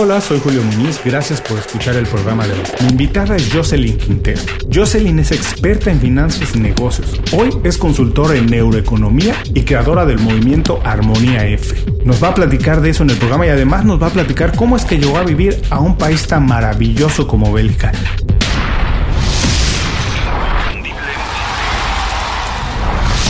Hola, 0.00 0.20
soy 0.20 0.38
Julio 0.38 0.62
Muñiz, 0.62 1.00
gracias 1.04 1.40
por 1.40 1.58
escuchar 1.58 1.96
el 1.96 2.06
programa 2.06 2.46
de 2.46 2.52
hoy. 2.52 2.60
Mi 2.82 2.90
invitada 2.90 3.34
es 3.34 3.52
Jocelyn 3.52 3.98
Quintero. 3.98 4.40
Jocelyn 4.72 5.18
es 5.18 5.32
experta 5.32 5.90
en 5.90 5.98
finanzas 5.98 6.54
y 6.54 6.60
negocios. 6.60 7.20
Hoy 7.32 7.50
es 7.64 7.76
consultora 7.76 8.36
en 8.36 8.46
neuroeconomía 8.46 9.34
y 9.54 9.62
creadora 9.62 10.06
del 10.06 10.20
movimiento 10.20 10.80
Armonía 10.84 11.48
F. 11.48 11.74
Nos 12.04 12.22
va 12.22 12.28
a 12.28 12.34
platicar 12.36 12.80
de 12.80 12.90
eso 12.90 13.02
en 13.02 13.10
el 13.10 13.16
programa 13.16 13.46
y 13.46 13.48
además 13.48 13.84
nos 13.84 14.00
va 14.00 14.06
a 14.06 14.10
platicar 14.10 14.54
cómo 14.54 14.76
es 14.76 14.84
que 14.84 14.98
llegó 14.98 15.18
a 15.18 15.24
vivir 15.24 15.60
a 15.68 15.80
un 15.80 15.98
país 15.98 16.28
tan 16.28 16.46
maravilloso 16.46 17.26
como 17.26 17.52
Bélgica. 17.52 17.90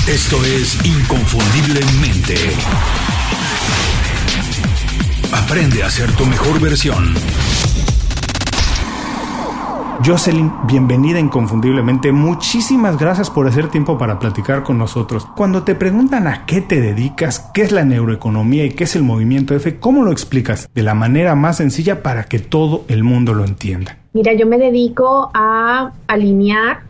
Esto 0.07 0.45
es 0.45 0.85
Inconfundiblemente. 0.85 2.37
Aprende 5.33 5.83
a 5.83 5.91
ser 5.91 6.11
tu 6.13 6.25
mejor 6.25 6.59
versión. 6.59 7.15
Jocelyn, 10.03 10.51
bienvenida 10.67 11.19
inconfundiblemente. 11.19 12.13
Muchísimas 12.13 12.99
gracias 12.99 13.29
por 13.29 13.47
hacer 13.47 13.69
tiempo 13.69 13.99
para 13.99 14.19
platicar 14.19 14.63
con 14.63 14.79
nosotros. 14.79 15.27
Cuando 15.37 15.65
te 15.65 15.75
preguntan 15.75 16.27
a 16.27 16.47
qué 16.47 16.63
te 16.63 16.81
dedicas, 16.81 17.51
qué 17.53 17.61
es 17.61 17.73
la 17.73 17.85
neuroeconomía 17.85 18.65
y 18.65 18.71
qué 18.71 18.85
es 18.85 18.97
el 18.97 19.03
movimiento 19.03 19.55
F, 19.55 19.79
¿cómo 19.79 20.03
lo 20.03 20.13
explicas? 20.13 20.67
De 20.75 20.83
la 20.83 20.95
manera 20.95 21.35
más 21.35 21.59
sencilla 21.59 22.03
para 22.03 22.25
que 22.25 22.39
todo 22.39 22.87
el 22.89 23.05
mundo 23.05 23.35
lo 23.35 23.45
entienda. 23.45 23.99
Mira, 24.15 24.33
yo 24.33 24.47
me 24.47 24.57
dedico 24.57 25.31
a 25.35 25.93
alinear 26.07 26.85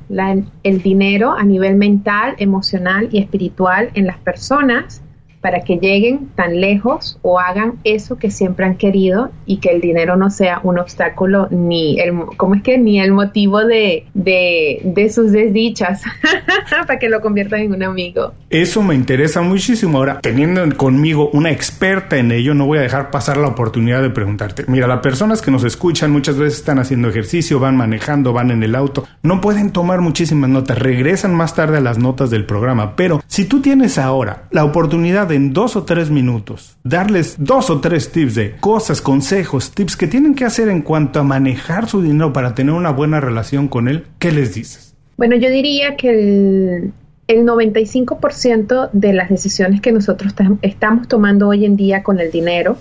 el 0.63 0.83
dinero 0.83 1.33
a 1.33 1.43
nivel 1.43 1.75
mental, 1.75 2.37
emocional 2.39 3.09
y 3.11 3.19
espiritual 3.19 3.91
en 3.95 4.07
las 4.07 4.19
personas 4.19 5.03
para 5.41 5.61
que 5.61 5.77
lleguen 5.77 6.29
tan 6.35 6.61
lejos 6.61 7.19
o 7.23 7.39
hagan 7.39 7.75
eso 7.85 8.17
que 8.17 8.31
siempre 8.31 8.67
han 8.67 8.77
querido 8.77 9.31
y 9.47 9.59
que 9.59 9.71
el 9.71 9.81
dinero 9.81 10.17
no 10.17 10.31
sea 10.31 10.61
un 10.63 10.79
obstáculo 10.79 11.49
ni 11.51 12.01
el, 12.01 12.15
¿cómo 12.37 12.55
es 12.55 12.63
que? 12.63 12.79
Ni 12.79 13.01
el 13.01 13.13
motivo 13.13 13.65
de, 13.65 14.07
de, 14.15 14.81
de 14.85 15.11
sus 15.11 15.33
desdichas 15.33 16.03
para 16.87 16.99
que 16.99 17.09
lo 17.09 17.21
conviertan 17.21 17.61
en 17.61 17.75
un 17.75 17.83
amigo. 17.83 18.33
Eso 18.51 18.83
me 18.83 18.95
interesa 18.95 19.43
muchísimo. 19.43 19.99
Ahora, 19.99 20.21
teniendo 20.21 20.65
conmigo 20.77 21.31
una 21.33 21.51
experta 21.51 22.17
en 22.17 22.33
ello, 22.33 22.55
no 22.55 22.67
voy 22.67 22.79
a 22.79 22.83
dejar 22.83 23.11
pasar 23.11 23.37
la 23.37 23.49
oportunidad 23.49 24.03
de 24.03 24.11
preguntarte. 24.11 24.65
Mira, 24.69 24.87
las 24.87 25.01
personas 25.01 25.43
que 25.43 25.51
nos 25.51 25.65
escuchan 25.65 26.11
muchas 26.11 26.37
veces 26.37 26.59
están 26.59 26.79
haciendo 26.79 27.09
ejercicio, 27.09 27.61
van 27.61 27.77
manejando, 27.77 28.33
van 28.33 28.51
en 28.51 28.63
el 28.63 28.75
auto, 28.75 29.05
no 29.23 29.41
pueden 29.41 29.71
tomar 29.71 30.01
muchísimas 30.01 30.51
notas, 30.51 30.79
regresan 30.79 31.35
más 31.35 31.55
tarde 31.55 31.79
a 31.79 31.81
las 31.81 31.99
notas 31.99 32.31
del 32.31 32.45
programa, 32.45 32.97
pero 32.97 33.23
si 33.27 33.45
tú 33.45 33.61
tienes 33.61 33.99
ahora 33.99 34.45
la 34.51 34.65
oportunidad 34.65 35.28
en 35.33 35.53
dos 35.53 35.77
o 35.77 35.85
tres 35.85 36.11
minutos 36.11 36.77
darles 36.85 37.37
dos 37.39 37.71
o 37.71 37.81
tres 37.81 38.11
tips 38.13 38.35
de 38.35 38.57
cosas, 38.57 39.01
consejos, 39.01 39.73
tips 39.73 39.97
que 39.97 40.07
tienen 40.07 40.35
que 40.35 40.45
hacer 40.45 40.69
en 40.69 40.83
cuanto 40.83 41.21
a 41.21 41.23
manejar 41.23 41.89
su 41.89 42.03
dinero 42.03 42.33
para 42.33 42.55
tener 42.55 42.75
una 42.75 42.91
buena 42.91 43.21
relación 43.21 43.69
con 43.69 43.89
él, 43.89 44.07
¿qué 44.19 44.33
les 44.33 44.55
dices? 44.55 44.95
Bueno, 45.17 45.37
yo 45.37 45.51
diría 45.51 45.97
que 45.97 46.11
el, 46.11 46.93
el 47.27 47.45
95% 47.45 48.91
de 48.93 49.13
las 49.13 49.29
decisiones 49.29 49.81
que 49.81 49.93
nosotros 49.93 50.35
estamos 50.63 51.09
tomando 51.09 51.49
hoy 51.49 51.65
en 51.65 51.77
día 51.77 52.03
con 52.03 52.21
el 52.21 52.31
dinero 52.31 52.77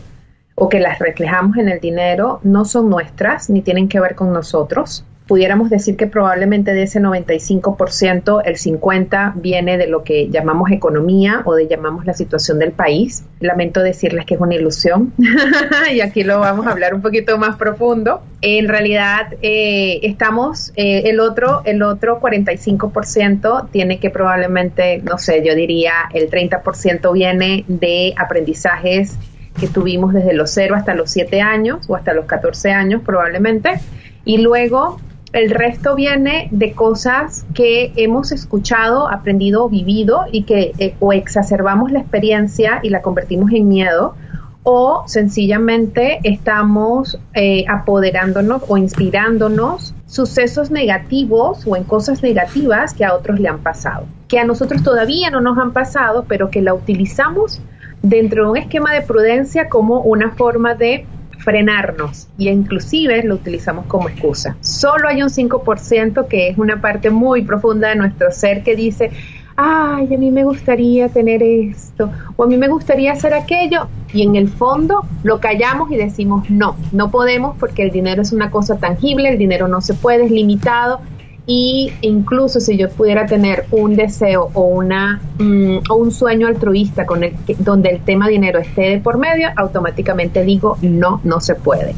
o 0.56 0.70
que 0.70 0.80
las 0.80 1.00
reflejamos 1.00 1.58
en 1.58 1.70
el 1.70 1.80
dinero 1.80 2.40
no 2.44 2.66
son 2.66 2.90
nuestras 2.90 3.50
ni 3.50 3.62
tienen 3.62 3.88
que 3.88 4.00
ver 4.00 4.16
con 4.16 4.34
nosotros 4.34 5.04
pudiéramos 5.28 5.70
decir 5.70 5.98
que 5.98 6.08
probablemente 6.08 6.74
de 6.74 6.84
ese 6.84 7.00
95%, 7.00 8.42
el 8.46 8.56
50% 8.56 9.34
viene 9.36 9.78
de 9.78 9.88
lo 9.88 10.04
que 10.04 10.30
llamamos 10.30 10.72
economía 10.72 11.42
o 11.46 11.54
de 11.56 11.68
llamamos 11.68 12.06
la 12.06 12.14
situación 12.14 12.60
del 12.60 12.72
país. 12.72 13.26
Lamento 13.40 13.82
decirles 13.82 14.26
que 14.26 14.36
es 14.36 14.40
una 14.40 14.56
ilusión 14.56 15.14
y 15.94 16.02
aquí 16.02 16.24
lo 16.24 16.40
vamos 16.40 16.66
a 16.66 16.72
hablar 16.72 16.94
un 16.94 17.02
poquito 17.02 17.38
más 17.38 17.58
profundo. 17.58 18.22
En 18.42 18.68
realidad 18.68 19.34
eh, 19.42 20.00
estamos, 20.04 20.72
eh, 20.76 21.04
el 21.06 21.20
otro, 21.20 21.62
el 21.66 21.84
otro 21.84 22.20
45% 22.20 23.70
tiene 23.70 24.00
que 24.00 24.10
probablemente, 24.10 25.02
no 25.04 25.18
sé, 25.18 25.44
yo 25.46 25.56
diría 25.56 25.94
el 26.14 26.30
30% 26.30 27.12
viene 27.14 27.66
de 27.68 28.14
aprendizajes 28.18 29.18
que 29.60 29.68
tuvimos 29.68 30.14
desde 30.14 30.34
los 30.34 30.52
0 30.52 30.76
hasta 30.76 30.94
los 30.94 31.12
7 31.12 31.42
años 31.42 31.90
o 31.90 31.96
hasta 31.96 32.14
los 32.14 32.26
14 32.26 32.72
años 32.72 33.02
probablemente. 33.04 33.80
Y 34.24 34.40
luego 34.40 35.00
el 35.38 35.52
resto 35.52 35.94
viene 35.94 36.48
de 36.50 36.72
cosas 36.72 37.46
que 37.54 37.94
hemos 37.96 38.32
escuchado, 38.32 39.08
aprendido, 39.08 39.70
vivido 39.70 40.22
y 40.32 40.44
que 40.44 40.74
eh, 40.80 40.96
o 41.00 41.14
exacerbamos 41.14 41.92
la 41.92 42.00
experiencia 42.00 42.80
y 42.82 42.90
la 42.90 43.04
convertimos 43.04 43.52
en 43.52 43.68
miedo 43.68 44.16
o 44.64 45.04
sencillamente 45.06 46.20
estamos 46.24 47.20
eh, 47.36 47.66
apoderándonos 47.70 48.64
o 48.68 48.78
inspirándonos 48.78 49.94
sucesos 50.08 50.72
negativos 50.72 51.68
o 51.68 51.76
en 51.76 51.84
cosas 51.84 52.24
negativas 52.24 52.96
que 52.96 53.06
a 53.06 53.14
otros 53.14 53.40
le 53.40 53.48
han 53.48 53.60
pasado, 53.60 54.08
que 54.28 54.40
a 54.40 54.44
nosotros 54.44 54.82
todavía 54.82 55.30
no 55.30 55.40
nos 55.40 55.60
han 55.60 55.72
pasado, 55.72 56.26
pero 56.28 56.50
que 56.50 56.64
la 56.64 56.74
utilizamos 56.74 57.62
dentro 58.02 58.46
de 58.46 58.52
un 58.52 58.58
esquema 58.58 58.92
de 58.92 59.02
prudencia 59.02 59.70
como 59.70 60.00
una 60.02 60.32
forma 60.32 60.74
de 60.74 61.06
frenarnos 61.48 62.28
y 62.38 62.50
inclusive 62.50 63.24
lo 63.24 63.36
utilizamos 63.36 63.86
como 63.86 64.10
excusa. 64.10 64.58
Solo 64.60 65.08
hay 65.08 65.24
un 65.24 65.30
5% 65.30 66.28
que 66.28 66.50
es 66.50 66.58
una 66.58 66.82
parte 66.82 67.10
muy 67.10 67.44
profunda 67.44 67.88
de 67.88 67.96
nuestro 67.96 68.32
ser 68.32 68.64
que 68.64 68.76
dice, 68.76 69.12
ay, 69.56 70.14
a 70.14 70.18
mí 70.18 70.30
me 70.30 70.44
gustaría 70.44 71.08
tener 71.08 71.42
esto 71.42 72.12
o 72.36 72.44
a 72.44 72.48
mí 72.48 72.58
me 72.58 72.68
gustaría 72.68 73.14
hacer 73.14 73.34
aquello 73.34 73.88
y 74.12 74.24
en 74.24 74.36
el 74.36 74.50
fondo 74.50 75.06
lo 75.24 75.40
callamos 75.40 75.90
y 75.90 75.96
decimos 75.96 76.50
no, 76.50 76.76
no 76.92 77.12
podemos 77.12 77.56
porque 77.58 77.84
el 77.84 77.92
dinero 77.92 78.24
es 78.24 78.34
una 78.34 78.52
cosa 78.52 78.78
tangible, 78.78 79.30
el 79.30 79.38
dinero 79.38 79.70
no 79.70 79.80
se 79.80 79.94
puede, 79.94 80.26
es 80.26 80.32
limitado 80.32 81.00
y 81.48 81.94
incluso 82.02 82.60
si 82.60 82.78
yo 82.78 82.90
pudiera 82.90 83.26
tener 83.26 83.66
un 83.72 83.96
deseo 83.96 84.52
o 84.54 84.64
una 84.64 85.22
mm, 85.40 85.78
o 85.90 85.96
un 85.96 86.12
sueño 86.12 86.46
altruista 86.46 87.06
con 87.06 87.24
el 87.24 87.34
donde 87.60 87.90
el 87.90 88.02
tema 88.02 88.28
dinero 88.28 88.60
esté 88.60 88.82
de 88.90 89.00
por 89.00 89.18
medio 89.18 89.50
automáticamente 89.56 90.44
digo 90.44 90.78
no 90.82 91.22
no 91.24 91.40
se 91.40 91.56
puede. 91.56 91.96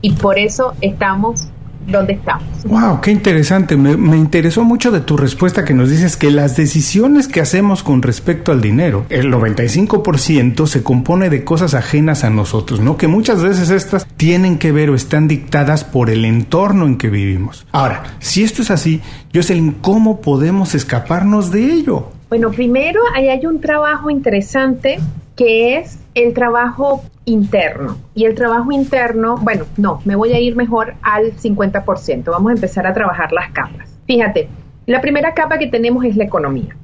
Y 0.00 0.12
por 0.12 0.38
eso 0.38 0.74
estamos 0.80 1.48
dónde 1.86 2.14
estamos. 2.14 2.44
Wow, 2.64 3.00
qué 3.00 3.10
interesante. 3.10 3.76
Me, 3.76 4.16
interesó 4.16 4.64
mucho 4.64 4.90
de 4.90 5.00
tu 5.00 5.16
respuesta 5.16 5.64
que 5.64 5.74
nos 5.74 5.90
dices 5.90 6.16
que 6.16 6.30
las 6.30 6.56
decisiones 6.56 7.28
que 7.28 7.40
hacemos 7.40 7.82
con 7.82 8.02
respecto 8.02 8.52
al 8.52 8.60
dinero, 8.60 9.06
el 9.10 9.32
95% 9.32 10.66
se 10.66 10.82
compone 10.82 11.30
de 11.30 11.44
cosas 11.44 11.74
ajenas 11.74 12.24
a 12.24 12.30
nosotros, 12.30 12.80
¿no? 12.80 12.96
Que 12.96 13.08
muchas 13.08 13.42
veces 13.42 13.70
estas 13.70 14.06
tienen 14.16 14.58
que 14.58 14.72
ver 14.72 14.90
o 14.90 14.94
están 14.94 15.28
dictadas 15.28 15.84
por 15.84 16.10
el 16.10 16.24
entorno 16.24 16.86
en 16.86 16.96
que 16.96 17.10
vivimos. 17.10 17.66
Ahora, 17.72 18.02
si 18.18 18.42
esto 18.42 18.62
es 18.62 18.70
así, 18.70 19.00
Jocelyn, 19.34 19.72
¿cómo 19.80 20.20
podemos 20.20 20.74
escaparnos 20.74 21.50
de 21.50 21.72
ello? 21.72 22.10
Bueno, 22.28 22.50
primero 22.50 23.00
ahí 23.14 23.28
hay 23.28 23.46
un 23.46 23.60
trabajo 23.60 24.10
interesante 24.10 24.98
que 25.36 25.78
es 25.78 25.98
el 26.14 26.32
trabajo 26.32 27.02
interno. 27.24 27.96
Y 28.14 28.24
el 28.24 28.34
trabajo 28.34 28.70
interno, 28.72 29.36
bueno, 29.38 29.64
no, 29.76 30.00
me 30.04 30.16
voy 30.16 30.32
a 30.32 30.40
ir 30.40 30.56
mejor 30.56 30.94
al 31.02 31.32
50%. 31.32 32.24
Vamos 32.24 32.50
a 32.50 32.54
empezar 32.54 32.86
a 32.86 32.94
trabajar 32.94 33.32
las 33.32 33.50
capas. 33.50 33.90
Fíjate, 34.06 34.48
la 34.86 35.00
primera 35.00 35.34
capa 35.34 35.58
que 35.58 35.66
tenemos 35.66 36.04
es 36.04 36.16
la 36.16 36.24
economía. 36.24 36.76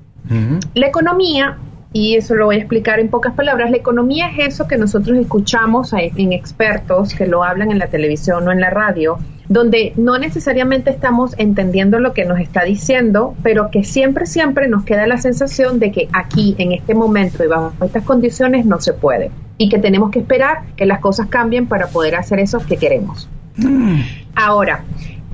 La 0.75 0.87
economía, 0.87 1.59
y 1.93 2.15
eso 2.15 2.37
lo 2.37 2.47
voy 2.47 2.57
a 2.57 2.59
explicar 2.59 3.01
en 3.01 3.09
pocas 3.09 3.35
palabras, 3.35 3.71
la 3.71 3.79
economía 3.79 4.31
es 4.31 4.55
eso 4.55 4.69
que 4.69 4.77
nosotros 4.77 5.19
escuchamos 5.19 5.93
en 5.93 6.33
expertos 6.33 7.15
que 7.15 7.27
lo 7.27 7.43
hablan 7.43 7.73
en 7.73 7.81
la 7.81 7.89
televisión 7.89 8.47
o 8.47 8.53
en 8.53 8.61
la 8.61 8.71
radio, 8.71 9.19
donde 9.51 9.93
no 9.97 10.17
necesariamente 10.17 10.91
estamos 10.91 11.35
entendiendo 11.37 11.99
lo 11.99 12.15
que 12.15 12.25
nos 12.25 12.39
está 12.39 12.63
diciendo, 12.63 13.35
pero 13.43 13.69
que 13.73 13.83
siempre, 13.83 14.25
siempre 14.27 14.69
nos 14.69 14.85
queda 14.85 15.09
la 15.09 15.19
sensación 15.19 15.81
de 15.81 15.91
que 15.91 16.09
aquí, 16.13 16.55
en 16.57 16.71
este 16.71 16.95
momento 16.95 17.43
y 17.43 17.49
bajo 17.49 17.73
estas 17.85 18.05
condiciones, 18.05 18.65
no 18.65 18.81
se 18.81 18.93
puede. 18.93 19.33
Y 19.59 19.69
que 19.69 19.81
tenemos 19.81 20.13
que 20.13 20.21
esperar 20.21 20.59
que 20.77 20.87
las 20.87 21.01
cosas 21.01 21.27
cambien 21.27 21.67
para 21.67 21.89
poder 21.89 22.15
hacer 22.15 22.39
eso 22.39 22.61
que 22.65 22.77
queremos. 22.77 23.29
Mm. 23.57 24.03
Ahora, 24.37 24.85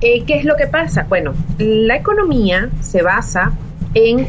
eh, 0.01 0.23
¿qué 0.25 0.39
es 0.39 0.45
lo 0.45 0.55
que 0.55 0.65
pasa? 0.65 1.05
Bueno, 1.07 1.35
la 1.59 1.95
economía 1.95 2.69
se 2.81 3.03
basa 3.03 3.51
en 3.93 4.25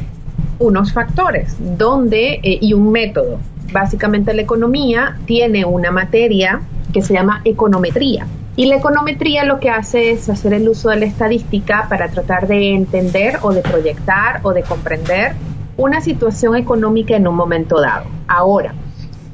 unos 0.59 0.93
factores 0.93 1.57
donde, 1.79 2.41
eh, 2.43 2.59
y 2.61 2.75
un 2.75 2.93
método. 2.93 3.39
Básicamente 3.73 4.35
la 4.35 4.43
economía 4.43 5.17
tiene 5.25 5.65
una 5.65 5.91
materia 5.91 6.61
que 6.93 7.01
se 7.01 7.15
llama 7.15 7.41
econometría 7.47 8.27
y 8.59 8.67
la 8.67 8.75
econometría 8.75 9.45
lo 9.45 9.61
que 9.61 9.71
hace 9.71 10.11
es 10.11 10.29
hacer 10.29 10.53
el 10.53 10.69
uso 10.69 10.89
de 10.91 10.97
la 10.97 11.05
estadística 11.05 11.87
para 11.89 12.09
tratar 12.09 12.49
de 12.49 12.75
entender 12.75 13.39
o 13.43 13.53
de 13.53 13.63
proyectar 13.63 14.41
o 14.43 14.53
de 14.53 14.65
comprender 14.65 15.37
una 15.77 16.01
situación 16.01 16.57
económica 16.57 17.15
en 17.15 17.29
un 17.29 17.37
momento 17.37 17.81
dado. 17.81 18.07
Ahora, 18.27 18.75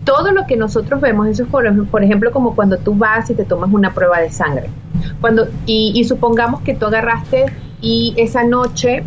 todo 0.04 0.30
lo 0.32 0.46
que 0.46 0.58
nosotros 0.58 1.00
vemos, 1.00 1.26
eso 1.26 1.44
es 1.44 1.48
por, 1.48 2.04
ejemplo 2.04 2.32
como 2.32 2.54
cuando 2.54 2.76
tú 2.76 2.94
vas 2.94 3.30
y 3.30 3.34
te 3.34 3.46
tomas 3.46 3.72
una 3.72 3.94
prueba 3.94 4.20
de 4.20 4.30
sangre. 4.30 4.68
Cuando, 5.22 5.48
y, 5.64 6.04
supongamos 6.04 6.60
que 6.60 6.74
tú 6.74 6.84
agarraste 6.84 7.46
y 7.80 8.12
esa 8.18 8.44
noche, 8.44 9.04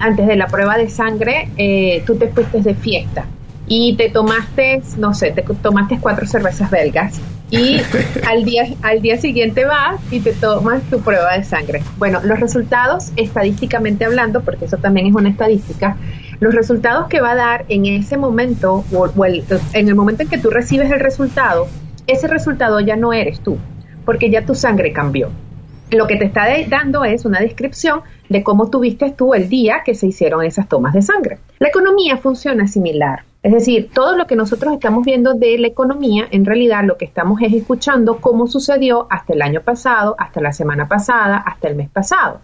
antes 0.00 0.26
de 0.26 0.34
la 0.34 0.48
prueba 0.48 0.76
de 0.76 0.90
sangre, 0.90 1.48
eh, 1.58 2.02
tú 2.04 2.16
te 2.16 2.26
fuiste 2.26 2.60
de 2.60 2.74
fiesta 2.74 3.26
y 3.68 3.94
te 3.94 4.10
tomaste, 4.10 4.82
no 4.98 5.14
sé, 5.14 5.30
te 5.30 5.42
tomaste 5.42 6.00
cuatro 6.00 6.26
cervezas 6.26 6.72
belgas 6.72 7.20
y 7.50 7.80
al 8.26 8.44
día, 8.44 8.64
al 8.82 9.02
día 9.02 9.18
siguiente 9.18 9.64
vas 9.64 10.00
y 10.10 10.20
te 10.20 10.32
tomas 10.32 10.82
tu 10.84 11.00
prueba 11.00 11.36
de 11.36 11.44
sangre. 11.44 11.82
Bueno, 11.98 12.20
los 12.24 12.40
resultados, 12.40 13.12
estadísticamente 13.16 14.04
hablando, 14.04 14.42
porque 14.42 14.64
eso 14.64 14.78
también 14.78 15.06
es 15.06 15.14
una 15.14 15.28
estadística, 15.28 15.96
los 16.40 16.54
resultados 16.54 17.08
que 17.08 17.20
va 17.20 17.32
a 17.32 17.36
dar 17.36 17.64
en 17.68 17.86
ese 17.86 18.16
momento, 18.16 18.84
o, 18.92 19.24
en 19.24 19.88
el 19.88 19.94
momento 19.94 20.22
en 20.22 20.28
que 20.28 20.38
tú 20.38 20.50
recibes 20.50 20.90
el 20.90 21.00
resultado, 21.00 21.68
ese 22.06 22.28
resultado 22.28 22.80
ya 22.80 22.96
no 22.96 23.12
eres 23.12 23.40
tú, 23.40 23.58
porque 24.04 24.30
ya 24.30 24.44
tu 24.44 24.54
sangre 24.54 24.92
cambió. 24.92 25.30
Lo 25.90 26.06
que 26.06 26.16
te 26.16 26.24
está 26.24 26.46
dando 26.68 27.04
es 27.04 27.24
una 27.24 27.40
descripción 27.40 28.00
de 28.28 28.42
cómo 28.42 28.68
tuviste 28.68 29.12
tú 29.12 29.34
el 29.34 29.48
día 29.48 29.82
que 29.84 29.94
se 29.94 30.06
hicieron 30.06 30.44
esas 30.44 30.68
tomas 30.68 30.92
de 30.92 31.02
sangre. 31.02 31.38
La 31.58 31.68
economía 31.68 32.16
funciona 32.16 32.66
similar. 32.66 33.22
Es 33.44 33.52
decir, 33.52 33.90
todo 33.92 34.16
lo 34.16 34.26
que 34.26 34.36
nosotros 34.36 34.72
estamos 34.72 35.04
viendo 35.04 35.34
de 35.34 35.58
la 35.58 35.66
economía, 35.66 36.26
en 36.30 36.46
realidad 36.46 36.82
lo 36.82 36.96
que 36.96 37.04
estamos 37.04 37.42
es 37.42 37.52
escuchando 37.52 38.16
cómo 38.16 38.46
sucedió 38.46 39.06
hasta 39.10 39.34
el 39.34 39.42
año 39.42 39.60
pasado, 39.60 40.16
hasta 40.18 40.40
la 40.40 40.50
semana 40.50 40.88
pasada, 40.88 41.36
hasta 41.36 41.68
el 41.68 41.76
mes 41.76 41.90
pasado. 41.90 42.40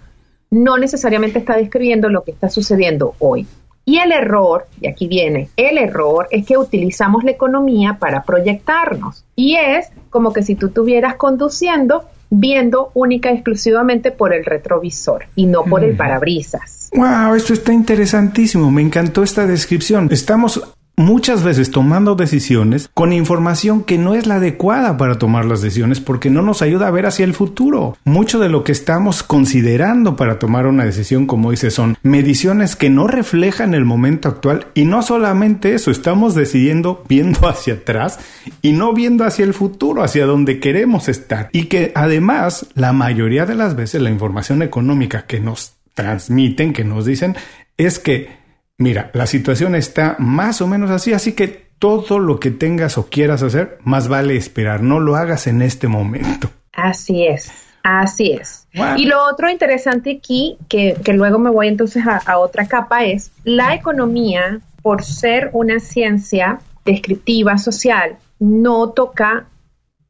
No 0.50 0.76
necesariamente 0.76 1.38
está 1.38 1.56
describiendo 1.56 2.10
lo 2.10 2.22
que 2.22 2.32
está 2.32 2.50
sucediendo 2.50 3.14
hoy. 3.18 3.46
Y 3.86 3.96
el 3.96 4.12
error, 4.12 4.66
y 4.78 4.88
aquí 4.88 5.08
viene, 5.08 5.48
el 5.56 5.78
error 5.78 6.28
es 6.30 6.44
que 6.44 6.58
utilizamos 6.58 7.24
la 7.24 7.30
economía 7.30 7.96
para 7.98 8.22
proyectarnos. 8.22 9.24
Y 9.34 9.56
es 9.56 9.88
como 10.10 10.34
que 10.34 10.42
si 10.42 10.54
tú 10.54 10.66
estuvieras 10.66 11.14
conduciendo 11.14 12.04
viendo 12.28 12.90
única 12.92 13.30
y 13.30 13.36
exclusivamente 13.36 14.10
por 14.10 14.34
el 14.34 14.44
retrovisor 14.44 15.24
y 15.34 15.46
no 15.46 15.64
por 15.64 15.82
el 15.82 15.96
parabrisas. 15.96 16.90
Wow, 16.94 17.34
esto 17.34 17.54
está 17.54 17.72
interesantísimo. 17.72 18.70
Me 18.70 18.82
encantó 18.82 19.22
esta 19.22 19.46
descripción. 19.46 20.08
Estamos 20.10 20.62
muchas 20.96 21.42
veces 21.42 21.70
tomando 21.70 22.14
decisiones 22.14 22.90
con 22.92 23.12
información 23.12 23.84
que 23.84 23.98
no 23.98 24.14
es 24.14 24.26
la 24.26 24.36
adecuada 24.36 24.96
para 24.96 25.18
tomar 25.18 25.44
las 25.44 25.62
decisiones 25.62 26.00
porque 26.00 26.30
no 26.30 26.42
nos 26.42 26.62
ayuda 26.62 26.88
a 26.88 26.90
ver 26.90 27.06
hacia 27.06 27.24
el 27.24 27.34
futuro. 27.34 27.96
Mucho 28.04 28.38
de 28.38 28.48
lo 28.48 28.64
que 28.64 28.72
estamos 28.72 29.22
considerando 29.22 30.16
para 30.16 30.38
tomar 30.38 30.66
una 30.66 30.84
decisión, 30.84 31.26
como 31.26 31.50
dice, 31.50 31.70
son 31.70 31.96
mediciones 32.02 32.76
que 32.76 32.90
no 32.90 33.06
reflejan 33.06 33.74
el 33.74 33.84
momento 33.84 34.28
actual 34.28 34.66
y 34.74 34.84
no 34.84 35.02
solamente 35.02 35.74
eso, 35.74 35.90
estamos 35.90 36.34
decidiendo 36.34 37.04
viendo 37.08 37.48
hacia 37.48 37.74
atrás 37.74 38.18
y 38.62 38.72
no 38.72 38.92
viendo 38.92 39.24
hacia 39.24 39.44
el 39.44 39.54
futuro, 39.54 40.02
hacia 40.02 40.26
donde 40.26 40.60
queremos 40.60 41.08
estar. 41.08 41.48
Y 41.52 41.64
que 41.64 41.92
además, 41.94 42.66
la 42.74 42.92
mayoría 42.92 43.46
de 43.46 43.54
las 43.54 43.76
veces 43.76 44.02
la 44.02 44.10
información 44.10 44.62
económica 44.62 45.26
que 45.26 45.40
nos 45.40 45.74
transmiten, 45.94 46.72
que 46.72 46.84
nos 46.84 47.04
dicen, 47.04 47.36
es 47.76 47.98
que 47.98 48.39
mira, 48.80 49.10
la 49.14 49.26
situación 49.26 49.74
está 49.76 50.16
más 50.18 50.60
o 50.60 50.66
menos 50.66 50.90
así, 50.90 51.12
así 51.12 51.32
que 51.32 51.70
todo 51.78 52.18
lo 52.18 52.40
que 52.40 52.50
tengas 52.50 52.98
o 52.98 53.06
quieras 53.08 53.42
hacer, 53.42 53.78
más 53.84 54.08
vale 54.08 54.36
esperar, 54.36 54.82
no 54.82 54.98
lo 54.98 55.16
hagas 55.16 55.46
en 55.46 55.62
este 55.62 55.86
momento. 55.86 56.50
Así 56.72 57.26
es. 57.26 57.52
Así 57.82 58.32
es. 58.32 58.66
Y 58.96 59.06
lo 59.06 59.24
otro 59.24 59.50
interesante 59.50 60.18
aquí, 60.18 60.58
que, 60.68 60.96
luego 61.14 61.38
me 61.38 61.50
voy 61.50 61.68
entonces 61.68 62.04
a, 62.06 62.38
otra 62.38 62.66
capa, 62.66 63.04
es 63.04 63.32
la 63.44 63.74
economía, 63.74 64.60
por 64.82 65.02
ser 65.02 65.50
una 65.52 65.78
ciencia 65.80 66.60
descriptiva 66.84 67.58
social, 67.58 68.16
no 68.38 68.90
toca 68.90 69.46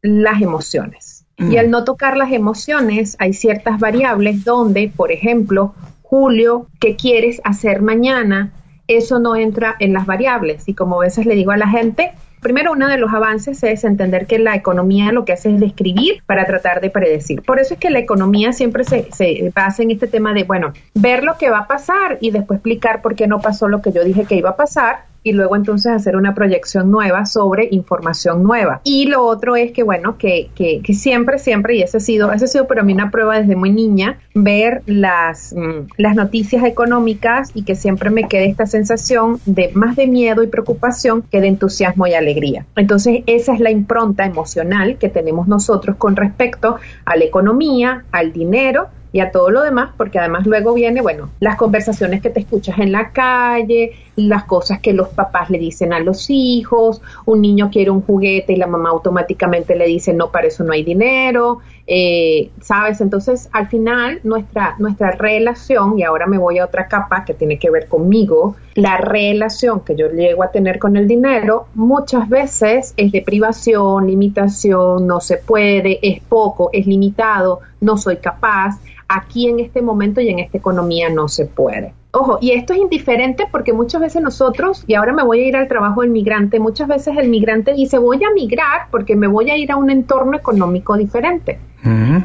las 0.03 0.43
emociones. 0.43 1.25
Y 1.39 1.57
al 1.57 1.71
no 1.71 1.85
tocar 1.85 2.19
las 2.19 2.33
emociones, 2.33 3.17
hay 3.19 3.33
ciertas 3.33 3.79
variables 3.81 4.45
donde, 4.45 4.93
por 4.95 5.11
ejemplo, 5.11 5.75
Julio, 6.03 6.67
¿qué 6.81 6.97
quieres 6.97 7.41
hacer 7.45 7.81
mañana? 7.81 8.53
Eso 8.97 9.19
no 9.19 9.37
entra 9.37 9.77
en 9.79 9.93
las 9.93 10.07
variables. 10.07 10.69
Y 10.69 10.75
como 10.75 11.01
a 11.01 11.05
veces 11.05 11.27
le 11.27 11.35
digo 11.35 11.53
a 11.53 11.57
la 11.57 11.69
gente, 11.69 12.13
Primero, 12.41 12.73
uno 12.73 12.89
de 12.89 12.97
los 12.97 13.13
avances 13.13 13.63
es 13.63 13.85
entender 13.85 14.27
que 14.27 14.39
la 14.39 14.55
economía 14.55 15.13
lo 15.13 15.27
que 15.27 15.35
hace 15.35 15.53
es 15.53 15.61
describir 15.61 16.23
para 16.25 16.47
tratar 16.47 16.81
de 16.81 16.89
predecir. 16.89 17.43
Por 17.43 17.61
eso 17.61 17.75
es 17.75 17.81
que 17.81 17.91
la 17.91 17.99
economía 17.99 18.55
siempre 18.55 18.85
se, 18.85 19.13
se, 19.13 19.53
basa 19.55 19.83
en 19.83 19.91
este 19.91 20.07
tema 20.07 20.33
de, 20.33 20.45
bueno, 20.45 20.73
ver 20.95 21.23
lo 21.23 21.37
que 21.37 21.51
va 21.51 21.59
a 21.59 21.67
pasar 21.67 22.17
y 22.23 22.31
después 22.31 22.57
explicar 22.57 23.03
por 23.03 23.15
qué 23.15 23.27
no 23.27 23.41
pasó 23.41 23.69
lo 23.69 23.83
que 23.83 23.93
yo 23.93 24.03
dije 24.05 24.25
que 24.25 24.37
iba 24.37 24.51
a 24.51 24.57
pasar 24.57 25.05
y 25.23 25.33
luego 25.33 25.57
entonces 25.57 25.93
hacer 25.93 26.17
una 26.17 26.35
proyección 26.35 26.91
nueva 26.91 27.27
sobre 27.27 27.69
información 27.71 28.43
nueva. 28.43 28.81
Y 28.85 29.07
lo 29.07 29.25
otro 29.25 29.57
es 29.57 29.73
que, 29.73 29.83
bueno, 29.83 30.17
que, 30.19 30.51
que, 30.55 30.81
que 30.83 30.95
siempre, 30.95 31.39
siempre, 31.39 31.77
y 31.77 31.83
ese 31.83 31.99
ha 31.99 32.01
sido, 32.01 32.33
ese 32.33 32.47
ha 32.47 32.49
sido 32.49 32.67
para 32.67 32.83
mí 32.83 32.93
una 32.93 33.11
prueba 33.11 33.39
desde 33.39 33.57
muy 33.57 33.71
niña, 33.71 34.19
ver 34.35 34.83
las, 34.87 35.55
mm, 35.55 35.89
las 35.97 36.17
noticias 36.17 36.65
económicas 36.65 37.51
y 37.55 37.65
que 37.65 37.75
siempre 37.75 38.11
me 38.11 38.29
quede 38.29 38.47
esta 38.47 38.67
sensación 38.67 39.41
de 39.47 39.71
más 39.75 39.97
de 39.97 40.07
miedo 40.07 40.43
y 40.43 40.47
preocupación 40.47 41.23
que 41.23 41.41
de 41.41 41.49
entusiasmo 41.49 42.07
y 42.07 42.15
alegría. 42.15 42.67
Entonces, 42.77 43.23
esa 43.27 43.55
es 43.55 43.61
la 43.61 43.71
impronta 43.71 44.25
emocional 44.25 44.97
que 44.99 45.09
tenemos 45.09 45.49
nosotros 45.49 45.97
con 45.97 46.17
respecto 46.17 46.77
a 47.05 47.17
la 47.17 47.25
economía, 47.25 48.05
al 48.13 48.33
dinero, 48.33 48.89
y 49.13 49.21
a 49.21 49.31
todo 49.31 49.51
lo 49.51 49.63
demás, 49.63 49.91
porque 49.97 50.19
además 50.19 50.47
luego 50.47 50.75
viene, 50.75 51.01
bueno, 51.01 51.31
las 51.41 51.57
conversaciones 51.57 52.23
que 52.23 52.31
te 52.31 52.41
escuchas 52.41 52.79
en 52.79 52.93
la 52.93 53.11
calle, 53.11 53.93
las 54.17 54.45
cosas 54.45 54.81
que 54.81 54.93
los 54.93 55.09
papás 55.09 55.51
le 55.51 55.59
dicen 55.59 55.93
a 55.93 56.01
los 56.01 56.27
hijos, 56.29 57.01
un 57.27 57.41
niño 57.41 57.71
quiere 57.71 57.91
un 57.91 58.03
juguete 58.03 58.53
y 58.53 58.57
la 58.57 58.67
mamá 58.67 58.91
automáticamente 58.91 59.75
le 59.75 59.87
dice, 59.87 60.13
no, 60.13 60.31
para 60.31 60.47
eso 60.47 60.63
no 60.63 60.73
hay 60.73 60.85
dinero, 60.85 61.59
eh, 61.87 62.51
¿sabes? 62.61 63.01
Entonces, 63.01 63.49
al 63.53 63.69
final, 63.69 64.21
nuestra, 64.23 64.77
nuestra 64.79 65.11
relación, 65.13 65.99
y 65.99 66.05
ahora 66.05 66.27
me 66.27 66.39
voy 66.39 66.59
a 66.59 66.67
otra 66.67 66.87
capa 66.87 67.25
que 67.25 67.35
tiene 67.35 67.59
que 67.59 67.71
ver 67.71 67.89
conmigo, 67.89 68.55
la 68.75 68.97
relación 68.97 69.81
que 69.81 69.97
yo 69.97 70.09
llego 70.09 70.45
a 70.45 70.53
tener 70.53 70.79
con 70.79 70.97
el 70.97 71.09
dinero, 71.09 71.67
muchas 71.75 72.29
veces 72.29 72.95
es 72.97 73.11
de 73.11 73.23
privación, 73.23 74.07
limitación, 74.07 75.07
no 75.07 75.21
se 75.21 75.39
puede, 75.39 75.99
es 76.01 76.21
poco, 76.23 76.71
es 76.73 76.87
limitado, 76.87 77.61
no 77.81 77.97
soy 77.97 78.19
capaz 78.19 78.79
aquí 79.11 79.49
en 79.49 79.61
este 79.61 79.83
momento 79.83 80.21
y 80.21 80.29
en 80.29 80.39
esta 80.39 80.57
economía 80.57 81.11
no 81.11 81.29
se 81.29 81.47
puede. 81.47 81.93
Ojo, 82.13 82.39
y 82.41 82.53
esto 82.53 82.73
es 82.73 82.81
indiferente 82.81 83.47
porque 83.51 83.73
muchas 83.73 84.01
veces 84.01 84.23
nosotros, 84.23 84.85
y 84.87 84.95
ahora 84.95 85.13
me 85.13 85.23
voy 85.23 85.41
a 85.41 85.47
ir 85.47 85.57
al 85.57 85.69
trabajo 85.69 86.01
del 86.01 86.11
migrante, 86.11 86.59
muchas 86.59 86.89
veces 86.89 87.17
el 87.17 87.29
migrante 87.29 87.73
dice 87.75 87.99
voy 87.99 88.23
a 88.25 88.33
migrar 88.35 88.89
porque 88.91 89.15
me 89.15 89.29
voy 89.29 89.51
a 89.51 89.57
ir 89.57 89.71
a 89.71 89.77
un 89.77 89.91
entorno 89.91 90.37
económico 90.37 90.97
diferente. 90.97 91.59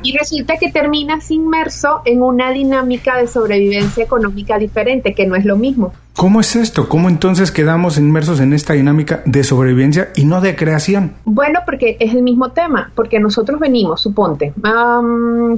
Y 0.04 0.18
resulta 0.18 0.58
que 0.58 0.70
terminas 0.70 1.32
inmerso 1.32 2.02
en 2.04 2.22
una 2.22 2.52
dinámica 2.52 3.18
de 3.18 3.26
sobrevivencia 3.26 4.04
económica 4.04 4.60
diferente, 4.60 5.14
que 5.14 5.26
no 5.26 5.36
es 5.36 5.46
lo 5.46 5.56
mismo. 5.56 5.94
¿Cómo 6.16 6.40
es 6.40 6.56
esto? 6.56 6.88
¿Cómo 6.88 7.10
entonces 7.10 7.52
quedamos 7.52 7.98
inmersos 7.98 8.40
en 8.40 8.54
esta 8.54 8.72
dinámica 8.72 9.22
de 9.26 9.44
sobrevivencia 9.44 10.12
y 10.16 10.24
no 10.24 10.40
de 10.40 10.56
creación? 10.56 11.14
Bueno, 11.26 11.60
porque 11.66 11.98
es 12.00 12.14
el 12.14 12.24
mismo 12.24 12.52
tema, 12.52 12.94
porque 12.96 13.20
nosotros 13.20 13.60
venimos, 13.60 14.02
suponte, 14.02 14.54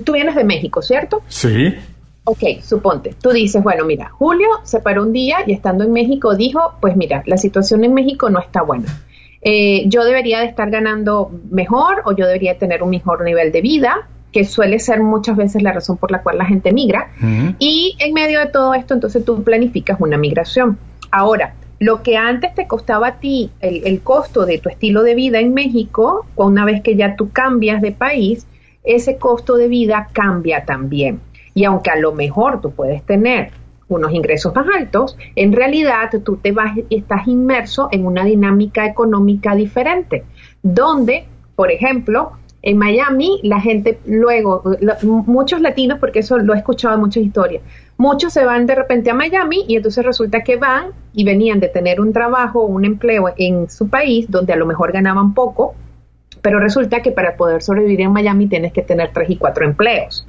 tú 0.03 0.13
vienes 0.13 0.35
de 0.35 0.43
México, 0.43 0.81
¿cierto? 0.81 1.21
Sí. 1.27 1.75
Ok, 2.23 2.61
suponte, 2.63 3.13
tú 3.21 3.29
dices, 3.29 3.61
bueno, 3.61 3.85
mira, 3.85 4.09
Julio 4.09 4.47
se 4.63 4.79
paró 4.79 5.03
un 5.03 5.13
día 5.13 5.37
y 5.45 5.53
estando 5.53 5.83
en 5.83 5.93
México 5.93 6.35
dijo, 6.35 6.73
pues 6.81 6.95
mira, 6.95 7.21
la 7.27 7.37
situación 7.37 7.83
en 7.83 7.93
México 7.93 8.31
no 8.31 8.39
está 8.39 8.63
buena. 8.63 9.03
Eh, 9.43 9.83
yo 9.87 10.03
debería 10.05 10.39
de 10.39 10.47
estar 10.47 10.71
ganando 10.71 11.31
mejor 11.51 12.01
o 12.05 12.15
yo 12.15 12.25
debería 12.25 12.57
tener 12.57 12.81
un 12.81 12.89
mejor 12.89 13.23
nivel 13.23 13.51
de 13.51 13.61
vida, 13.61 14.07
que 14.31 14.45
suele 14.45 14.79
ser 14.79 15.01
muchas 15.01 15.35
veces 15.37 15.61
la 15.63 15.71
razón 15.71 15.97
por 15.97 16.11
la 16.11 16.21
cual 16.21 16.37
la 16.37 16.45
gente 16.45 16.71
migra. 16.71 17.11
Y 17.59 17.95
en 17.99 18.13
medio 18.13 18.39
de 18.39 18.47
todo 18.47 18.73
esto, 18.73 18.93
entonces 18.93 19.23
tú 19.23 19.43
planificas 19.43 19.99
una 19.99 20.17
migración. 20.17 20.77
Ahora, 21.11 21.55
lo 21.79 22.03
que 22.03 22.17
antes 22.17 22.53
te 22.55 22.67
costaba 22.67 23.07
a 23.07 23.19
ti 23.19 23.51
el, 23.59 23.85
el 23.85 24.01
costo 24.01 24.45
de 24.45 24.57
tu 24.57 24.69
estilo 24.69 25.03
de 25.03 25.15
vida 25.15 25.39
en 25.39 25.53
México, 25.53 26.25
una 26.35 26.65
vez 26.65 26.81
que 26.81 26.95
ya 26.95 27.15
tú 27.15 27.31
cambias 27.31 27.81
de 27.81 27.91
país, 27.91 28.47
ese 28.83 29.17
costo 29.17 29.55
de 29.55 29.67
vida 29.67 30.09
cambia 30.13 30.65
también. 30.65 31.19
Y 31.53 31.65
aunque 31.65 31.91
a 31.91 31.97
lo 31.97 32.13
mejor 32.13 32.61
tú 32.61 32.71
puedes 32.71 33.03
tener 33.03 33.51
unos 33.89 34.11
ingresos 34.13 34.53
más 34.53 34.67
altos, 34.75 35.17
en 35.35 35.53
realidad 35.53 36.09
tú 36.23 36.37
te 36.37 36.51
vas, 36.51 36.77
estás 36.89 37.27
inmerso 37.27 37.89
en 37.91 38.05
una 38.05 38.25
dinámica 38.25 38.85
económica 38.85 39.55
diferente, 39.55 40.23
donde, 40.61 41.25
por 41.55 41.71
ejemplo, 41.71 42.33
en 42.61 42.77
Miami 42.77 43.39
la 43.43 43.61
gente 43.61 43.99
luego, 44.05 44.63
muchos 45.03 45.61
latinos, 45.61 45.99
porque 45.99 46.19
eso 46.19 46.37
lo 46.37 46.53
he 46.53 46.57
escuchado 46.57 46.95
en 46.95 47.01
muchas 47.01 47.23
historias, 47.23 47.63
muchos 47.97 48.33
se 48.33 48.45
van 48.45 48.65
de 48.65 48.75
repente 48.75 49.09
a 49.09 49.13
Miami 49.13 49.65
y 49.67 49.75
entonces 49.75 50.05
resulta 50.05 50.43
que 50.43 50.57
van 50.57 50.87
y 51.13 51.23
venían 51.23 51.59
de 51.59 51.69
tener 51.69 52.01
un 52.01 52.13
trabajo, 52.13 52.63
un 52.63 52.85
empleo 52.85 53.33
en 53.37 53.69
su 53.69 53.89
país 53.89 54.29
donde 54.29 54.53
a 54.53 54.57
lo 54.57 54.65
mejor 54.65 54.91
ganaban 54.91 55.33
poco, 55.33 55.75
pero 56.47 56.61
resulta 56.61 57.01
que 57.01 57.11
para 57.11 57.35
poder 57.35 57.61
sobrevivir 57.61 57.99
en 57.99 58.13
Miami 58.13 58.47
tienes 58.47 58.71
que 58.71 58.81
tener 58.81 59.11
tres 59.11 59.29
y 59.29 59.35
cuatro 59.35 59.65
empleos. 59.65 60.25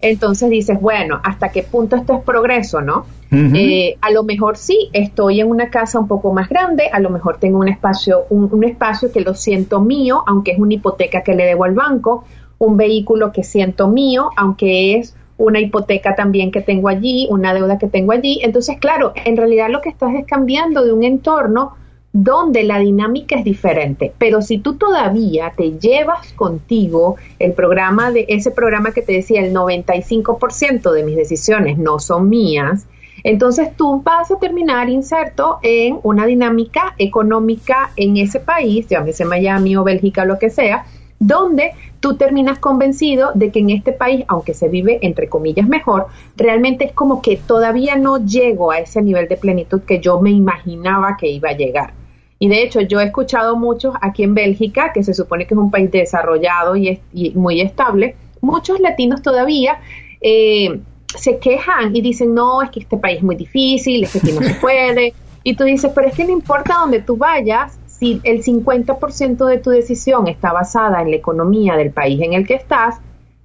Entonces 0.00 0.50
dices, 0.50 0.80
bueno, 0.80 1.20
¿hasta 1.22 1.50
qué 1.50 1.62
punto 1.62 1.94
esto 1.94 2.14
es 2.14 2.24
progreso, 2.24 2.80
no? 2.80 3.06
Eh, 3.30 3.96
a 4.00 4.10
lo 4.10 4.24
mejor 4.24 4.56
sí, 4.56 4.90
estoy 4.92 5.38
en 5.38 5.48
una 5.48 5.70
casa 5.70 6.00
un 6.00 6.08
poco 6.08 6.32
más 6.32 6.48
grande, 6.48 6.90
a 6.92 6.98
lo 6.98 7.08
mejor 7.08 7.36
tengo 7.38 7.60
un 7.60 7.68
espacio, 7.68 8.24
un, 8.30 8.64
espacio 8.64 9.12
que 9.12 9.20
lo 9.20 9.34
siento 9.34 9.80
mío, 9.80 10.24
aunque 10.26 10.50
es 10.50 10.58
una 10.58 10.74
hipoteca 10.74 11.22
que 11.22 11.36
le 11.36 11.44
debo 11.44 11.62
al 11.62 11.74
banco, 11.74 12.24
un 12.58 12.76
vehículo 12.76 13.30
que 13.30 13.44
siento 13.44 13.86
mío, 13.86 14.30
aunque 14.36 14.96
es 14.96 15.14
una 15.38 15.60
hipoteca 15.60 16.16
también 16.16 16.50
que 16.50 16.62
tengo 16.62 16.88
allí, 16.88 17.28
una 17.30 17.54
deuda 17.54 17.78
que 17.78 17.86
tengo 17.86 18.10
allí. 18.10 18.40
Entonces, 18.42 18.76
claro, 18.80 19.12
en 19.24 19.36
realidad 19.36 19.68
lo 19.70 19.80
que 19.82 19.90
estás 19.90 20.16
es 20.16 20.26
cambiando 20.26 20.84
de 20.84 20.92
un 20.92 21.04
entorno 21.04 21.76
donde 22.14 22.62
la 22.62 22.78
dinámica 22.78 23.34
es 23.34 23.44
diferente. 23.44 24.12
Pero 24.18 24.40
si 24.40 24.58
tú 24.58 24.76
todavía 24.76 25.52
te 25.56 25.72
llevas 25.72 26.32
contigo 26.34 27.16
el 27.40 27.54
programa 27.54 28.12
de 28.12 28.24
ese 28.28 28.52
programa 28.52 28.92
que 28.92 29.02
te 29.02 29.14
decía 29.14 29.44
el 29.44 29.52
95% 29.52 30.92
de 30.92 31.02
mis 31.02 31.16
decisiones 31.16 31.76
no 31.76 31.98
son 31.98 32.28
mías, 32.28 32.86
entonces 33.24 33.76
tú 33.76 34.00
vas 34.02 34.30
a 34.30 34.38
terminar 34.38 34.88
inserto 34.88 35.58
en 35.62 35.98
una 36.04 36.24
dinámica 36.24 36.94
económica 36.98 37.90
en 37.96 38.16
ese 38.16 38.38
país, 38.38 38.86
llámese 38.88 39.24
Miami 39.24 39.76
o 39.76 39.82
Bélgica 39.82 40.22
o 40.22 40.26
lo 40.26 40.38
que 40.38 40.50
sea, 40.50 40.86
donde 41.18 41.72
tú 41.98 42.16
terminas 42.16 42.60
convencido 42.60 43.32
de 43.34 43.50
que 43.50 43.58
en 43.58 43.70
este 43.70 43.90
país, 43.90 44.24
aunque 44.28 44.54
se 44.54 44.68
vive 44.68 45.00
entre 45.02 45.28
comillas 45.28 45.66
mejor, 45.66 46.06
realmente 46.36 46.84
es 46.84 46.92
como 46.92 47.22
que 47.22 47.38
todavía 47.38 47.96
no 47.96 48.24
llego 48.24 48.70
a 48.70 48.78
ese 48.78 49.02
nivel 49.02 49.26
de 49.26 49.36
plenitud 49.36 49.80
que 49.80 49.98
yo 49.98 50.20
me 50.20 50.30
imaginaba 50.30 51.16
que 51.16 51.26
iba 51.26 51.48
a 51.48 51.56
llegar. 51.56 52.03
Y 52.44 52.48
de 52.48 52.62
hecho, 52.62 52.82
yo 52.82 53.00
he 53.00 53.04
escuchado 53.04 53.56
muchos 53.56 53.94
aquí 54.02 54.22
en 54.22 54.34
Bélgica, 54.34 54.92
que 54.92 55.02
se 55.02 55.14
supone 55.14 55.46
que 55.46 55.54
es 55.54 55.58
un 55.58 55.70
país 55.70 55.90
desarrollado 55.90 56.76
y, 56.76 57.00
muy 57.34 57.62
estable, 57.62 58.16
muchos 58.42 58.80
latinos 58.80 59.22
todavía 59.22 59.78
eh, 60.20 60.78
se 61.16 61.38
quejan 61.38 61.96
y 61.96 62.02
dicen, 62.02 62.34
no, 62.34 62.60
es 62.60 62.68
que 62.68 62.80
este 62.80 62.98
país 62.98 63.16
es 63.16 63.22
muy 63.22 63.36
difícil, 63.36 64.04
es 64.04 64.12
que 64.12 64.18
aquí 64.18 64.32
no 64.32 64.42
se 64.42 64.54
puede. 64.60 65.14
Y 65.42 65.56
tú 65.56 65.64
dices, 65.64 65.90
pero 65.94 66.08
es 66.08 66.14
que 66.14 66.26
no 66.26 66.32
importa 66.32 66.74
dónde 66.80 67.00
tú 67.00 67.16
vayas, 67.16 67.78
si 67.86 68.20
el 68.24 68.44
50% 68.44 69.46
de 69.46 69.56
tu 69.56 69.70
decisión 69.70 70.28
está 70.28 70.52
basada 70.52 71.00
en 71.00 71.12
la 71.12 71.16
economía 71.16 71.76
del 71.76 71.92
país 71.92 72.20
en 72.20 72.34
el 72.34 72.46
que 72.46 72.56
estás, 72.56 72.96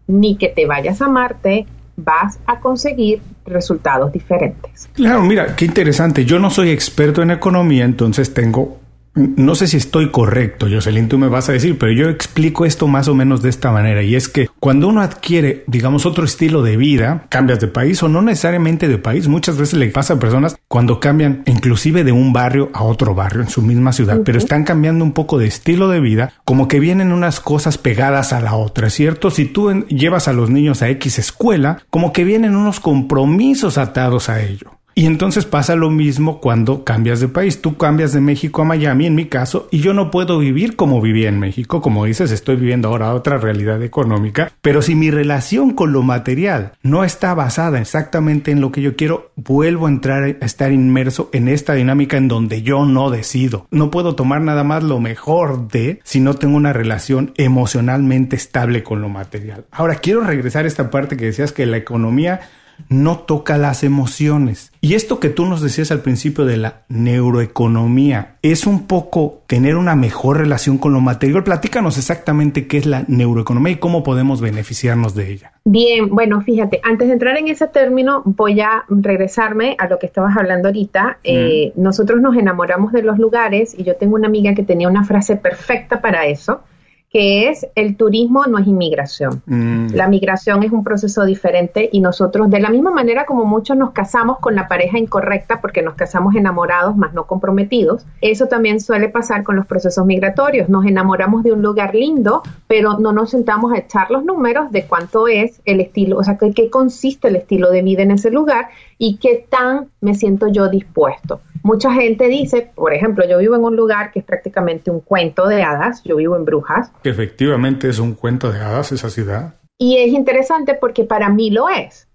ni 0.08 0.36
que 0.36 0.50
te 0.50 0.66
vayas 0.66 1.02
a 1.02 1.08
Marte, 1.08 1.68
vas 1.96 2.38
a 2.46 2.60
conseguir 2.60 3.22
resultados 3.46 4.12
diferentes. 4.12 4.90
Claro, 4.92 5.24
mira, 5.24 5.56
qué 5.56 5.64
interesante. 5.64 6.26
Yo 6.26 6.38
no 6.38 6.50
soy 6.50 6.72
experto 6.72 7.22
en 7.22 7.32
economía, 7.32 7.86
entonces 7.86 8.34
tengo 8.34 8.79
no 9.20 9.56
sé 9.56 9.68
si 9.68 9.78
estoy 9.78 10.10
correcto, 10.12 10.68
Jocelyn, 10.72 11.10
tú 11.10 11.18
me 11.18 11.28
vas 11.28 11.50
a 11.50 11.52
decir, 11.52 11.78
pero 11.78 11.92
yo 11.92 12.10
explico 12.10 12.66
esto 12.66 12.88
más 12.88 13.08
o 13.08 13.16
menos 13.16 13.42
de 13.42 13.50
esta 13.50 13.72
manera, 13.72 14.02
y 14.02 14.16
es 14.16 14.30
que 14.30 14.50
cuando 14.60 14.88
uno 14.88 15.02
adquiere, 15.02 15.64
digamos, 15.68 16.06
otro 16.06 16.24
estilo 16.24 16.64
de 16.64 16.78
vida, 16.78 17.26
cambias 17.30 17.60
de 17.60 17.68
país 17.68 18.02
o 18.02 18.08
no 18.08 18.22
necesariamente 18.22 18.88
de 18.88 18.98
país, 18.98 19.28
muchas 19.28 19.58
veces 19.58 19.78
le 19.78 19.88
pasa 19.88 20.14
a 20.14 20.20
personas 20.20 20.58
cuando 20.68 21.00
cambian 21.00 21.44
inclusive 21.46 22.04
de 22.04 22.12
un 22.12 22.34
barrio 22.34 22.70
a 22.74 22.84
otro 22.84 23.14
barrio 23.14 23.42
en 23.42 23.50
su 23.50 23.62
misma 23.62 23.92
ciudad, 23.92 24.22
pero 24.24 24.38
están 24.38 24.64
cambiando 24.64 25.04
un 25.04 25.12
poco 25.12 25.38
de 25.38 25.48
estilo 25.48 25.90
de 25.90 26.00
vida, 26.00 26.34
como 26.46 26.68
que 26.68 26.80
vienen 26.80 27.12
unas 27.12 27.40
cosas 27.40 27.78
pegadas 27.78 28.34
a 28.34 28.40
la 28.40 28.56
otra, 28.56 28.90
¿cierto? 28.90 29.30
Si 29.32 29.46
tú 29.46 29.86
llevas 29.88 30.28
a 30.28 30.34
los 30.34 30.50
niños 30.50 30.82
a 30.82 30.90
X 30.90 31.20
escuela, 31.20 31.84
como 31.90 32.14
que 32.14 32.24
vienen 32.24 32.56
unos 32.56 32.80
compromisos 32.80 33.78
atados 33.78 34.30
a 34.30 34.42
ello. 34.42 34.79
Y 35.00 35.06
entonces 35.06 35.46
pasa 35.46 35.78
lo 35.78 35.90
mismo 35.90 36.42
cuando 36.42 36.84
cambias 36.84 37.22
de 37.22 37.30
país. 37.30 37.62
Tú 37.62 37.78
cambias 37.78 38.12
de 38.12 38.20
México 38.20 38.64
a 38.64 38.66
Miami, 38.66 39.06
en 39.06 39.16
mi 39.16 39.28
caso, 39.28 39.70
y 39.72 39.80
yo 39.80 39.94
no 39.94 40.12
puedo 40.12 40.40
vivir 40.40 40.76
como 40.76 41.00
vivía 41.00 41.30
en 41.30 41.40
México. 41.40 41.80
Como 41.80 42.04
dices, 42.04 42.32
estoy 42.32 42.58
viviendo 42.58 42.90
ahora 42.90 43.14
otra 43.14 43.38
realidad 43.38 43.82
económica. 43.82 44.52
Pero 44.62 44.82
si 44.82 44.96
mi 44.96 45.10
relación 45.10 45.72
con 45.72 45.94
lo 45.94 46.04
material 46.04 46.74
no 46.84 47.06
está 47.06 47.34
basada 47.34 47.80
exactamente 47.80 48.52
en 48.52 48.60
lo 48.60 48.74
que 48.74 48.82
yo 48.82 48.98
quiero, 48.98 49.32
vuelvo 49.38 49.86
a 49.86 49.90
entrar 49.90 50.36
a 50.42 50.46
estar 50.46 50.74
inmerso 50.74 51.30
en 51.32 51.48
esta 51.48 51.76
dinámica 51.76 52.18
en 52.18 52.28
donde 52.28 52.62
yo 52.62 52.86
no 52.86 53.10
decido. 53.10 53.68
No 53.72 53.92
puedo 53.92 54.16
tomar 54.16 54.42
nada 54.42 54.66
más 54.66 54.84
lo 54.84 55.00
mejor 55.00 55.70
de 55.70 56.02
si 56.04 56.20
no 56.20 56.34
tengo 56.34 56.58
una 56.58 56.74
relación 56.74 57.32
emocionalmente 57.38 58.36
estable 58.36 58.84
con 58.84 59.00
lo 59.00 59.08
material. 59.08 59.64
Ahora 59.72 59.96
quiero 59.96 60.26
regresar 60.26 60.66
a 60.66 60.68
esta 60.68 60.92
parte 60.92 61.16
que 61.16 61.24
decías 61.24 61.54
que 61.54 61.66
la 61.66 61.78
economía 61.78 62.42
no 62.88 63.20
toca 63.20 63.58
las 63.58 63.84
emociones. 63.84 64.72
Y 64.82 64.94
esto 64.94 65.20
que 65.20 65.30
tú 65.30 65.46
nos 65.46 65.62
decías 65.62 65.92
al 65.92 66.02
principio 66.02 66.46
de 66.46 66.58
la 66.58 66.84
neuroeconomía, 66.88 68.38
es 68.42 68.66
un 68.66 68.88
poco 68.88 69.44
tener 69.48 69.76
una 69.76 69.96
mejor 69.96 70.38
relación 70.38 70.78
con 70.78 70.94
lo 70.94 71.02
material. 71.02 71.44
Platícanos 71.44 71.98
exactamente 71.98 72.68
qué 72.68 72.78
es 72.78 72.86
la 72.86 73.04
neuroeconomía 73.08 73.74
y 73.74 73.78
cómo 73.78 74.04
podemos 74.04 74.42
beneficiarnos 74.42 75.16
de 75.16 75.32
ella. 75.32 75.52
Bien, 75.66 76.10
bueno, 76.10 76.42
fíjate, 76.42 76.80
antes 76.84 77.08
de 77.08 77.14
entrar 77.14 77.38
en 77.38 77.48
ese 77.50 77.68
término, 77.68 78.22
voy 78.26 78.62
a 78.62 78.86
regresarme 78.88 79.76
a 79.78 79.88
lo 79.88 80.00
que 80.00 80.06
estabas 80.06 80.38
hablando 80.38 80.70
ahorita. 80.70 81.20
Eh, 81.24 81.74
nosotros 81.76 82.22
nos 82.22 82.36
enamoramos 82.38 82.92
de 82.92 83.04
los 83.04 83.20
lugares 83.20 83.76
y 83.78 83.84
yo 83.84 83.96
tengo 83.96 84.16
una 84.16 84.28
amiga 84.28 84.54
que 84.54 84.64
tenía 84.64 84.88
una 84.88 85.04
frase 85.04 85.36
perfecta 85.36 86.02
para 86.02 86.26
eso 86.26 86.62
que 87.10 87.50
es 87.50 87.68
el 87.76 87.96
turismo 87.96 88.46
no 88.46 88.60
es 88.60 88.68
inmigración. 88.68 89.42
Mm. 89.46 89.94
La 89.94 90.08
migración 90.08 90.64
es 90.64 90.72
un 90.72 90.84
proceso 90.84 91.26
diferente 91.26 91.90
y 91.92 92.02
nosotros, 92.02 92.50
de 92.50 92.60
la 92.60 92.70
misma 92.70 92.92
manera 92.92 93.26
como 93.26 93.46
muchos 93.46 93.76
nos 93.76 93.92
casamos 93.92 94.40
con 94.40 94.56
la 94.56 94.68
pareja 94.68 95.00
incorrecta 95.00 95.60
porque 95.60 95.82
nos 95.82 95.96
casamos 95.96 96.36
enamorados 96.36 96.96
más 96.96 97.14
no 97.14 97.26
comprometidos, 97.26 98.06
eso 98.22 98.48
también 98.48 98.80
suele 98.80 99.10
pasar 99.10 99.44
con 99.44 99.56
los 99.56 99.66
procesos 99.66 100.06
migratorios. 100.06 100.70
Nos 100.70 100.86
enamoramos 100.86 101.44
de 101.44 101.52
un 101.52 101.62
lugar 101.62 101.96
lindo, 101.96 102.44
pero 102.68 103.00
no 103.00 103.12
nos 103.12 103.32
sentamos 103.32 103.74
a 103.74 103.80
echar 103.80 104.12
los 104.12 104.24
números 104.24 104.72
de 104.72 104.86
cuánto 104.86 105.28
es 105.28 105.62
el 105.66 105.82
estilo, 105.82 106.18
o 106.18 106.24
sea, 106.24 106.38
qué 106.38 106.70
consiste 106.70 107.28
el 107.28 107.38
estilo 107.38 107.72
de 107.72 107.82
vida 107.82 108.04
en 108.04 108.12
ese 108.12 108.30
lugar 108.30 108.70
y 108.98 109.18
qué 109.18 109.46
tan 109.50 109.88
me 110.02 110.14
siento 110.14 110.48
yo 110.48 110.70
dispuesto. 110.70 111.42
Mucha 111.64 111.94
gente 111.94 112.28
dice, 112.28 112.72
por 112.76 112.94
ejemplo, 112.94 113.28
yo 113.28 113.38
vivo 113.38 113.56
en 113.56 113.64
un 113.64 113.76
lugar 113.76 114.12
que 114.12 114.20
es 114.20 114.26
prácticamente 114.26 114.92
un 114.92 115.02
cuento 115.02 115.48
de 115.48 115.64
hadas, 115.64 116.04
yo 116.04 116.16
vivo 116.16 116.36
en 116.36 116.46
Brujas. 116.46 116.92
Efectivamente 117.04 117.90
es 117.90 118.00
un 118.00 118.14
cuento 118.14 118.52
de 118.52 118.60
hadas 118.60 118.92
esa 118.92 119.10
ciudad. 119.10 119.56
Y 119.78 119.98
es 119.98 120.14
interesante 120.14 120.74
porque 120.74 121.06
para 121.06 121.30
mí 121.30 121.50
lo 121.50 121.70
es. 121.70 122.08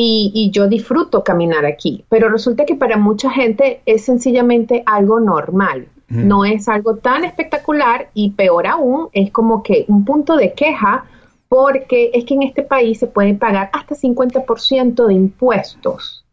Y, 0.00 0.50
yo 0.52 0.68
disfruto 0.68 1.24
caminar 1.24 1.66
aquí, 1.66 2.04
pero 2.08 2.28
resulta 2.28 2.64
que 2.64 2.76
para 2.76 2.96
mucha 2.96 3.30
gente 3.30 3.80
es 3.84 4.04
sencillamente 4.04 4.84
algo 4.86 5.18
normal. 5.18 5.88
No 6.08 6.46
es 6.46 6.68
algo 6.68 6.96
tan 6.96 7.24
espectacular 7.24 8.08
y 8.14 8.30
peor 8.30 8.66
aún, 8.66 9.08
es 9.12 9.30
como 9.30 9.62
que 9.62 9.84
un 9.88 10.06
punto 10.06 10.36
de 10.36 10.54
queja 10.54 11.04
porque 11.48 12.10
es 12.14 12.24
que 12.24 12.34
en 12.34 12.44
este 12.44 12.62
país 12.62 12.98
se 12.98 13.08
pueden 13.08 13.38
pagar 13.38 13.68
hasta 13.72 13.94
50% 13.94 15.06
de 15.06 15.14
impuestos. 15.14 16.24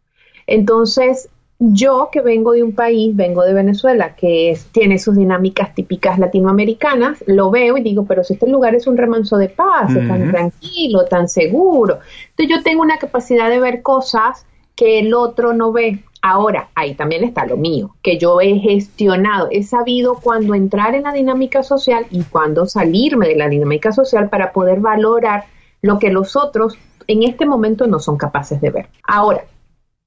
Entonces, 0.46 1.28
yo 1.58 2.10
que 2.12 2.20
vengo 2.20 2.52
de 2.52 2.62
un 2.62 2.74
país, 2.74 3.16
vengo 3.16 3.42
de 3.42 3.54
Venezuela, 3.54 4.14
que 4.14 4.58
tiene 4.72 4.98
sus 4.98 5.16
dinámicas 5.16 5.74
típicas 5.74 6.18
latinoamericanas, 6.18 7.24
lo 7.26 7.50
veo 7.50 7.78
y 7.78 7.82
digo, 7.82 8.04
pero 8.04 8.24
si 8.24 8.34
este 8.34 8.48
lugar 8.48 8.74
es 8.74 8.86
un 8.86 8.96
remanso 8.96 9.38
de 9.38 9.48
paz, 9.48 9.94
es 9.94 10.06
tan 10.06 10.30
tranquilo, 10.30 11.06
tan 11.06 11.28
seguro. 11.28 12.00
Entonces 12.30 12.56
yo 12.56 12.62
tengo 12.62 12.82
una 12.82 12.98
capacidad 12.98 13.48
de 13.48 13.60
ver 13.60 13.82
cosas 13.82 14.44
que 14.74 14.98
el 14.98 15.14
otro 15.14 15.54
no 15.54 15.72
ve. 15.72 16.04
Ahora, 16.20 16.68
ahí 16.74 16.94
también 16.94 17.24
está 17.24 17.46
lo 17.46 17.56
mío, 17.56 17.96
que 18.02 18.18
yo 18.18 18.40
he 18.40 18.58
gestionado, 18.58 19.48
he 19.50 19.62
sabido 19.62 20.16
cuándo 20.16 20.54
entrar 20.54 20.94
en 20.94 21.04
la 21.04 21.12
dinámica 21.12 21.62
social 21.62 22.06
y 22.10 22.22
cuándo 22.24 22.66
salirme 22.66 23.28
de 23.28 23.36
la 23.36 23.48
dinámica 23.48 23.92
social 23.92 24.28
para 24.28 24.52
poder 24.52 24.80
valorar 24.80 25.44
lo 25.82 25.98
que 25.98 26.10
los 26.10 26.36
otros 26.36 26.78
en 27.06 27.22
este 27.22 27.46
momento 27.46 27.86
no 27.86 28.00
son 28.00 28.16
capaces 28.16 28.60
de 28.60 28.70
ver. 28.70 28.88
Ahora, 29.06 29.44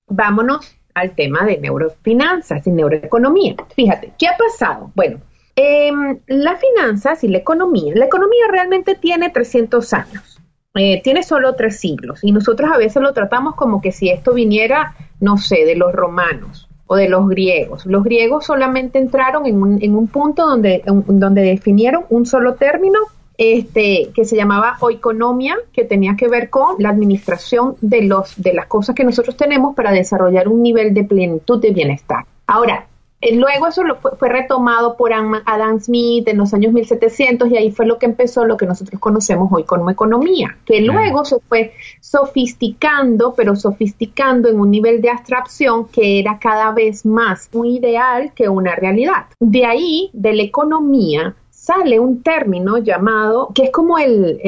vámonos 0.07 0.78
al 0.99 1.11
tema 1.11 1.45
de 1.45 1.57
neurofinanzas 1.57 2.65
y 2.67 2.71
neuroeconomía. 2.71 3.55
Fíjate, 3.75 4.11
¿qué 4.17 4.27
ha 4.27 4.37
pasado? 4.37 4.91
Bueno, 4.95 5.19
eh, 5.55 5.91
las 6.27 6.59
finanzas 6.59 7.23
y 7.23 7.27
la 7.27 7.39
economía, 7.39 7.93
la 7.95 8.05
economía 8.05 8.45
realmente 8.49 8.95
tiene 8.95 9.29
300 9.29 9.93
años, 9.93 10.39
eh, 10.75 11.01
tiene 11.03 11.23
solo 11.23 11.55
tres 11.55 11.79
siglos 11.79 12.23
y 12.23 12.31
nosotros 12.31 12.71
a 12.73 12.77
veces 12.77 13.01
lo 13.01 13.13
tratamos 13.13 13.55
como 13.55 13.81
que 13.81 13.91
si 13.91 14.09
esto 14.09 14.33
viniera, 14.33 14.95
no 15.19 15.37
sé, 15.37 15.65
de 15.65 15.75
los 15.75 15.91
romanos 15.91 16.69
o 16.87 16.95
de 16.95 17.09
los 17.09 17.27
griegos. 17.27 17.85
Los 17.85 18.03
griegos 18.03 18.45
solamente 18.45 18.99
entraron 18.99 19.45
en 19.45 19.61
un, 19.61 19.83
en 19.83 19.95
un 19.95 20.07
punto 20.07 20.47
donde, 20.47 20.81
donde 20.85 21.41
definieron 21.41 22.05
un 22.09 22.25
solo 22.25 22.55
término 22.55 22.99
este, 23.41 24.11
que 24.13 24.25
se 24.25 24.35
llamaba 24.35 24.75
oikonomia, 24.81 25.55
que 25.71 25.85
tenía 25.85 26.17
que 26.17 26.27
ver 26.27 26.49
con 26.49 26.75
la 26.77 26.89
administración 26.89 27.77
de, 27.79 28.01
los, 28.03 28.33
de 28.35 28.53
las 28.53 28.65
cosas 28.65 28.93
que 28.93 29.05
nosotros 29.05 29.37
tenemos 29.37 29.75
para 29.75 29.93
desarrollar 29.93 30.49
un 30.49 30.61
nivel 30.61 30.93
de 30.93 31.05
plenitud 31.05 31.61
de 31.61 31.71
bienestar. 31.71 32.25
Ahora, 32.47 32.85
eh, 33.21 33.35
Luego 33.35 33.67
eso 33.67 33.83
lo 33.83 33.95
fue, 33.97 34.29
retomado 34.29 34.95
por 34.95 35.11
Adam 35.13 35.79
Smith 35.79 36.27
en 36.27 36.37
los 36.37 36.53
años 36.53 36.73
1700 36.73 37.49
y 37.49 37.57
ahí 37.57 37.71
fue 37.71 37.85
lo 37.85 37.97
que 37.97 38.05
empezó 38.05 38.45
lo 38.45 38.57
que 38.57 38.65
nosotros 38.65 38.99
conocemos 38.99 39.49
hoy 39.51 39.63
como 39.63 39.89
economía, 39.89 40.57
que 40.65 40.81
luego 40.81 41.23
se 41.25 41.39
fue 41.47 41.73
sofisticando, 42.01 43.33
pero 43.35 43.55
sofisticando 43.55 44.47
en 44.49 44.59
un 44.59 44.71
nivel 44.71 45.01
de 45.01 45.09
abstracción 45.09 45.87
que 45.87 46.19
era 46.19 46.39
cada 46.39 46.71
vez 46.71 47.05
más 47.05 47.49
un 47.53 47.65
ideal 47.67 48.31
que 48.33 48.47
una 48.47 48.75
realidad. 48.75 49.27
De 49.39 49.65
ahí, 49.65 50.09
de 50.13 50.33
la 50.33 50.43
economía, 50.43 51.35
sale 51.59 51.99
un 51.99 52.23
término 52.23 52.77
llamado, 52.77 53.51
que 53.53 53.65
es 53.65 53.71
como 53.71 53.97
el, 53.97 54.39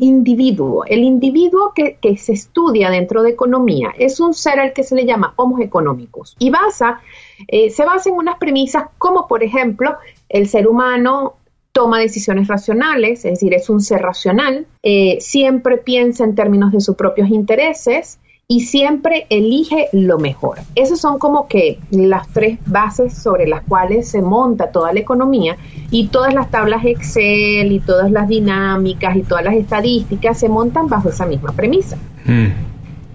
individuo, 0.00 0.84
el 0.84 1.04
individuo 1.04 1.72
que, 1.74 2.16
se 2.18 2.32
estudia 2.32 2.90
dentro 2.90 3.22
de 3.22 3.30
economía, 3.30 3.94
es 3.98 4.20
un 4.20 4.34
ser 4.34 4.60
al 4.60 4.74
que 4.74 4.82
se 4.82 4.94
le 4.94 5.06
llama 5.06 5.32
homos 5.36 5.60
económicos. 5.60 6.36
Y 6.38 6.50
basa, 6.50 7.00
eh, 7.48 7.70
se 7.70 7.84
basa 7.86 8.10
en 8.10 8.16
unas 8.16 8.36
premisas 8.36 8.84
como 8.98 9.26
por 9.26 9.42
ejemplo 9.42 9.96
el 10.28 10.48
ser 10.48 10.68
humano 10.68 11.36
toma 11.72 11.98
decisiones 11.98 12.46
racionales, 12.46 13.24
es 13.24 13.32
decir, 13.32 13.54
es 13.54 13.70
un 13.70 13.80
ser 13.80 14.02
racional, 14.02 14.66
eh, 14.82 15.16
siempre 15.18 15.78
piensa 15.78 16.24
en 16.24 16.34
términos 16.34 16.72
de 16.72 16.82
sus 16.82 16.94
propios 16.94 17.30
intereses, 17.30 18.20
y 18.52 18.60
siempre 18.60 19.26
elige 19.30 19.88
lo 19.92 20.18
mejor. 20.18 20.58
Esas 20.74 21.00
son 21.00 21.18
como 21.18 21.48
que 21.48 21.78
las 21.90 22.28
tres 22.28 22.58
bases 22.66 23.14
sobre 23.14 23.48
las 23.48 23.62
cuales 23.62 24.10
se 24.10 24.20
monta 24.20 24.70
toda 24.70 24.92
la 24.92 25.00
economía 25.00 25.56
y 25.90 26.08
todas 26.08 26.34
las 26.34 26.50
tablas 26.50 26.84
Excel 26.84 27.72
y 27.72 27.80
todas 27.80 28.10
las 28.10 28.28
dinámicas 28.28 29.16
y 29.16 29.22
todas 29.22 29.42
las 29.42 29.54
estadísticas 29.54 30.38
se 30.38 30.50
montan 30.50 30.86
bajo 30.86 31.08
esa 31.08 31.24
misma 31.24 31.52
premisa. 31.52 31.96
Mm. 32.26 32.48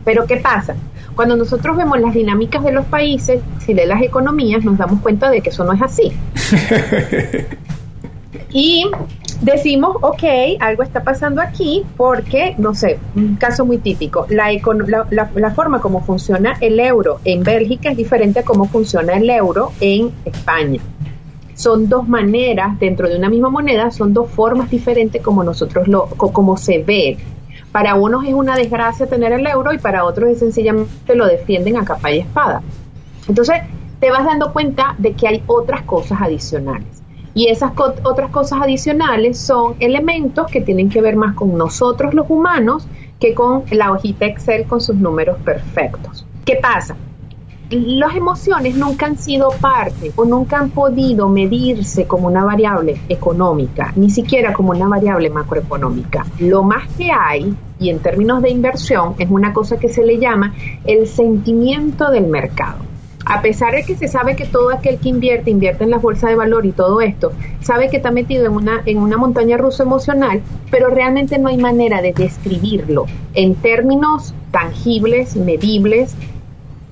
Pero 0.03 0.25
¿qué 0.25 0.37
pasa? 0.37 0.75
Cuando 1.15 1.35
nosotros 1.35 1.77
vemos 1.77 1.99
las 1.99 2.15
dinámicas 2.15 2.63
de 2.63 2.71
los 2.71 2.87
países 2.87 3.39
y 3.67 3.73
de 3.75 3.85
las 3.85 4.01
economías, 4.01 4.65
nos 4.65 4.79
damos 4.79 5.01
cuenta 5.01 5.29
de 5.29 5.41
que 5.41 5.51
eso 5.51 5.63
no 5.63 5.73
es 5.73 5.83
así. 5.83 6.13
y 8.51 8.89
decimos, 9.41 9.97
ok, 10.01 10.23
algo 10.59 10.83
está 10.83 11.03
pasando 11.03 11.41
aquí 11.41 11.85
porque, 11.95 12.55
no 12.57 12.73
sé, 12.73 12.99
un 13.15 13.35
caso 13.35 13.65
muy 13.65 13.77
típico, 13.77 14.25
la, 14.29 15.51
forma 15.55 15.79
como 15.81 16.01
funciona 16.01 16.57
el 16.61 16.79
euro 16.79 17.19
en 17.23 17.43
Bélgica 17.43 17.91
es 17.91 17.97
diferente 17.97 18.39
a 18.39 18.43
cómo 18.43 18.65
funciona 18.65 19.13
el 19.13 19.29
euro 19.29 19.71
en 19.79 20.11
España. 20.25 20.81
Son 21.55 21.89
dos 21.89 22.07
maneras 22.07 22.79
dentro 22.79 23.09
de 23.09 23.17
una 23.17 23.29
misma 23.29 23.49
moneda, 23.49 23.89
son 23.89 24.13
dos 24.13 24.29
formas 24.29 24.69
diferentes 24.69 25.21
como 25.21 25.43
nosotros 25.43 25.87
lo, 25.87 26.05
como 26.07 26.57
se 26.57 26.83
ve 26.83 27.17
para 27.71 27.95
unos 27.95 28.25
es 28.25 28.33
una 28.33 28.55
desgracia 28.55 29.07
tener 29.07 29.33
el 29.33 29.45
euro 29.45 29.73
y 29.73 29.77
para 29.77 30.03
otros 30.03 30.31
es 30.31 30.39
sencillamente 30.39 31.15
lo 31.15 31.27
defienden 31.27 31.77
a 31.77 31.85
capa 31.85 32.11
y 32.11 32.19
espada. 32.19 32.61
Entonces, 33.27 33.57
te 33.99 34.09
vas 34.09 34.25
dando 34.25 34.53
cuenta 34.53 34.95
de 34.97 35.13
que 35.13 35.27
hay 35.27 35.43
otras 35.47 35.83
cosas 35.83 36.19
adicionales. 36.21 37.03
Y 37.37 37.49
esas 37.49 37.71
otras 37.77 38.31
cosas 38.31 38.61
adicionales 38.63 39.37
son 39.37 39.75
elementos 39.79 40.47
que 40.47 40.59
tienen 40.59 40.89
que 40.89 41.01
ver 41.01 41.15
más 41.15 41.35
con 41.35 41.55
nosotros 41.55 42.15
los 42.15 42.25
humanos 42.29 42.87
que 43.19 43.35
con 43.35 43.63
la 43.69 43.91
hojita 43.91 44.25
Excel 44.25 44.65
con 44.65 44.81
sus 44.81 44.95
números 44.95 45.37
perfectos. 45.45 46.25
¿Qué 46.45 46.55
pasa? 46.55 46.95
las 47.69 48.15
emociones 48.15 48.75
nunca 48.75 49.07
han 49.07 49.17
sido 49.17 49.49
parte 49.61 50.11
o 50.15 50.25
nunca 50.25 50.57
han 50.57 50.69
podido 50.69 51.27
medirse 51.27 52.05
como 52.05 52.27
una 52.27 52.45
variable 52.45 52.97
económica, 53.09 53.91
ni 53.95 54.09
siquiera 54.09 54.53
como 54.53 54.71
una 54.71 54.87
variable 54.87 55.29
macroeconómica. 55.29 56.25
Lo 56.39 56.63
más 56.63 56.87
que 56.97 57.11
hay, 57.11 57.53
y 57.79 57.89
en 57.89 57.99
términos 57.99 58.41
de 58.41 58.49
inversión, 58.49 59.15
es 59.19 59.29
una 59.29 59.53
cosa 59.53 59.77
que 59.77 59.89
se 59.89 60.03
le 60.03 60.17
llama 60.17 60.55
el 60.85 61.07
sentimiento 61.07 62.09
del 62.09 62.27
mercado. 62.27 62.86
A 63.29 63.41
pesar 63.41 63.73
de 63.73 63.83
que 63.83 63.97
se 63.97 64.07
sabe 64.07 64.37
que 64.37 64.45
todo 64.45 64.69
aquel 64.69 64.99
que 64.99 65.09
invierte, 65.09 65.51
invierte 65.51 65.83
en 65.83 65.89
la 65.89 65.97
bolsa 65.97 66.29
de 66.29 66.35
valor 66.35 66.65
y 66.65 66.71
todo 66.71 67.01
esto, 67.01 67.33
sabe 67.59 67.89
que 67.89 67.97
está 67.97 68.09
metido 68.09 68.45
en 68.45 68.53
una, 68.53 68.81
en 68.85 68.99
una 68.99 69.17
montaña 69.17 69.57
rusa 69.57 69.83
emocional, 69.83 70.41
pero 70.71 70.89
realmente 70.89 71.37
no 71.37 71.49
hay 71.49 71.57
manera 71.57 72.01
de 72.01 72.13
describirlo 72.13 73.05
en 73.33 73.55
términos 73.55 74.33
tangibles, 74.51 75.35
medibles 75.35 76.15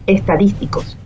estadísticos. 0.07 0.97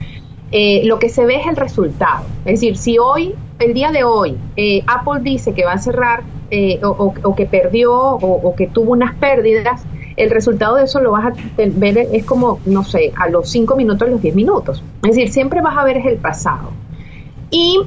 Eh, 0.51 0.81
lo 0.85 0.97
que 0.97 1.09
se 1.09 1.25
ve 1.25 1.35
es 1.35 1.45
el 1.45 1.57
resultado. 1.57 2.25
Es 2.45 2.59
decir, 2.59 2.75
si 2.75 2.97
hoy, 2.97 3.35
el 3.59 3.75
día 3.75 3.91
de 3.91 4.03
hoy, 4.03 4.35
eh, 4.57 4.81
Apple 4.87 5.21
dice 5.21 5.53
que 5.53 5.63
va 5.63 5.73
a 5.73 5.77
cerrar 5.77 6.23
eh, 6.49 6.79
o, 6.81 7.35
que 7.35 7.45
perdió 7.45 7.93
o, 7.93 8.55
que 8.55 8.65
tuvo 8.65 8.93
unas 8.93 9.13
pérdidas, 9.17 9.83
el 10.19 10.29
resultado 10.29 10.75
de 10.75 10.83
eso 10.83 10.99
lo 10.99 11.11
vas 11.11 11.27
a 11.27 11.33
ver, 11.57 11.97
es 12.11 12.25
como, 12.25 12.59
no 12.65 12.83
sé, 12.83 13.13
a 13.15 13.29
los 13.29 13.49
5 13.49 13.75
minutos, 13.75 14.07
a 14.07 14.11
los 14.11 14.21
10 14.21 14.35
minutos. 14.35 14.83
Es 15.03 15.15
decir, 15.15 15.31
siempre 15.31 15.61
vas 15.61 15.77
a 15.77 15.83
ver 15.85 15.97
es 15.97 16.05
el 16.05 16.17
pasado. 16.17 16.71
Y 17.49 17.79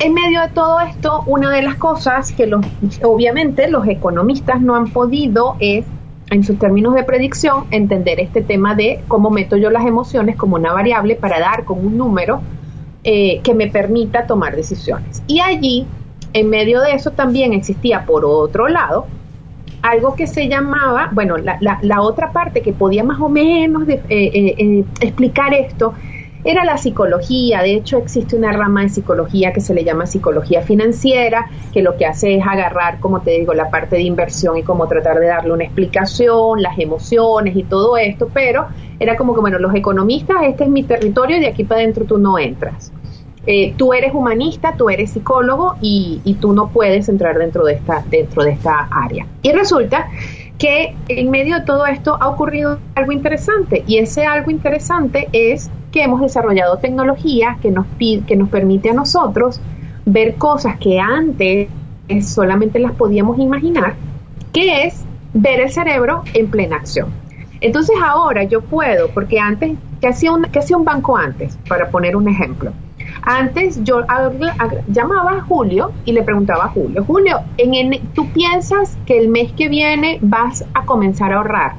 en 0.00 0.12
medio 0.12 0.42
de 0.42 0.48
todo 0.48 0.80
esto, 0.80 1.22
una 1.26 1.50
de 1.50 1.62
las 1.62 1.76
cosas 1.76 2.32
que 2.32 2.46
los, 2.46 2.66
obviamente 3.02 3.70
los 3.70 3.86
economistas 3.86 4.60
no 4.60 4.74
han 4.74 4.90
podido 4.90 5.56
es 5.60 5.86
en 6.30 6.42
sus 6.42 6.58
términos 6.58 6.94
de 6.94 7.04
predicción, 7.04 7.66
entender 7.70 8.18
este 8.18 8.42
tema 8.42 8.74
de 8.74 9.00
cómo 9.06 9.30
meto 9.30 9.56
yo 9.56 9.70
las 9.70 9.86
emociones 9.86 10.34
como 10.34 10.56
una 10.56 10.72
variable 10.72 11.14
para 11.14 11.38
dar 11.38 11.64
con 11.64 11.86
un 11.86 11.96
número 11.96 12.40
eh, 13.04 13.40
que 13.44 13.54
me 13.54 13.68
permita 13.68 14.26
tomar 14.26 14.56
decisiones. 14.56 15.22
Y 15.28 15.38
allí, 15.38 15.86
en 16.32 16.50
medio 16.50 16.80
de 16.80 16.92
eso, 16.92 17.12
también 17.12 17.52
existía, 17.52 18.04
por 18.04 18.24
otro 18.24 18.66
lado, 18.66 19.06
algo 19.90 20.14
que 20.14 20.26
se 20.26 20.48
llamaba, 20.48 21.10
bueno, 21.12 21.36
la, 21.36 21.58
la, 21.60 22.00
otra 22.00 22.32
parte 22.32 22.60
que 22.60 22.72
podía 22.72 23.04
más 23.04 23.20
o 23.20 23.28
menos 23.28 23.86
de, 23.86 23.94
eh, 24.08 24.54
eh, 24.58 24.84
explicar 25.00 25.54
esto 25.54 25.94
era 26.44 26.64
la 26.64 26.78
psicología. 26.78 27.62
De 27.62 27.74
hecho, 27.74 27.98
existe 27.98 28.36
una 28.36 28.52
rama 28.52 28.82
de 28.82 28.88
psicología 28.88 29.52
que 29.52 29.60
se 29.60 29.74
le 29.74 29.84
llama 29.84 30.06
psicología 30.06 30.62
financiera, 30.62 31.46
que 31.72 31.82
lo 31.82 31.96
que 31.96 32.06
hace 32.06 32.36
es 32.36 32.46
agarrar, 32.46 33.00
como 33.00 33.20
te 33.20 33.32
digo, 33.32 33.52
la 33.52 33.68
parte 33.68 33.96
de 33.96 34.02
inversión 34.02 34.56
y 34.56 34.62
como 34.62 34.86
tratar 34.86 35.18
de 35.18 35.26
darle 35.26 35.52
una 35.52 35.64
explicación, 35.64 36.62
las 36.62 36.78
emociones 36.78 37.56
y 37.56 37.64
todo 37.64 37.96
esto, 37.96 38.30
pero 38.32 38.66
era 38.98 39.16
como 39.16 39.34
que, 39.34 39.40
bueno, 39.40 39.58
los 39.58 39.74
economistas, 39.74 40.36
este 40.44 40.64
es 40.64 40.70
mi 40.70 40.84
territorio 40.84 41.36
y 41.36 41.40
de 41.40 41.48
aquí 41.48 41.64
para 41.64 41.80
adentro 41.80 42.04
tú 42.04 42.18
no 42.18 42.38
entras. 42.38 42.92
Eh, 43.46 43.74
tú 43.76 43.92
eres 43.92 44.12
humanista, 44.12 44.74
tú 44.76 44.90
eres 44.90 45.12
psicólogo 45.12 45.76
y, 45.80 46.36
tú 46.40 46.52
no 46.52 46.68
puedes 46.68 47.08
entrar 47.08 47.38
dentro 47.38 47.64
de 47.64 47.74
esta, 47.74 48.04
dentro 48.10 48.42
de 48.42 48.52
esta 48.52 48.88
área. 48.90 49.26
Y 49.42 49.52
resulta 49.52 50.08
que 50.58 50.96
en 51.08 51.30
medio 51.30 51.56
de 51.60 51.64
todo 51.64 51.86
esto 51.86 52.16
ha 52.20 52.28
ocurrido 52.28 52.78
algo 52.94 53.12
interesante 53.12 53.84
y 53.86 53.98
ese 53.98 54.24
algo 54.24 54.50
interesante 54.50 55.28
es 55.32 55.70
que 55.92 56.02
hemos 56.02 56.20
desarrollado 56.20 56.78
tecnología 56.78 57.58
que 57.62 57.70
nos, 57.70 57.86
que 57.98 58.36
nos 58.36 58.48
permite 58.48 58.90
a 58.90 58.94
nosotros 58.94 59.60
ver 60.04 60.34
cosas 60.36 60.78
que 60.78 60.98
antes 60.98 61.68
solamente 62.22 62.78
las 62.78 62.92
podíamos 62.92 63.38
imaginar, 63.38 63.94
que 64.52 64.84
es 64.84 65.04
ver 65.34 65.60
el 65.60 65.70
cerebro 65.70 66.22
en 66.34 66.50
plena 66.50 66.76
acción. 66.76 67.10
Entonces 67.60 67.96
ahora 68.02 68.44
yo 68.44 68.60
puedo, 68.60 69.08
porque 69.10 69.38
antes, 69.38 69.78
¿qué 70.00 70.08
hacía 70.08 70.32
un, 70.32 70.44
qué 70.44 70.58
hacía 70.58 70.76
un 70.76 70.84
banco 70.84 71.16
antes? 71.16 71.58
Para 71.68 71.90
poner 71.90 72.16
un 72.16 72.28
ejemplo. 72.28 72.72
Antes 73.22 73.82
yo 73.84 74.02
llamaba 74.88 75.32
a 75.32 75.40
Julio 75.42 75.92
y 76.04 76.12
le 76.12 76.22
preguntaba 76.22 76.66
a 76.66 76.68
Julio, 76.68 77.04
Julio, 77.04 77.40
en, 77.58 78.00
¿tú 78.14 78.28
piensas 78.30 78.96
que 79.06 79.18
el 79.18 79.28
mes 79.28 79.52
que 79.52 79.68
viene 79.68 80.18
vas 80.22 80.64
a 80.74 80.84
comenzar 80.84 81.32
a 81.32 81.36
ahorrar? 81.36 81.74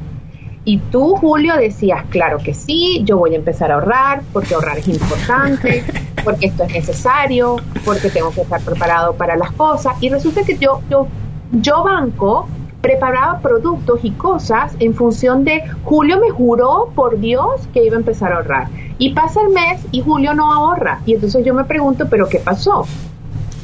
Y 0.66 0.80
tú, 0.80 1.16
Julio, 1.16 1.56
decías, 1.56 2.04
claro 2.10 2.40
que 2.40 2.54
sí, 2.54 3.02
yo 3.06 3.18
voy 3.18 3.34
a 3.34 3.38
empezar 3.38 3.72
a 3.72 3.76
ahorrar, 3.76 4.22
porque 4.34 4.54
ahorrar 4.54 4.78
es 4.78 4.90
importante, 4.90 5.84
porque 6.26 6.48
esto 6.48 6.66
es 6.66 6.74
necesario, 6.74 7.56
porque 7.86 8.10
tengo 8.10 8.32
que 8.32 8.42
estar 8.42 8.60
preparado 8.62 9.16
para 9.16 9.38
las 9.38 9.54
cosas. 9.54 9.96
Y 10.02 10.10
resulta 10.10 10.44
que 10.44 10.58
yo, 10.58 10.82
yo, 10.90 11.08
yo 11.54 11.84
banco 11.86 12.50
preparaba 12.88 13.40
productos 13.42 14.00
y 14.04 14.12
cosas 14.12 14.74
en 14.80 14.94
función 14.94 15.44
de 15.44 15.62
Julio 15.84 16.22
me 16.22 16.30
juró 16.30 16.90
por 16.96 17.20
Dios 17.20 17.68
que 17.74 17.84
iba 17.84 17.98
a 17.98 18.00
empezar 18.00 18.32
a 18.32 18.38
ahorrar. 18.38 18.70
Y 18.98 19.14
pasa 19.14 19.42
el 19.42 19.50
mes 19.50 19.86
y 19.92 20.00
Julio 20.00 20.34
no 20.34 20.54
ahorra. 20.54 21.02
Y 21.06 21.16
entonces 21.16 21.44
yo 21.46 21.54
me 21.54 21.66
pregunto, 21.66 22.08
¿pero 22.10 22.30
qué 22.30 22.40
pasó? 22.40 22.86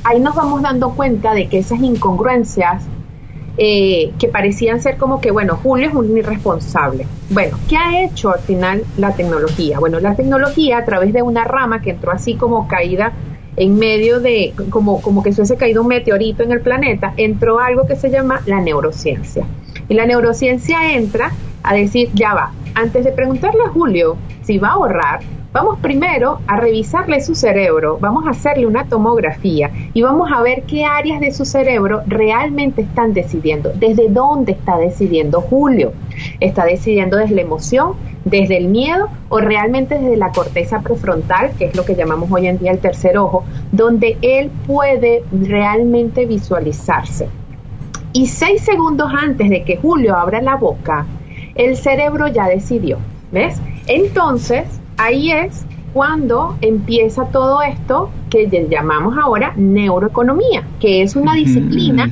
Ahí 0.03 0.19
nos 0.19 0.35
vamos 0.35 0.61
dando 0.61 0.89
cuenta 0.93 1.33
de 1.33 1.47
que 1.47 1.59
esas 1.59 1.79
incongruencias 1.79 2.83
eh, 3.57 4.11
que 4.19 4.27
parecían 4.27 4.81
ser 4.81 4.97
como 4.97 5.21
que, 5.21 5.31
bueno, 5.31 5.57
Julio 5.63 5.87
es 5.87 5.95
un 5.95 6.17
irresponsable. 6.17 7.07
Bueno, 7.29 7.57
¿qué 7.69 7.77
ha 7.77 8.03
hecho 8.03 8.29
al 8.29 8.39
final 8.39 8.83
la 8.97 9.13
tecnología? 9.15 9.79
Bueno, 9.79 10.01
la 10.01 10.15
tecnología 10.15 10.79
a 10.79 10.83
través 10.83 11.13
de 11.13 11.21
una 11.21 11.45
rama 11.45 11.81
que 11.81 11.91
entró 11.91 12.11
así 12.11 12.35
como 12.35 12.67
caída 12.67 13.13
en 13.55 13.77
medio 13.77 14.19
de, 14.19 14.53
como, 14.69 15.01
como 15.01 15.23
que 15.23 15.31
se 15.31 15.41
hubiese 15.41 15.57
caído 15.57 15.81
un 15.81 15.87
meteorito 15.87 16.43
en 16.43 16.51
el 16.51 16.61
planeta, 16.61 17.13
entró 17.17 17.59
algo 17.59 17.85
que 17.87 17.95
se 17.95 18.09
llama 18.09 18.41
la 18.45 18.61
neurociencia. 18.61 19.45
Y 19.89 19.93
la 19.93 20.05
neurociencia 20.05 20.93
entra 20.93 21.31
a 21.63 21.73
decir, 21.73 22.09
ya 22.13 22.33
va, 22.33 22.51
antes 22.75 23.03
de 23.03 23.11
preguntarle 23.11 23.61
a 23.65 23.69
Julio 23.69 24.17
si 24.43 24.57
va 24.57 24.69
a 24.69 24.73
ahorrar, 24.73 25.21
Vamos 25.53 25.77
primero 25.81 26.39
a 26.47 26.57
revisarle 26.57 27.21
su 27.21 27.35
cerebro, 27.35 27.99
vamos 28.01 28.25
a 28.25 28.31
hacerle 28.31 28.65
una 28.65 28.85
tomografía 28.85 29.69
y 29.93 30.01
vamos 30.01 30.31
a 30.33 30.41
ver 30.41 30.63
qué 30.63 30.83
áreas 30.83 31.19
de 31.19 31.31
su 31.31 31.45
cerebro 31.45 32.01
realmente 32.07 32.81
están 32.81 33.13
decidiendo, 33.13 33.71
desde 33.75 34.09
dónde 34.09 34.53
está 34.53 34.79
decidiendo 34.79 35.41
Julio. 35.41 35.93
¿Está 36.39 36.65
decidiendo 36.65 37.17
desde 37.17 37.35
la 37.35 37.41
emoción, 37.41 37.93
desde 38.25 38.57
el 38.57 38.67
miedo 38.67 39.09
o 39.29 39.39
realmente 39.39 39.99
desde 39.99 40.17
la 40.17 40.31
corteza 40.31 40.81
prefrontal, 40.81 41.51
que 41.57 41.65
es 41.65 41.75
lo 41.75 41.85
que 41.85 41.95
llamamos 41.95 42.31
hoy 42.31 42.47
en 42.47 42.57
día 42.57 42.71
el 42.71 42.79
tercer 42.79 43.17
ojo, 43.17 43.43
donde 43.71 44.17
él 44.21 44.49
puede 44.65 45.23
realmente 45.31 46.25
visualizarse? 46.25 47.27
Y 48.13 48.27
seis 48.27 48.61
segundos 48.61 49.11
antes 49.11 49.49
de 49.49 49.63
que 49.63 49.77
Julio 49.77 50.15
abra 50.15 50.41
la 50.41 50.55
boca, 50.55 51.05
el 51.55 51.75
cerebro 51.75 52.27
ya 52.27 52.47
decidió. 52.47 52.97
¿Ves? 53.31 53.59
Entonces, 53.87 54.65
ahí 54.97 55.31
es 55.31 55.65
cuando 55.93 56.55
empieza 56.61 57.25
todo 57.25 57.61
esto 57.61 58.09
que 58.29 58.47
llamamos 58.69 59.15
ahora 59.17 59.53
neuroeconomía, 59.55 60.63
que 60.79 61.01
es 61.01 61.15
una 61.15 61.33
disciplina 61.33 62.11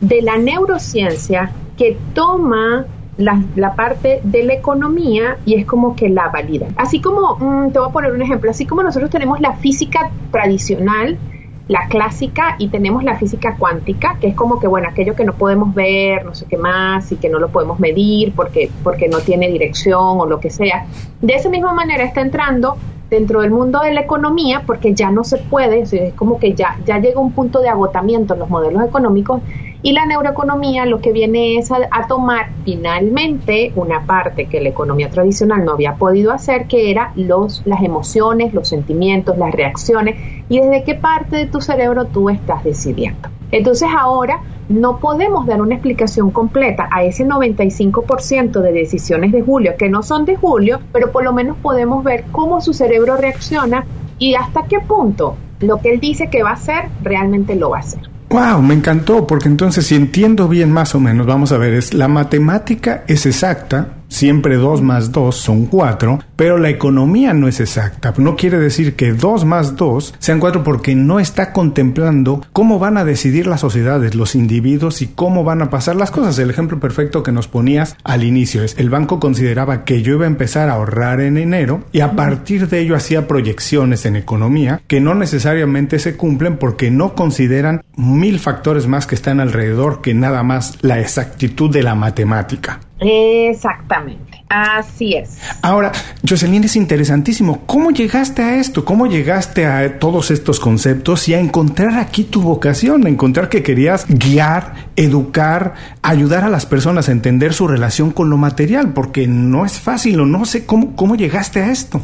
de 0.00 0.22
la 0.22 0.36
neurociencia 0.36 1.50
que 1.76 1.96
toma 2.14 2.86
la, 3.18 3.74
parte 3.74 4.20
de 4.22 4.44
la 4.44 4.54
economía 4.54 5.38
y 5.44 5.54
es 5.54 5.66
como 5.66 5.96
que 5.96 6.08
la 6.08 6.28
valida. 6.28 6.68
Así 6.76 7.00
como, 7.00 7.36
mm, 7.36 7.72
te 7.72 7.78
voy 7.78 7.88
a 7.88 7.92
poner 7.92 8.12
un 8.12 8.22
ejemplo, 8.22 8.50
así 8.50 8.64
como 8.64 8.82
nosotros 8.82 9.10
tenemos 9.10 9.40
la 9.40 9.54
física 9.54 10.10
tradicional, 10.30 11.18
la 11.66 11.86
clásica 11.88 12.54
y 12.58 12.68
tenemos 12.68 13.04
la 13.04 13.16
física 13.16 13.56
cuántica, 13.58 14.16
que 14.20 14.28
es 14.28 14.34
como 14.34 14.58
que, 14.58 14.68
bueno, 14.68 14.88
aquello 14.88 15.14
que 15.14 15.24
no 15.24 15.34
podemos 15.34 15.74
ver, 15.74 16.24
no 16.24 16.34
sé 16.34 16.46
qué 16.48 16.56
más, 16.56 17.12
y 17.12 17.16
que 17.16 17.28
no 17.28 17.38
lo 17.38 17.48
podemos 17.48 17.78
medir 17.78 18.32
porque, 18.34 18.70
porque 18.82 19.08
no 19.08 19.18
tiene 19.18 19.48
dirección 19.48 20.20
o 20.20 20.24
lo 20.24 20.40
que 20.40 20.48
sea. 20.48 20.86
De 21.20 21.34
esa 21.34 21.50
misma 21.50 21.74
manera 21.74 22.04
está 22.04 22.22
entrando 22.22 22.76
dentro 23.10 23.40
del 23.40 23.50
mundo 23.50 23.80
de 23.80 23.92
la 23.92 24.02
economía 24.02 24.62
porque 24.66 24.94
ya 24.94 25.10
no 25.10 25.24
se 25.24 25.38
puede, 25.38 25.80
es 25.80 26.14
como 26.14 26.38
que 26.38 26.54
ya, 26.54 26.78
ya 26.86 26.98
llega 26.98 27.20
un 27.20 27.32
punto 27.32 27.60
de 27.60 27.68
agotamiento 27.68 28.34
en 28.34 28.40
los 28.40 28.48
modelos 28.48 28.82
económicos 28.84 29.42
y 29.82 29.92
la 29.92 30.06
neuroeconomía 30.06 30.86
lo 30.86 31.00
que 31.00 31.12
viene 31.12 31.56
es 31.56 31.70
a, 31.70 31.78
tomar 32.08 32.50
finalmente 32.64 33.72
una 33.76 34.06
parte 34.06 34.46
que 34.46 34.60
la 34.60 34.70
economía 34.70 35.10
tradicional 35.10 35.64
no 35.64 35.72
había 35.72 35.94
podido 35.94 36.32
hacer, 36.32 36.66
que 36.66 36.90
era 36.90 37.12
los, 37.14 37.62
las 37.64 37.82
emociones, 37.82 38.54
los 38.54 38.68
sentimientos, 38.68 39.38
las 39.38 39.52
reacciones 39.52 40.16
y 40.48 40.60
desde 40.60 40.84
qué 40.84 40.94
parte 40.94 41.36
de 41.36 41.46
tu 41.46 41.60
cerebro 41.60 42.06
tú 42.06 42.28
estás 42.28 42.64
decidiendo. 42.64 43.28
Entonces 43.50 43.88
ahora 43.96 44.40
no 44.68 44.98
podemos 44.98 45.46
dar 45.46 45.62
una 45.62 45.74
explicación 45.74 46.30
completa 46.30 46.88
a 46.90 47.04
ese 47.04 47.24
95% 47.24 48.60
de 48.60 48.72
decisiones 48.72 49.32
de 49.32 49.42
Julio 49.42 49.74
que 49.78 49.88
no 49.88 50.02
son 50.02 50.24
de 50.24 50.36
Julio, 50.36 50.80
pero 50.92 51.12
por 51.12 51.24
lo 51.24 51.32
menos 51.32 51.56
podemos 51.58 52.04
ver 52.04 52.24
cómo 52.32 52.60
su 52.60 52.74
cerebro 52.74 53.16
reacciona 53.16 53.86
y 54.18 54.34
hasta 54.34 54.64
qué 54.64 54.80
punto 54.80 55.36
lo 55.60 55.78
que 55.78 55.92
él 55.92 56.00
dice 56.00 56.28
que 56.28 56.42
va 56.42 56.50
a 56.50 56.54
hacer 56.54 56.88
realmente 57.02 57.54
lo 57.54 57.70
va 57.70 57.78
a 57.78 57.80
hacer. 57.80 58.17
Wow, 58.30 58.60
me 58.60 58.74
encantó, 58.74 59.26
porque 59.26 59.48
entonces 59.48 59.86
si 59.86 59.94
entiendo 59.94 60.48
bien 60.48 60.70
más 60.70 60.94
o 60.94 61.00
menos, 61.00 61.26
vamos 61.26 61.50
a 61.52 61.58
ver, 61.58 61.72
es 61.72 61.94
la 61.94 62.08
matemática 62.08 63.04
es 63.06 63.24
exacta, 63.24 63.88
siempre 64.08 64.56
2 64.56 64.82
más 64.82 65.12
2 65.12 65.34
son 65.34 65.66
4, 65.66 66.18
pero 66.36 66.58
la 66.58 66.70
economía 66.70 67.34
no 67.34 67.48
es 67.48 67.60
exacta. 67.60 68.12
No 68.16 68.36
quiere 68.36 68.58
decir 68.58 68.96
que 68.96 69.12
2 69.12 69.44
más 69.44 69.76
2 69.76 70.14
sean 70.18 70.40
4 70.40 70.64
porque 70.64 70.94
no 70.94 71.20
está 71.20 71.52
contemplando 71.52 72.42
cómo 72.52 72.78
van 72.78 72.96
a 72.96 73.04
decidir 73.04 73.46
las 73.46 73.60
sociedades, 73.60 74.14
los 74.14 74.34
individuos 74.34 75.02
y 75.02 75.08
cómo 75.08 75.44
van 75.44 75.62
a 75.62 75.70
pasar 75.70 75.96
las 75.96 76.10
cosas. 76.10 76.38
El 76.38 76.50
ejemplo 76.50 76.80
perfecto 76.80 77.22
que 77.22 77.32
nos 77.32 77.48
ponías 77.48 77.96
al 78.04 78.24
inicio 78.24 78.62
es 78.62 78.76
el 78.78 78.90
banco 78.90 79.20
consideraba 79.20 79.84
que 79.84 80.02
yo 80.02 80.14
iba 80.14 80.24
a 80.24 80.28
empezar 80.28 80.68
a 80.68 80.74
ahorrar 80.74 81.20
en 81.20 81.36
enero 81.36 81.84
y 81.92 82.00
a 82.00 82.12
partir 82.12 82.68
de 82.68 82.80
ello 82.80 82.96
hacía 82.96 83.28
proyecciones 83.28 84.06
en 84.06 84.16
economía 84.16 84.80
que 84.86 85.00
no 85.00 85.14
necesariamente 85.14 85.98
se 85.98 86.16
cumplen 86.16 86.56
porque 86.56 86.90
no 86.90 87.14
consideran 87.14 87.82
mil 87.96 88.38
factores 88.38 88.86
más 88.86 89.06
que 89.06 89.14
están 89.14 89.40
alrededor 89.40 90.00
que 90.00 90.14
nada 90.14 90.42
más 90.42 90.78
la 90.82 91.00
exactitud 91.00 91.70
de 91.70 91.82
la 91.82 91.94
matemática. 91.94 92.80
Exactamente, 93.00 94.44
así 94.48 95.14
es. 95.14 95.38
Ahora, 95.62 95.92
Jocelyn, 96.28 96.64
es 96.64 96.74
interesantísimo. 96.74 97.62
¿Cómo 97.66 97.90
llegaste 97.90 98.42
a 98.42 98.56
esto? 98.56 98.84
¿Cómo 98.84 99.06
llegaste 99.06 99.66
a 99.66 99.98
todos 99.98 100.30
estos 100.32 100.58
conceptos 100.58 101.28
y 101.28 101.34
a 101.34 101.40
encontrar 101.40 101.98
aquí 101.98 102.24
tu 102.24 102.42
vocación? 102.42 103.06
A 103.06 103.08
encontrar 103.08 103.48
que 103.48 103.62
querías 103.62 104.06
guiar, 104.08 104.74
educar, 104.96 105.74
ayudar 106.02 106.42
a 106.42 106.48
las 106.48 106.66
personas 106.66 107.08
a 107.08 107.12
entender 107.12 107.54
su 107.54 107.68
relación 107.68 108.10
con 108.10 108.30
lo 108.30 108.36
material, 108.36 108.92
porque 108.92 109.28
no 109.28 109.64
es 109.64 109.78
fácil 109.78 110.20
o 110.20 110.26
no 110.26 110.44
sé 110.44 110.66
cómo, 110.66 110.96
cómo 110.96 111.14
llegaste 111.14 111.60
a 111.60 111.70
esto. 111.70 112.02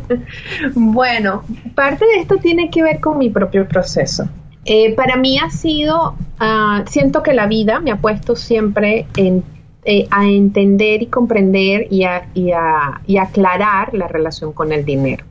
bueno, 0.74 1.44
parte 1.74 2.06
de 2.06 2.20
esto 2.20 2.36
tiene 2.36 2.70
que 2.70 2.82
ver 2.82 3.00
con 3.00 3.18
mi 3.18 3.28
propio 3.28 3.68
proceso. 3.68 4.26
Eh, 4.64 4.94
para 4.94 5.16
mí 5.16 5.38
ha 5.38 5.50
sido, 5.50 6.14
ah, 6.38 6.82
siento 6.86 7.22
que 7.22 7.32
la 7.32 7.46
vida 7.46 7.80
me 7.80 7.90
ha 7.90 7.96
puesto 7.96 8.36
siempre 8.36 9.06
en 9.16 9.42
eh, 9.90 10.06
a 10.10 10.26
entender 10.26 11.00
y 11.00 11.06
comprender 11.06 11.86
y, 11.88 12.04
y, 12.34 13.16
aclarar 13.16 13.94
la 13.94 14.06
relación 14.06 14.52
con 14.52 14.70
el 14.70 14.84
dinero. 14.84 15.24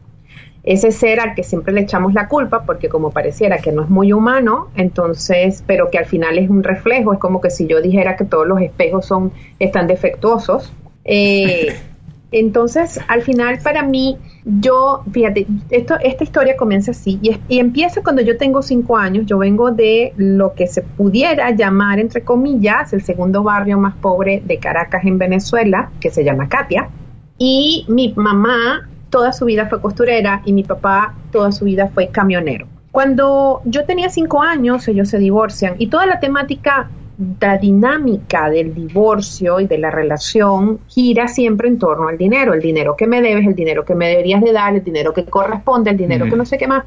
Ese 0.64 0.90
ser 0.90 1.20
al 1.20 1.36
que 1.36 1.44
siempre 1.44 1.76
le 1.76 1.82
echamos 1.82 2.16
la 2.16 2.28
culpa, 2.28 2.64
porque 2.66 2.90
como 2.90 3.12
pareciera 3.12 3.60
que 3.60 3.72
no 3.72 3.84
es 3.84 3.90
muy 3.90 4.14
humano, 4.14 4.70
entonces, 4.76 5.64
pero 5.68 5.92
que 5.92 6.00
al 6.00 6.08
final 6.08 6.40
es 6.40 6.50
un 6.50 6.64
reflejo, 6.64 7.14
es 7.14 7.20
como 7.20 7.40
que 7.40 7.52
si 7.52 7.68
yo 7.68 7.84
dijera 7.84 8.16
que 8.16 8.26
todos 8.26 8.48
los 8.48 8.60
espejos 8.60 9.06
son, 9.06 9.32
están 9.60 9.86
defectuosos. 9.86 10.74
Eh, 11.06 11.76
entonces, 12.32 13.00
al 13.08 13.22
final 13.22 13.60
para 13.62 13.84
mí, 13.84 14.18
yo, 14.48 15.04
fíjate, 15.12 15.46
esto, 15.70 15.96
esta 16.02 16.24
historia 16.24 16.56
comienza 16.56 16.92
así 16.92 17.20
y, 17.22 17.38
y, 17.50 17.60
empieza 17.60 18.02
cuando 18.02 18.22
yo 18.22 18.38
tengo 18.38 18.62
cinco 18.62 18.96
años. 18.96 19.26
Yo 19.26 19.38
vengo 19.38 19.72
de 19.72 20.14
lo 20.16 20.54
que 20.54 20.68
se 20.68 20.82
pudiera 20.82 21.52
llamar, 21.52 22.00
entre 22.00 22.24
comillas, 22.24 22.94
el 22.94 23.02
segundo 23.04 23.44
barrio 23.44 23.78
más 23.78 23.96
pobre 23.96 24.42
de 24.46 24.58
Caracas 24.58 25.04
en 25.04 25.18
Venezuela, 25.18 25.92
que 26.00 26.10
se 26.10 26.24
llama 26.24 26.48
Katia. 26.48 26.90
Y 27.38 27.86
mi 27.90 28.14
mamá 28.16 28.88
toda 29.10 29.34
su 29.34 29.46
vida 29.46 29.68
fue 29.68 29.82
costurera 29.82 30.42
y 30.46 30.54
mi 30.54 30.64
papá 30.64 31.14
toda 31.32 31.52
su 31.52 31.66
vida 31.66 31.90
fue 31.94 32.08
camionero. 32.08 32.68
Cuando 32.92 33.62
yo 33.66 33.86
tenía 33.86 34.10
cinco 34.10 34.42
años, 34.42 34.88
ellos 34.88 35.10
se 35.10 35.20
divorcian 35.20 35.76
y 35.78 35.88
toda 35.88 36.06
la 36.06 36.20
temática 36.20 36.90
la 37.42 37.58
dinámica 37.58 38.50
del 38.50 38.74
divorcio 38.74 39.60
y 39.60 39.68
de 39.68 39.78
la 39.78 39.90
relación 39.90 40.80
gira 40.88 41.28
siempre 41.28 41.68
en 41.68 41.80
torno 41.80 42.08
al 42.08 42.18
dinero, 42.18 42.54
el 42.54 42.62
dinero 42.62 42.96
que 42.96 43.08
me 43.08 43.22
debes, 43.22 43.48
el 43.48 43.56
dinero 43.56 43.84
que 43.86 43.96
me 43.96 44.10
deberías 44.10 44.42
de 44.42 44.52
dar, 44.52 44.76
el 44.76 44.84
dinero 44.84 45.14
que 45.14 45.26
corresponde, 45.26 45.92
el 45.92 45.98
dinero 45.98 46.26
que 46.26 46.36
no 46.36 46.46
sé 46.46 46.58
qué 46.58 46.68
más, 46.68 46.86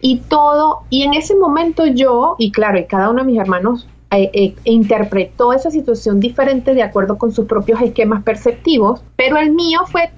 y 0.00 0.18
todo, 0.28 0.82
y 0.88 1.02
en 1.02 1.14
ese 1.14 1.36
momento 1.36 1.86
yo, 1.86 2.36
y 2.38 2.52
claro, 2.52 2.78
y 2.78 2.84
cada 2.84 3.10
uno 3.10 3.22
de 3.22 3.30
mis 3.30 3.40
hermanos 3.40 3.88
eh, 4.12 4.30
eh, 4.32 4.54
interpretó 4.64 5.52
esa 5.52 5.70
situación 5.70 6.20
diferente 6.20 6.74
de 6.74 6.82
acuerdo 6.82 7.18
con 7.18 7.32
sus 7.32 7.46
propios 7.46 7.82
esquemas 7.82 8.22
perceptivos, 8.22 9.02
pero 9.16 9.36
el 9.36 9.52
mío 9.52 9.80
fue 9.90 10.10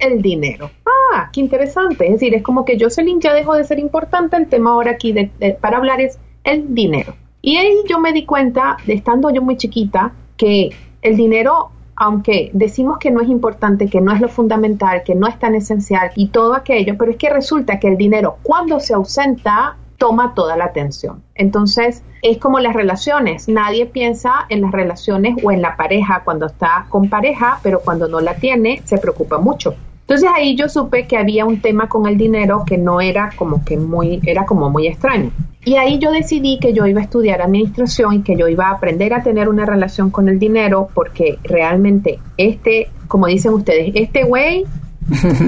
el 0.00 0.20
dinero. 0.20 0.70
Ah, 0.84 1.30
qué 1.32 1.40
interesante. 1.40 2.06
Es 2.06 2.12
decir, 2.14 2.34
es 2.34 2.42
como 2.42 2.64
que 2.64 2.76
Jocelyn 2.78 3.20
ya 3.20 3.32
dejó 3.32 3.54
de 3.54 3.64
ser 3.64 3.78
importante. 3.78 4.36
El 4.36 4.48
tema 4.48 4.72
ahora 4.72 4.90
aquí 4.90 5.14
para 5.60 5.76
hablar 5.76 6.00
es 6.00 6.18
el 6.42 6.74
dinero. 6.74 7.14
Y 7.46 7.58
ahí 7.58 7.74
yo 7.86 7.98
me 7.98 8.14
di 8.14 8.24
cuenta, 8.24 8.78
estando 8.86 9.28
yo 9.28 9.42
muy 9.42 9.58
chiquita, 9.58 10.12
que 10.38 10.70
el 11.02 11.14
dinero, 11.14 11.72
aunque 11.94 12.50
decimos 12.54 12.96
que 12.96 13.10
no 13.10 13.20
es 13.20 13.28
importante, 13.28 13.90
que 13.90 14.00
no 14.00 14.14
es 14.14 14.20
lo 14.22 14.30
fundamental, 14.30 15.02
que 15.04 15.14
no 15.14 15.26
es 15.26 15.38
tan 15.38 15.54
esencial 15.54 16.10
y 16.16 16.28
todo 16.28 16.54
aquello, 16.54 16.96
pero 16.96 17.10
es 17.10 17.18
que 17.18 17.28
resulta 17.28 17.78
que 17.78 17.88
el 17.88 17.98
dinero 17.98 18.38
cuando 18.42 18.80
se 18.80 18.94
ausenta 18.94 19.76
toma 19.98 20.32
toda 20.32 20.56
la 20.56 20.64
atención. 20.64 21.22
Entonces, 21.34 22.02
es 22.22 22.38
como 22.38 22.60
las 22.60 22.72
relaciones. 22.72 23.46
Nadie 23.46 23.84
piensa 23.84 24.46
en 24.48 24.62
las 24.62 24.72
relaciones 24.72 25.36
o 25.44 25.52
en 25.52 25.60
la 25.60 25.76
pareja 25.76 26.22
cuando 26.24 26.46
está 26.46 26.86
con 26.88 27.10
pareja, 27.10 27.60
pero 27.62 27.80
cuando 27.80 28.08
no 28.08 28.22
la 28.22 28.36
tiene, 28.36 28.80
se 28.86 28.96
preocupa 28.96 29.36
mucho. 29.36 29.74
Entonces 30.00 30.30
ahí 30.34 30.54
yo 30.54 30.68
supe 30.68 31.06
que 31.06 31.16
había 31.16 31.46
un 31.46 31.60
tema 31.60 31.88
con 31.88 32.06
el 32.06 32.18
dinero 32.18 32.64
que 32.66 32.76
no 32.76 33.00
era 33.00 33.30
como 33.36 33.64
que 33.64 33.78
muy, 33.78 34.20
era 34.24 34.44
como 34.44 34.68
muy 34.70 34.86
extraño. 34.86 35.30
Y 35.64 35.76
ahí 35.76 35.98
yo 35.98 36.12
decidí 36.12 36.58
que 36.58 36.72
yo 36.72 36.86
iba 36.86 37.00
a 37.00 37.04
estudiar 37.04 37.40
administración 37.40 38.14
y 38.14 38.22
que 38.22 38.36
yo 38.36 38.48
iba 38.48 38.66
a 38.68 38.72
aprender 38.72 39.14
a 39.14 39.22
tener 39.22 39.48
una 39.48 39.64
relación 39.64 40.10
con 40.10 40.28
el 40.28 40.38
dinero 40.38 40.88
porque 40.94 41.38
realmente 41.42 42.18
este, 42.36 42.90
como 43.08 43.26
dicen 43.26 43.54
ustedes, 43.54 43.92
este 43.94 44.24
güey 44.24 44.64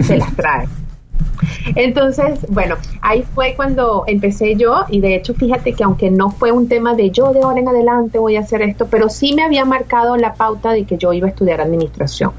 se 0.02 0.16
las 0.16 0.34
trae. 0.36 0.66
Entonces, 1.74 2.46
bueno, 2.48 2.76
ahí 3.02 3.22
fue 3.34 3.54
cuando 3.56 4.04
empecé 4.06 4.56
yo 4.56 4.84
y 4.88 5.00
de 5.00 5.16
hecho 5.16 5.34
fíjate 5.34 5.74
que 5.74 5.84
aunque 5.84 6.10
no 6.10 6.30
fue 6.30 6.52
un 6.52 6.68
tema 6.68 6.94
de 6.94 7.10
yo 7.10 7.32
de 7.32 7.42
ahora 7.42 7.60
en 7.60 7.68
adelante 7.68 8.18
voy 8.18 8.36
a 8.36 8.40
hacer 8.40 8.62
esto, 8.62 8.86
pero 8.90 9.08
sí 9.08 9.34
me 9.34 9.42
había 9.42 9.64
marcado 9.64 10.16
la 10.16 10.34
pauta 10.34 10.72
de 10.72 10.84
que 10.84 10.96
yo 10.96 11.12
iba 11.12 11.26
a 11.26 11.30
estudiar 11.30 11.60
administración. 11.60 12.32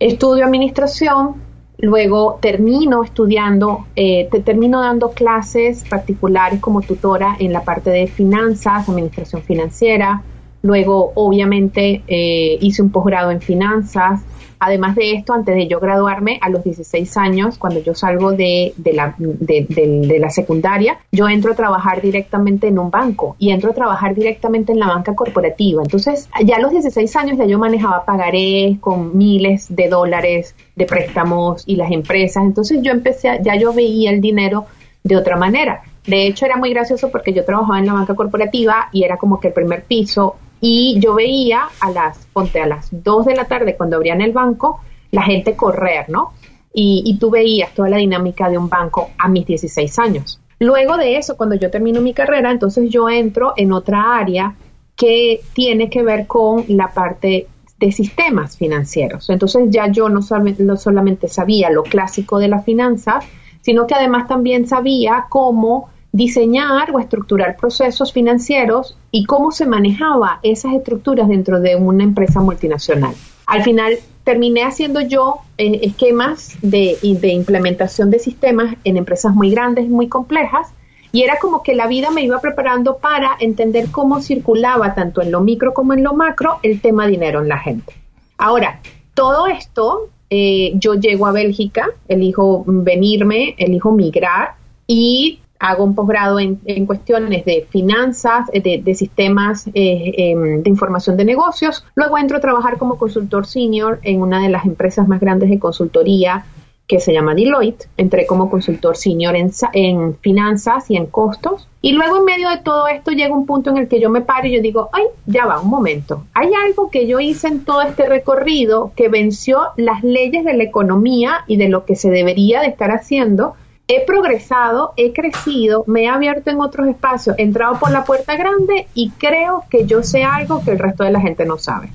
Estudio 0.00 0.44
administración, 0.44 1.36
Luego 1.82 2.38
termino 2.42 3.02
estudiando, 3.02 3.86
eh, 3.96 4.28
te 4.30 4.40
termino 4.40 4.80
dando 4.80 5.10
clases 5.10 5.84
particulares 5.88 6.60
como 6.60 6.82
tutora 6.82 7.36
en 7.38 7.52
la 7.52 7.64
parte 7.64 7.90
de 7.90 8.06
finanzas, 8.06 8.88
administración 8.88 9.42
financiera. 9.42 10.22
Luego, 10.62 11.12
obviamente, 11.14 12.02
eh, 12.06 12.58
hice 12.60 12.82
un 12.82 12.90
posgrado 12.90 13.30
en 13.30 13.40
finanzas 13.40 14.20
Además 14.60 14.94
de 14.94 15.14
esto, 15.14 15.32
antes 15.32 15.54
de 15.54 15.66
yo 15.66 15.80
graduarme 15.80 16.38
a 16.42 16.50
los 16.50 16.62
16 16.62 17.16
años, 17.16 17.56
cuando 17.56 17.80
yo 17.80 17.94
salgo 17.94 18.32
de, 18.32 18.74
la, 18.92 19.14
de, 19.18 20.18
la 20.20 20.28
secundaria, 20.28 20.98
yo 21.10 21.28
entro 21.30 21.52
a 21.52 21.56
trabajar 21.56 22.02
directamente 22.02 22.68
en 22.68 22.78
un 22.78 22.90
banco 22.90 23.36
y 23.38 23.52
entro 23.52 23.70
a 23.70 23.74
trabajar 23.74 24.14
directamente 24.14 24.72
en 24.72 24.78
la 24.78 24.88
banca 24.88 25.14
corporativa. 25.14 25.82
Entonces, 25.82 26.28
ya 26.44 26.56
a 26.56 26.60
los 26.60 26.72
16 26.72 27.16
años 27.16 27.38
ya 27.38 27.46
yo 27.46 27.58
manejaba 27.58 28.04
pagarés 28.04 28.78
con 28.80 29.16
miles 29.16 29.74
de 29.74 29.88
dólares 29.88 30.54
de 30.76 30.84
préstamos 30.84 31.62
y 31.66 31.76
las 31.76 31.90
empresas. 31.90 32.44
Entonces 32.44 32.80
yo 32.82 32.92
empecé, 32.92 33.40
ya 33.42 33.56
yo 33.56 33.72
veía 33.72 34.10
el 34.10 34.20
dinero 34.20 34.66
de 35.02 35.16
otra 35.16 35.36
manera. 35.36 35.82
De 36.06 36.26
hecho, 36.26 36.44
era 36.46 36.56
muy 36.56 36.70
gracioso 36.72 37.10
porque 37.10 37.32
yo 37.32 37.44
trabajaba 37.44 37.78
en 37.78 37.86
la 37.86 37.94
banca 37.94 38.14
corporativa 38.14 38.88
y 38.92 39.04
era 39.04 39.16
como 39.16 39.40
que 39.40 39.48
el 39.48 39.54
primer 39.54 39.84
piso 39.84 40.36
y 40.60 40.98
yo 41.00 41.14
veía 41.14 41.68
a 41.80 41.90
las, 41.90 42.26
ponte 42.32 42.60
a 42.60 42.66
las 42.66 42.88
2 42.90 43.26
de 43.26 43.36
la 43.36 43.46
tarde 43.46 43.76
cuando 43.76 43.96
abrían 43.96 44.20
el 44.20 44.32
banco, 44.32 44.80
la 45.10 45.22
gente 45.22 45.56
correr, 45.56 46.08
¿no? 46.08 46.32
Y, 46.72 47.02
y 47.04 47.18
tú 47.18 47.30
veías 47.30 47.74
toda 47.74 47.88
la 47.88 47.96
dinámica 47.96 48.48
de 48.48 48.58
un 48.58 48.68
banco 48.68 49.10
a 49.18 49.28
mis 49.28 49.46
16 49.46 49.98
años. 49.98 50.40
Luego 50.58 50.96
de 50.96 51.16
eso, 51.16 51.36
cuando 51.36 51.56
yo 51.56 51.70
termino 51.70 52.00
mi 52.00 52.12
carrera, 52.12 52.50
entonces 52.50 52.90
yo 52.90 53.08
entro 53.08 53.54
en 53.56 53.72
otra 53.72 54.18
área 54.18 54.54
que 54.94 55.40
tiene 55.54 55.88
que 55.88 56.02
ver 56.02 56.26
con 56.26 56.64
la 56.68 56.92
parte 56.92 57.48
de 57.78 57.92
sistemas 57.92 58.58
financieros. 58.58 59.30
Entonces 59.30 59.68
ya 59.70 59.90
yo 59.90 60.10
no 60.10 60.20
no 60.58 60.76
solamente 60.76 61.28
sabía 61.28 61.70
lo 61.70 61.82
clásico 61.82 62.38
de 62.38 62.48
la 62.48 62.60
finanza, 62.60 63.20
sino 63.62 63.86
que 63.86 63.94
además 63.94 64.28
también 64.28 64.68
sabía 64.68 65.24
cómo 65.30 65.88
diseñar 66.12 66.90
o 66.92 66.98
estructurar 66.98 67.56
procesos 67.56 68.12
financieros 68.12 68.96
y 69.10 69.24
cómo 69.24 69.52
se 69.52 69.66
manejaba 69.66 70.40
esas 70.42 70.74
estructuras 70.74 71.28
dentro 71.28 71.60
de 71.60 71.76
una 71.76 72.04
empresa 72.04 72.40
multinacional. 72.40 73.14
Al 73.46 73.62
final 73.62 73.98
terminé 74.24 74.64
haciendo 74.64 75.00
yo 75.00 75.38
eh, 75.58 75.80
esquemas 75.82 76.56
de, 76.62 76.96
implementación 77.02 78.10
de 78.10 78.18
sistemas 78.18 78.76
en 78.84 78.96
empresas 78.96 79.34
muy 79.34 79.50
grandes, 79.50 79.88
muy 79.88 80.08
complejas, 80.08 80.68
y 81.12 81.22
era 81.22 81.38
como 81.40 81.62
que 81.62 81.74
la 81.74 81.88
vida 81.88 82.10
me 82.10 82.22
iba 82.22 82.40
preparando 82.40 82.98
para 82.98 83.36
entender 83.40 83.90
cómo 83.90 84.20
circulaba 84.20 84.94
tanto 84.94 85.22
en 85.22 85.32
lo 85.32 85.40
micro 85.40 85.74
como 85.74 85.92
en 85.92 86.04
lo 86.04 86.14
macro 86.14 86.58
el 86.62 86.80
tema 86.80 87.08
dinero 87.08 87.40
en 87.40 87.48
la 87.48 87.58
gente. 87.58 87.92
Ahora, 88.38 88.80
todo 89.14 89.48
esto, 89.48 90.08
eh, 90.30 90.72
yo 90.76 90.94
llego 90.94 91.26
a 91.26 91.32
Bélgica, 91.32 91.88
elijo 92.06 92.62
venirme, 92.66 93.56
elijo 93.58 93.90
migrar 93.90 94.54
y 94.86 95.40
hago 95.60 95.84
un 95.84 95.94
posgrado 95.94 96.40
en, 96.40 96.56
cuestiones 96.86 97.44
de 97.44 97.66
finanzas, 97.70 98.48
eh, 98.52 98.82
de, 98.82 98.94
sistemas 98.94 99.68
eh, 99.74 100.14
em, 100.16 100.62
de 100.62 100.70
información 100.70 101.16
de 101.16 101.26
negocios. 101.26 101.84
Luego 101.94 102.18
entro 102.18 102.38
a 102.38 102.40
trabajar 102.40 102.78
como 102.78 102.96
consultor 102.96 103.46
senior 103.46 104.00
en 104.02 104.22
una 104.22 104.42
de 104.42 104.48
las 104.48 104.64
empresas 104.64 105.06
más 105.06 105.20
grandes 105.20 105.50
de 105.50 105.58
consultoría 105.58 106.46
que 106.88 106.98
se 106.98 107.12
llama 107.12 107.34
Deloitte. 107.34 107.88
Entré 107.98 108.26
como 108.26 108.50
consultor 108.50 108.96
senior 108.96 109.36
en, 109.36 109.52
en, 109.74 110.16
finanzas 110.18 110.90
y 110.90 110.96
en 110.96 111.06
costos. 111.06 111.68
Y 111.82 111.92
luego 111.92 112.16
en 112.16 112.24
medio 112.24 112.48
de 112.48 112.58
todo 112.58 112.88
esto 112.88 113.10
llega 113.12 113.34
un 113.34 113.46
punto 113.46 113.70
en 113.70 113.76
el 113.76 113.86
que 113.86 114.00
yo 114.00 114.08
me 114.10 114.22
paro 114.22 114.48
y 114.48 114.56
yo 114.56 114.62
digo, 114.62 114.88
ay, 114.92 115.04
ya 115.26 115.44
va, 115.44 115.60
un 115.60 115.68
momento. 115.68 116.24
Hay 116.32 116.50
algo 116.66 116.90
que 116.90 117.06
yo 117.06 117.20
hice 117.20 117.48
en 117.48 117.64
todo 117.64 117.82
este 117.82 118.08
recorrido 118.08 118.92
que 118.96 119.08
venció 119.08 119.60
las 119.76 120.02
leyes 120.02 120.44
de 120.44 120.54
la 120.54 120.64
economía 120.64 121.44
y 121.46 121.58
de 121.58 121.68
lo 121.68 121.84
que 121.84 121.96
se 121.96 122.10
debería 122.10 122.60
de 122.60 122.68
estar 122.68 122.90
haciendo 122.90 123.54
he 123.90 124.04
progresado, 124.06 124.92
he 124.96 125.12
crecido, 125.12 125.82
me 125.88 126.04
he 126.04 126.08
abierto 126.08 126.50
en 126.50 126.60
otros 126.60 126.86
espacios, 126.86 127.36
he 127.38 127.42
entrado 127.42 127.76
por 127.80 127.90
la 127.90 128.04
puerta 128.04 128.36
grande 128.36 128.86
y 128.94 129.10
creo 129.10 129.64
que 129.68 129.84
yo 129.84 130.04
sé 130.04 130.22
algo 130.22 130.62
que 130.64 130.70
el 130.70 130.78
resto 130.78 131.02
de 131.02 131.10
la 131.10 131.20
gente 131.20 131.44
no 131.44 131.58
sabe. 131.58 131.90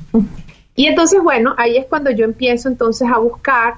Y 0.75 0.87
entonces, 0.87 1.23
bueno, 1.23 1.55
ahí 1.57 1.77
es 1.77 1.85
cuando 1.85 2.11
yo 2.11 2.25
empiezo 2.25 2.67
entonces 2.67 3.07
a 3.09 3.17
buscar 3.17 3.75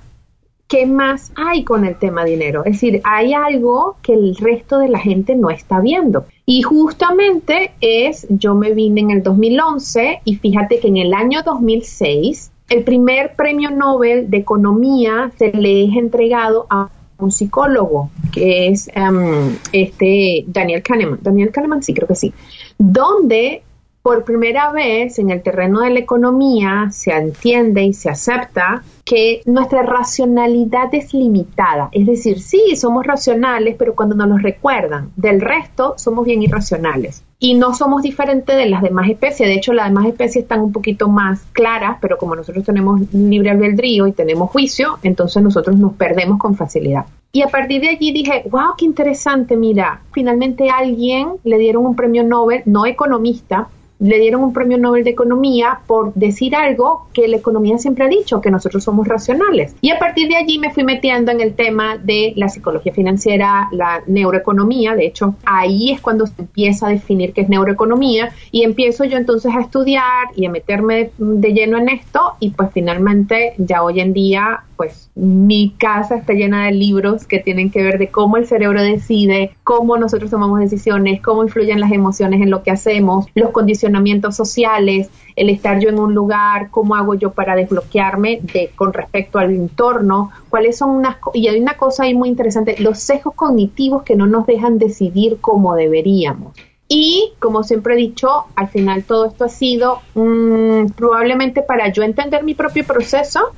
qué 0.67 0.87
más 0.87 1.31
hay 1.35 1.63
con 1.63 1.85
el 1.85 1.95
tema 1.99 2.25
dinero. 2.25 2.65
Es 2.65 2.73
decir, 2.73 3.01
hay 3.03 3.33
algo 3.33 3.97
que 4.01 4.13
el 4.13 4.35
resto 4.35 4.79
de 4.79 4.89
la 4.89 4.99
gente 4.99 5.35
no 5.35 5.51
está 5.51 5.79
viendo. 5.79 6.25
Y 6.47 6.63
justamente 6.63 7.73
es, 7.81 8.25
yo 8.29 8.55
me 8.55 8.71
vine 8.71 9.01
en 9.01 9.11
el 9.11 9.21
2011 9.21 10.21
y 10.25 10.37
fíjate 10.37 10.79
que 10.79 10.87
en 10.87 10.97
el 10.97 11.13
año 11.13 11.43
2006 11.43 12.51
el 12.69 12.83
primer 12.83 13.35
premio 13.35 13.69
Nobel 13.69 14.29
de 14.29 14.37
Economía 14.37 15.31
se 15.37 15.51
le 15.51 15.85
es 15.85 15.95
entregado 15.95 16.65
a 16.69 16.89
un 17.19 17.31
psicólogo, 17.31 18.11
que 18.31 18.67
es 18.69 18.89
em, 18.93 19.57
este 19.71 20.45
Daniel 20.47 20.83
Kahneman. 20.83 21.19
Daniel 21.21 21.51
Kahneman, 21.51 21.83
sí, 21.83 21.93
creo 21.93 22.07
que 22.07 22.15
sí. 22.15 22.33
Donde 22.77 23.63
por 24.07 24.23
primera 24.23 24.71
vez 24.71 25.19
en 25.19 25.31
el 25.31 25.41
terreno 25.41 25.81
de 25.81 25.89
la 25.89 25.99
economía 25.99 26.87
se 26.91 27.11
entiende 27.11 27.83
y 27.83 27.93
se 27.93 28.09
acepta 28.09 28.81
que 29.03 29.41
nuestra 29.45 29.83
racionalidad 29.83 30.93
es 30.93 31.13
limitada. 31.13 31.89
Es 31.91 32.05
decir, 32.05 32.39
sí, 32.39 32.77
somos 32.77 33.05
racionales, 33.05 33.75
pero 33.77 33.95
cuando 33.95 34.15
nos 34.15 34.29
lo 34.29 34.37
recuerdan 34.37 35.11
del 35.17 35.41
resto, 35.41 35.95
somos 35.97 36.25
bien 36.25 36.41
irracionales. 36.41 37.23
Y 37.39 37.53
no 37.53 37.75
somos 37.75 38.01
diferentes 38.01 38.55
de 38.55 38.67
las 38.67 38.81
demás 38.81 39.09
especies. 39.09 39.47
De 39.47 39.55
hecho, 39.55 39.71
las 39.71 39.89
demás 39.89 40.07
especies 40.07 40.43
están 40.43 40.61
un 40.61 40.71
poquito 40.71 41.07
más 41.07 41.41
claras, 41.51 41.97
pero 42.01 42.17
como 42.17 42.35
nosotros 42.35 42.65
tenemos 42.65 43.01
libre 43.13 43.51
albedrío 43.51 44.07
y 44.07 44.11
tenemos 44.11 44.49
juicio, 44.49 44.97
entonces 45.03 45.43
nosotros 45.43 45.77
nos 45.77 45.93
perdemos 45.93 46.39
con 46.39 46.55
facilidad. 46.55 47.05
Y 47.31 47.43
a 47.43 47.47
partir 47.49 47.81
de 47.81 47.89
allí 47.89 48.11
dije, 48.11 48.43
wow, 48.49 48.73
qué 48.75 48.85
interesante, 48.85 49.55
mira, 49.55 50.01
finalmente 50.11 50.69
a 50.71 50.77
alguien 50.77 51.33
le 51.43 51.59
dieron 51.59 51.85
un 51.85 51.95
premio 51.95 52.23
Nobel, 52.23 52.63
no 52.65 52.87
economista, 52.87 53.67
le 53.99 54.19
dieron 54.19 54.43
un 54.43 54.53
premio 54.53 54.77
Nobel 54.77 55.03
de 55.03 55.09
Economía 55.11 55.79
por 55.87 56.13
decir 56.13 56.55
algo 56.55 57.07
que 57.13 57.27
la 57.27 57.37
economía 57.37 57.77
siempre 57.77 58.05
ha 58.05 58.07
dicho, 58.07 58.41
que 58.41 58.51
nosotros 58.51 58.83
somos 58.83 59.07
racionales. 59.07 59.75
Y 59.81 59.91
a 59.91 59.99
partir 59.99 60.27
de 60.27 60.35
allí 60.35 60.59
me 60.59 60.71
fui 60.71 60.83
metiendo 60.83 61.31
en 61.31 61.41
el 61.41 61.55
tema 61.55 61.97
de 61.97 62.33
la 62.35 62.49
psicología 62.49 62.93
financiera, 62.93 63.69
la 63.71 64.03
neuroeconomía, 64.05 64.95
de 64.95 65.07
hecho 65.07 65.35
ahí 65.45 65.91
es 65.91 66.01
cuando 66.01 66.27
se 66.27 66.41
empieza 66.41 66.87
a 66.87 66.91
definir 66.91 67.26
qué 67.33 67.41
es 67.41 67.49
neuroeconomía 67.49 68.31
y 68.51 68.63
empiezo 68.63 69.03
yo 69.03 69.17
entonces 69.17 69.53
a 69.55 69.61
estudiar 69.61 70.27
y 70.35 70.45
a 70.45 70.49
meterme 70.49 71.11
de, 71.17 71.53
lleno 71.53 71.77
en 71.77 71.89
esto 71.89 72.33
y 72.39 72.51
pues 72.51 72.69
finalmente 72.73 73.53
ya 73.57 73.83
hoy 73.83 73.99
en 73.99 74.13
día 74.13 74.63
pues 74.77 75.09
mi 75.15 75.71
casa 75.71 76.15
está 76.15 76.33
llena 76.33 76.65
de 76.65 76.71
libros 76.71 77.25
que 77.25 77.39
tienen 77.39 77.71
que 77.71 77.81
ver 77.81 77.97
de 77.97 78.09
cómo 78.09 78.37
el 78.37 78.45
cerebro 78.45 78.81
decide, 78.81 79.51
cómo 79.63 79.97
nosotros 79.97 80.29
tomamos 80.29 80.59
decisiones, 80.59 81.19
cómo 81.21 81.43
influyen 81.43 81.79
las 81.79 81.91
emociones 81.91 82.41
en 82.41 82.51
lo 82.51 82.61
que 82.61 82.69
hacemos, 82.69 83.25
los 83.33 83.49
condicionamientos 83.49 84.35
sociales, 84.35 85.09
el 85.35 85.49
estar 85.49 85.79
yo 85.79 85.89
en 85.89 85.99
un 85.99 86.13
lugar, 86.13 86.69
cómo 86.69 86.95
hago 86.95 87.15
yo 87.15 87.31
para 87.31 87.55
desbloquearme 87.55 88.39
de, 88.53 88.69
con 88.75 88.93
respecto 88.93 89.39
al 89.39 89.51
entorno, 89.51 90.29
cuáles 90.49 90.77
son 90.77 90.91
unas 90.91 91.17
y 91.33 91.47
hay 91.47 91.59
una 91.59 91.75
cosa 91.75 92.03
ahí 92.03 92.13
muy 92.13 92.29
interesante, 92.29 92.75
los 92.79 92.99
sesgos 92.99 93.33
cognitivos 93.33 94.03
que 94.03 94.15
no 94.15 94.27
nos 94.27 94.45
dejan 94.45 94.77
decidir 94.77 95.39
como 95.41 95.75
deberíamos. 95.75 96.53
Y 96.87 97.33
como 97.39 97.63
siempre 97.63 97.95
he 97.95 97.97
dicho, 97.97 98.45
al 98.55 98.69
final 98.69 99.03
todo 99.03 99.25
esto 99.25 99.45
ha 99.45 99.49
sido 99.49 100.01
mm, 100.15 100.91
probablemente 100.95 101.61
para 101.61 101.91
yo 101.91 102.03
entender 102.03 102.43
mi 102.43 102.53
propio 102.53 102.85
proceso, 102.85 103.51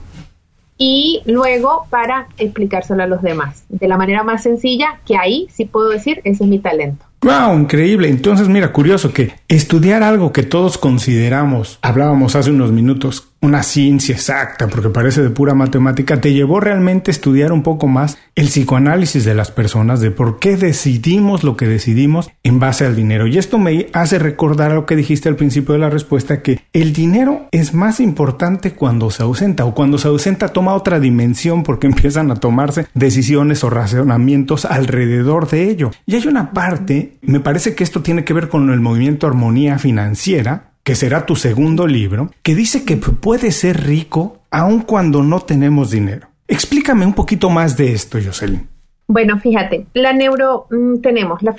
y 0.81 1.21
luego 1.25 1.85
para 1.89 2.29
explicárselo 2.37 3.03
a 3.03 3.05
los 3.05 3.21
demás 3.21 3.65
de 3.67 3.87
la 3.87 3.97
manera 3.97 4.23
más 4.23 4.41
sencilla 4.41 5.01
que 5.05 5.17
ahí 5.17 5.47
sí 5.51 5.65
puedo 5.65 5.89
decir 5.89 6.21
ese 6.23 6.45
es 6.45 6.49
mi 6.49 6.57
talento. 6.57 7.05
Wow, 7.21 7.59
increíble. 7.59 8.07
Entonces, 8.07 8.47
mira, 8.47 8.71
curioso 8.71 9.11
que 9.11 9.33
estudiar 9.49 10.03
algo 10.03 10.31
que 10.31 10.43
todos 10.43 10.77
consideramos, 10.77 11.77
hablábamos 11.81 12.37
hace 12.37 12.49
unos 12.49 12.71
minutos, 12.71 13.28
una 13.41 13.63
ciencia 13.63 14.15
exacta, 14.15 14.67
porque 14.67 14.89
parece 14.89 15.21
de 15.21 15.29
pura 15.29 15.53
matemática, 15.53 16.19
te 16.19 16.33
llevó 16.33 16.59
realmente 16.59 17.11
a 17.11 17.13
estudiar 17.13 17.51
un 17.51 17.63
poco 17.63 17.87
más 17.87 18.17
el 18.35 18.47
psicoanálisis 18.47 19.25
de 19.25 19.33
las 19.33 19.51
personas, 19.51 20.01
de 20.01 20.11
por 20.11 20.39
qué 20.39 20.57
decidimos 20.57 21.43
lo 21.43 21.55
que 21.55 21.67
decidimos 21.67 22.29
en 22.43 22.59
base 22.59 22.85
al 22.85 22.95
dinero. 22.95 23.27
Y 23.27 23.37
esto 23.37 23.57
me 23.57 23.87
hace 23.93 24.19
recordar 24.19 24.71
lo 24.71 24.85
que 24.85 24.95
dijiste 24.95 25.29
al 25.29 25.35
principio 25.35 25.73
de 25.73 25.79
la 25.79 25.89
respuesta, 25.89 26.41
que 26.41 26.61
el 26.73 26.93
dinero 26.93 27.47
es 27.51 27.73
más 27.73 27.99
importante 27.99 28.73
cuando 28.73 29.09
se 29.09 29.23
ausenta 29.23 29.65
o 29.65 29.73
cuando 29.73 29.97
se 29.97 30.07
ausenta 30.07 30.49
toma 30.49 30.73
otra 30.73 30.99
dimensión 30.99 31.63
porque 31.63 31.87
empiezan 31.99 32.31
a 32.31 32.35
tomarse 32.35 32.87
decisiones 32.93 33.63
o 33.63 33.69
razonamientos 33.69 34.65
alrededor 34.65 35.49
de 35.49 35.69
ello. 35.69 35.91
Y 36.05 36.15
hay 36.15 36.27
una 36.27 36.51
parte, 36.51 37.17
me 37.21 37.39
parece 37.39 37.75
que 37.75 37.83
esto 37.83 38.01
tiene 38.01 38.23
que 38.23 38.33
ver 38.33 38.49
con 38.49 38.69
el 38.69 38.79
movimiento 38.79 39.27
armonía 39.27 39.79
financiera, 39.79 40.68
que 40.83 40.95
será 40.95 41.25
tu 41.25 41.35
segundo 41.35 41.87
libro, 41.87 42.31
que 42.43 42.55
dice 42.55 42.85
que 42.85 42.97
puede 42.97 43.51
ser 43.51 43.85
rico 43.85 44.39
aun 44.51 44.81
cuando 44.81 45.23
no 45.23 45.39
tenemos 45.41 45.91
dinero. 45.91 46.27
Explícame 46.47 47.05
un 47.05 47.13
poquito 47.13 47.49
más 47.49 47.77
de 47.77 47.93
esto, 47.93 48.17
Jocelyn. 48.23 48.67
Bueno, 49.11 49.39
fíjate, 49.39 49.87
la 49.95 50.13
neuro 50.13 50.67
mm, 50.69 51.01
tenemos 51.01 51.41
la, 51.41 51.55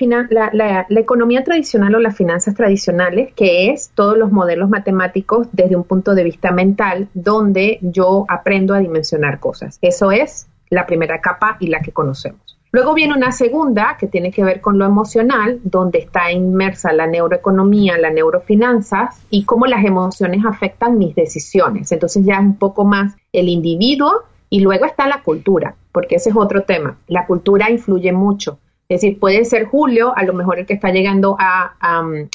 la, 0.52 0.86
economía 1.00 1.42
tradicional 1.42 1.96
o 1.96 1.98
las 1.98 2.16
finanzas 2.16 2.54
tradicionales, 2.54 3.32
que 3.34 3.70
es 3.70 3.90
todos 3.96 4.16
los 4.16 4.30
modelos 4.30 4.70
matemáticos 4.70 5.48
desde 5.50 5.74
un 5.74 5.82
punto 5.82 6.14
de 6.14 6.22
vista 6.22 6.52
mental, 6.52 7.08
donde 7.12 7.80
yo 7.82 8.24
aprendo 8.28 8.72
a 8.72 8.78
dimensionar 8.78 9.40
cosas. 9.40 9.80
Eso 9.82 10.12
es 10.12 10.46
la 10.68 10.86
primera 10.86 11.20
capa 11.20 11.56
y 11.58 11.66
la 11.66 11.80
que 11.80 11.90
conocemos. 11.90 12.49
Luego 12.72 12.94
viene 12.94 13.14
una 13.14 13.32
segunda 13.32 13.96
que 13.98 14.06
tiene 14.06 14.30
que 14.30 14.44
ver 14.44 14.60
con 14.60 14.78
lo 14.78 14.84
emocional, 14.84 15.58
donde 15.64 15.98
está 15.98 16.30
inmersa 16.30 16.92
la 16.92 17.06
neuroeconomía, 17.06 17.98
la 17.98 18.10
neurofinanzas 18.10 19.20
y 19.28 19.44
cómo 19.44 19.66
las 19.66 19.84
emociones 19.84 20.44
afectan 20.46 20.96
mis 20.96 21.14
decisiones. 21.16 21.90
Entonces 21.90 22.24
ya 22.24 22.34
es 22.34 22.40
un 22.40 22.56
poco 22.56 22.84
más 22.84 23.16
el 23.32 23.48
individuo 23.48 24.22
y 24.50 24.60
luego 24.60 24.84
está 24.84 25.08
la 25.08 25.22
cultura, 25.22 25.74
porque 25.90 26.16
ese 26.16 26.30
es 26.30 26.36
otro 26.36 26.62
tema. 26.62 26.96
La 27.08 27.26
cultura 27.26 27.70
influye 27.70 28.12
mucho. 28.12 28.58
Es 28.88 29.00
decir, 29.00 29.20
puede 29.20 29.44
ser 29.44 29.66
Julio, 29.66 30.12
a 30.16 30.24
lo 30.24 30.32
mejor 30.32 30.58
el 30.58 30.66
que 30.66 30.74
está 30.74 30.90
llegando 30.90 31.36
a, 31.38 31.74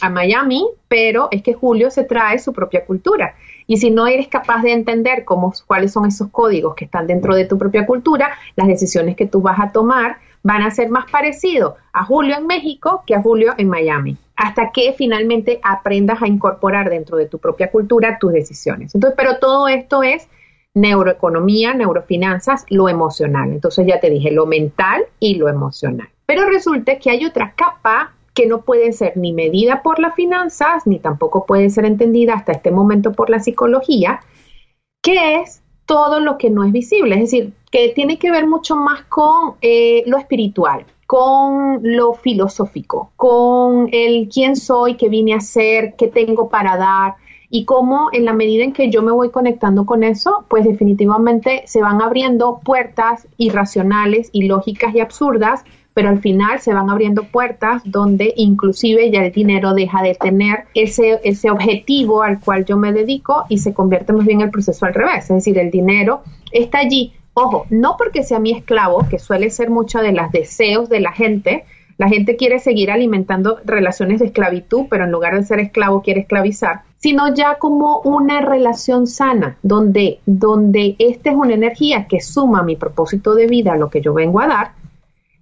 a 0.01 0.09
Miami, 0.09 0.65
pero 0.87 1.27
es 1.31 1.43
que 1.43 1.53
Julio 1.53 1.91
se 1.91 2.05
trae 2.05 2.39
su 2.39 2.53
propia 2.53 2.85
cultura. 2.85 3.35
Y 3.67 3.77
si 3.77 3.89
no 3.89 4.07
eres 4.07 4.27
capaz 4.27 4.61
de 4.61 4.71
entender 4.71 5.25
cómo, 5.25 5.53
cuáles 5.65 5.91
son 5.91 6.05
esos 6.05 6.29
códigos 6.29 6.75
que 6.75 6.85
están 6.85 7.07
dentro 7.07 7.35
de 7.35 7.45
tu 7.45 7.57
propia 7.57 7.85
cultura, 7.85 8.37
las 8.55 8.67
decisiones 8.67 9.15
que 9.15 9.25
tú 9.25 9.41
vas 9.41 9.59
a 9.59 9.71
tomar 9.71 10.17
van 10.45 10.61
a 10.61 10.69
ser 10.69 10.89
más 10.89 11.09
parecidos 11.09 11.73
a 11.91 12.05
Julio 12.05 12.37
en 12.37 12.45
México 12.45 13.03
que 13.07 13.15
a 13.15 13.21
Julio 13.21 13.55
en 13.57 13.67
Miami, 13.67 14.15
hasta 14.35 14.71
que 14.71 14.93
finalmente 14.93 15.59
aprendas 15.63 16.21
a 16.21 16.27
incorporar 16.27 16.91
dentro 16.91 17.17
de 17.17 17.25
tu 17.25 17.39
propia 17.39 17.71
cultura 17.71 18.19
tus 18.19 18.31
decisiones. 18.31 18.93
Entonces, 18.93 19.15
pero 19.17 19.39
todo 19.39 19.67
esto 19.67 20.03
es 20.03 20.29
neuroeconomía, 20.75 21.73
neurofinanzas, 21.73 22.63
lo 22.69 22.89
emocional. 22.89 23.53
Entonces 23.53 23.87
ya 23.87 23.99
te 23.99 24.11
dije 24.11 24.29
lo 24.29 24.45
mental 24.45 25.05
y 25.19 25.33
lo 25.33 25.49
emocional. 25.49 26.09
Pero 26.27 26.45
resulta 26.47 26.99
que 26.99 27.09
hay 27.09 27.25
otra 27.25 27.55
capa 27.55 28.13
que 28.35 28.45
no 28.45 28.61
puede 28.61 28.91
ser 28.91 29.17
ni 29.17 29.33
medida 29.33 29.81
por 29.81 29.97
las 29.97 30.13
finanzas, 30.13 30.85
ni 30.85 30.99
tampoco 30.99 31.47
puede 31.47 31.71
ser 31.71 31.85
entendida 31.85 32.35
hasta 32.35 32.51
este 32.51 32.69
momento 32.69 33.13
por 33.13 33.31
la 33.31 33.39
psicología, 33.39 34.19
que 35.01 35.37
es 35.37 35.63
todo 35.85 36.19
lo 36.19 36.37
que 36.37 36.49
no 36.49 36.63
es 36.63 36.71
visible, 36.71 37.15
es 37.15 37.21
decir, 37.21 37.53
que 37.71 37.89
tiene 37.89 38.17
que 38.17 38.31
ver 38.31 38.47
mucho 38.47 38.75
más 38.75 39.03
con 39.03 39.55
eh, 39.61 40.03
lo 40.07 40.17
espiritual. 40.17 40.85
con 41.07 41.81
lo 41.83 42.13
filosófico, 42.15 43.11
con 43.15 43.89
el 43.91 44.27
quién 44.27 44.55
soy, 44.55 44.95
qué 44.95 45.07
vine 45.07 45.35
a 45.35 45.39
ser, 45.39 45.93
qué 45.95 46.07
tengo 46.07 46.49
para 46.49 46.77
dar 46.77 47.13
y 47.49 47.65
cómo 47.65 48.09
en 48.11 48.25
la 48.25 48.33
medida 48.33 48.63
en 48.63 48.73
que 48.73 48.89
yo 48.89 49.03
me 49.03 49.11
voy 49.11 49.29
conectando 49.29 49.85
con 49.85 50.03
eso, 50.03 50.45
pues 50.49 50.65
definitivamente 50.65 51.61
se 51.67 51.81
van 51.81 52.01
abriendo 52.01 52.59
puertas 52.63 53.27
irracionales, 53.37 54.29
ilógicas 54.33 54.95
y 54.95 54.99
absurdas, 54.99 55.63
pero 55.95 56.09
al 56.09 56.19
final 56.19 56.59
se 56.59 56.73
van 56.73 56.89
abriendo 56.89 57.23
puertas 57.23 57.81
donde 57.85 58.33
inclusive 58.35 59.09
ya 59.09 59.25
el 59.25 59.31
dinero 59.31 59.73
deja 59.73 60.03
de 60.03 60.13
tener 60.13 60.65
ese, 60.75 61.21
ese 61.23 61.49
objetivo 61.49 62.21
al 62.21 62.41
cual 62.41 62.65
yo 62.65 62.77
me 62.77 62.91
dedico 62.91 63.45
y 63.47 63.59
se 63.59 63.73
convierte 63.73 64.11
más 64.11 64.27
bien 64.27 64.41
el 64.41 64.51
proceso 64.51 64.85
al 64.85 64.93
revés, 64.93 65.23
es 65.23 65.37
decir, 65.37 65.57
el 65.57 65.71
dinero 65.71 66.21
está 66.51 66.79
allí. 66.79 67.13
Ojo, 67.33 67.65
no 67.69 67.95
porque 67.97 68.23
sea 68.23 68.39
mi 68.39 68.51
esclavo, 68.51 69.07
que 69.09 69.19
suele 69.19 69.49
ser 69.49 69.69
mucho 69.69 69.99
de 69.99 70.11
los 70.11 70.31
deseos 70.31 70.89
de 70.89 70.99
la 70.99 71.13
gente, 71.13 71.63
la 71.97 72.09
gente 72.09 72.35
quiere 72.35 72.59
seguir 72.59 72.91
alimentando 72.91 73.59
relaciones 73.63 74.19
de 74.19 74.27
esclavitud, 74.27 74.87
pero 74.89 75.05
en 75.05 75.11
lugar 75.11 75.35
de 75.35 75.45
ser 75.45 75.59
esclavo 75.61 76.01
quiere 76.01 76.21
esclavizar, 76.21 76.81
sino 76.97 77.33
ya 77.33 77.55
como 77.55 78.01
una 78.01 78.41
relación 78.41 79.07
sana, 79.07 79.57
donde, 79.63 80.19
donde 80.25 80.97
esta 80.99 81.29
es 81.29 81.35
una 81.37 81.53
energía 81.53 82.07
que 82.07 82.19
suma 82.19 82.63
mi 82.63 82.75
propósito 82.75 83.33
de 83.33 83.47
vida, 83.47 83.77
lo 83.77 83.89
que 83.89 84.01
yo 84.01 84.13
vengo 84.13 84.41
a 84.41 84.47
dar, 84.47 84.71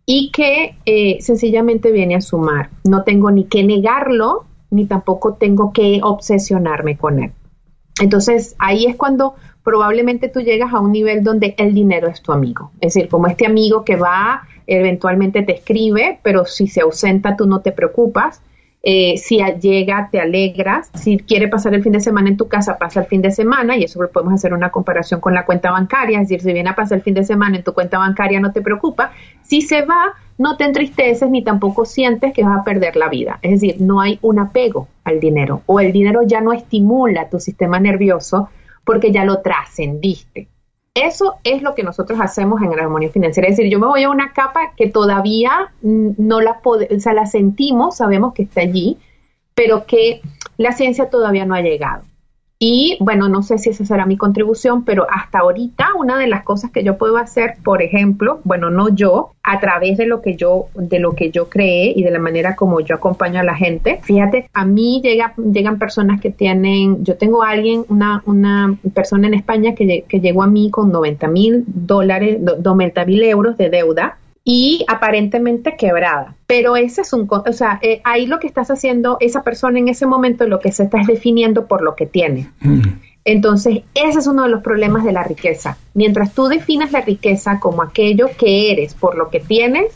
y 0.05 0.31
que 0.31 0.75
eh, 0.85 1.17
sencillamente 1.21 1.91
viene 1.91 2.15
a 2.15 2.21
sumar. 2.21 2.69
No 2.83 3.03
tengo 3.03 3.31
ni 3.31 3.45
que 3.45 3.63
negarlo, 3.63 4.45
ni 4.69 4.85
tampoco 4.85 5.35
tengo 5.35 5.71
que 5.71 6.01
obsesionarme 6.03 6.97
con 6.97 7.23
él. 7.23 7.31
Entonces 8.01 8.55
ahí 8.59 8.85
es 8.85 8.95
cuando 8.95 9.35
probablemente 9.63 10.27
tú 10.27 10.41
llegas 10.41 10.73
a 10.73 10.79
un 10.79 10.91
nivel 10.91 11.23
donde 11.23 11.55
el 11.57 11.73
dinero 11.73 12.07
es 12.07 12.21
tu 12.21 12.31
amigo. 12.31 12.71
Es 12.81 12.93
decir, 12.93 13.09
como 13.09 13.27
este 13.27 13.45
amigo 13.45 13.85
que 13.85 13.95
va, 13.95 14.43
eventualmente 14.67 15.43
te 15.43 15.53
escribe, 15.53 16.19
pero 16.23 16.45
si 16.45 16.67
se 16.67 16.81
ausenta 16.81 17.37
tú 17.37 17.45
no 17.45 17.61
te 17.61 17.71
preocupas. 17.71 18.41
Eh, 18.85 19.17
si 19.17 19.37
llega, 19.61 20.09
te 20.11 20.19
alegras. 20.19 20.91
Si 20.93 21.17
quiere 21.17 21.47
pasar 21.47 21.73
el 21.73 21.81
fin 21.81 21.93
de 21.93 22.01
semana 22.01 22.27
en 22.29 22.35
tu 22.35 22.49
casa, 22.49 22.77
pasa 22.77 22.99
el 22.99 23.05
fin 23.05 23.21
de 23.21 23.31
semana 23.31 23.77
y 23.77 23.85
eso 23.85 23.97
podemos 24.11 24.33
hacer 24.33 24.53
una 24.53 24.71
comparación 24.71 25.21
con 25.21 25.33
la 25.33 25.45
cuenta 25.45 25.71
bancaria. 25.71 26.19
Es 26.19 26.27
decir, 26.27 26.41
si 26.41 26.51
viene 26.51 26.69
a 26.69 26.75
pasar 26.75 26.97
el 26.97 27.03
fin 27.03 27.13
de 27.13 27.23
semana 27.23 27.55
en 27.55 27.63
tu 27.63 27.73
cuenta 27.73 27.97
bancaria, 27.97 28.41
no 28.41 28.51
te 28.51 28.61
preocupa. 28.61 29.13
Si 29.41 29.61
se 29.61 29.83
va, 29.83 30.13
no 30.37 30.57
te 30.57 30.65
entristeces 30.65 31.29
ni 31.29 31.43
tampoco 31.43 31.85
sientes 31.85 32.33
que 32.33 32.43
vas 32.43 32.59
a 32.59 32.63
perder 32.65 32.97
la 32.97 33.07
vida. 33.07 33.39
Es 33.41 33.61
decir, 33.61 33.77
no 33.79 34.01
hay 34.01 34.19
un 34.21 34.39
apego 34.39 34.89
al 35.05 35.21
dinero 35.21 35.61
o 35.65 35.79
el 35.79 35.93
dinero 35.93 36.21
ya 36.23 36.41
no 36.41 36.51
estimula 36.51 37.29
tu 37.29 37.39
sistema 37.39 37.79
nervioso 37.79 38.49
porque 38.83 39.13
ya 39.13 39.23
lo 39.23 39.41
trascendiste. 39.41 40.49
Eso 40.95 41.37
es 41.43 41.63
lo 41.63 41.73
que 41.73 41.81
nosotros 41.81 42.19
hacemos 42.21 42.61
en 42.61 42.71
armonía 42.79 43.09
financiera. 43.09 43.49
Es 43.49 43.57
decir, 43.57 43.71
yo 43.71 43.79
me 43.79 43.87
voy 43.87 44.03
a 44.03 44.11
una 44.11 44.31
capa 44.31 44.73
que 44.77 44.89
todavía 44.89 45.73
no 45.81 46.39
la 46.39 46.59
podemos, 46.59 46.97
o 46.97 46.99
sea, 46.99 47.13
la 47.13 47.25
sentimos, 47.25 47.97
sabemos 47.97 48.33
que 48.33 48.43
está 48.43 48.61
allí, 48.61 48.99
pero 49.55 49.85
que 49.87 50.21
la 50.57 50.71
ciencia 50.71 51.09
todavía 51.09 51.45
no 51.45 51.55
ha 51.55 51.61
llegado. 51.61 52.03
Y 52.65 52.95
bueno, 53.01 53.27
no 53.27 53.43
sé 53.43 53.57
si 53.57 53.71
esa 53.71 53.83
será 53.83 54.05
mi 54.05 54.15
contribución, 54.15 54.85
pero 54.85 55.05
hasta 55.11 55.39
ahorita 55.39 55.95
una 55.97 56.17
de 56.17 56.27
las 56.27 56.43
cosas 56.43 56.71
que 56.71 56.81
yo 56.81 56.97
puedo 56.97 57.17
hacer, 57.17 57.55
por 57.61 57.81
ejemplo, 57.81 58.39
bueno, 58.45 58.69
no 58.69 58.87
yo, 58.87 59.31
a 59.43 59.59
través 59.59 59.97
de 59.97 60.05
lo 60.05 60.21
que 60.21 60.37
yo, 60.37 60.67
de 60.73 60.99
lo 60.99 61.13
que 61.13 61.29
yo 61.29 61.49
creé 61.49 61.91
y 61.93 62.03
de 62.03 62.11
la 62.11 62.19
manera 62.19 62.55
como 62.55 62.79
yo 62.79 62.95
acompaño 62.95 63.41
a 63.41 63.43
la 63.43 63.55
gente. 63.55 63.99
Fíjate, 64.03 64.49
a 64.53 64.63
mí 64.63 65.01
llega, 65.03 65.33
llegan 65.35 65.77
personas 65.77 66.21
que 66.21 66.29
tienen, 66.29 67.03
yo 67.03 67.17
tengo 67.17 67.43
a 67.43 67.49
alguien, 67.49 67.83
una, 67.89 68.23
una 68.25 68.77
persona 68.93 69.27
en 69.27 69.33
España 69.33 69.75
que, 69.75 70.05
que 70.07 70.21
llegó 70.21 70.41
a 70.41 70.47
mí 70.47 70.71
con 70.71 70.89
90 70.89 71.27
mil 71.27 71.65
dólares, 71.67 72.39
90 72.39 73.03
mil 73.03 73.23
euros 73.23 73.57
de 73.57 73.69
deuda 73.71 74.19
y 74.43 74.83
aparentemente 74.87 75.75
quebrada. 75.77 76.35
Pero 76.47 76.75
ese 76.75 77.01
es 77.01 77.13
un, 77.13 77.27
o 77.29 77.53
sea, 77.53 77.79
eh, 77.81 78.01
ahí 78.03 78.25
lo 78.25 78.39
que 78.39 78.47
estás 78.47 78.69
haciendo, 78.69 79.17
esa 79.19 79.43
persona 79.43 79.79
en 79.79 79.87
ese 79.87 80.05
momento 80.05 80.45
lo 80.47 80.59
que 80.59 80.71
se 80.71 80.83
está 80.83 80.99
es 81.01 81.07
definiendo 81.07 81.67
por 81.67 81.81
lo 81.81 81.95
que 81.95 82.05
tiene. 82.05 82.49
Mm. 82.59 82.81
Entonces, 83.25 83.83
ese 83.93 84.19
es 84.19 84.27
uno 84.27 84.43
de 84.43 84.49
los 84.49 84.61
problemas 84.61 85.05
de 85.05 85.13
la 85.13 85.23
riqueza. 85.23 85.77
Mientras 85.93 86.33
tú 86.33 86.47
definas 86.47 86.91
la 86.91 87.01
riqueza 87.01 87.59
como 87.59 87.81
aquello 87.81 88.27
que 88.37 88.71
eres 88.71 88.95
por 88.95 89.15
lo 89.15 89.29
que 89.29 89.39
tienes, 89.39 89.93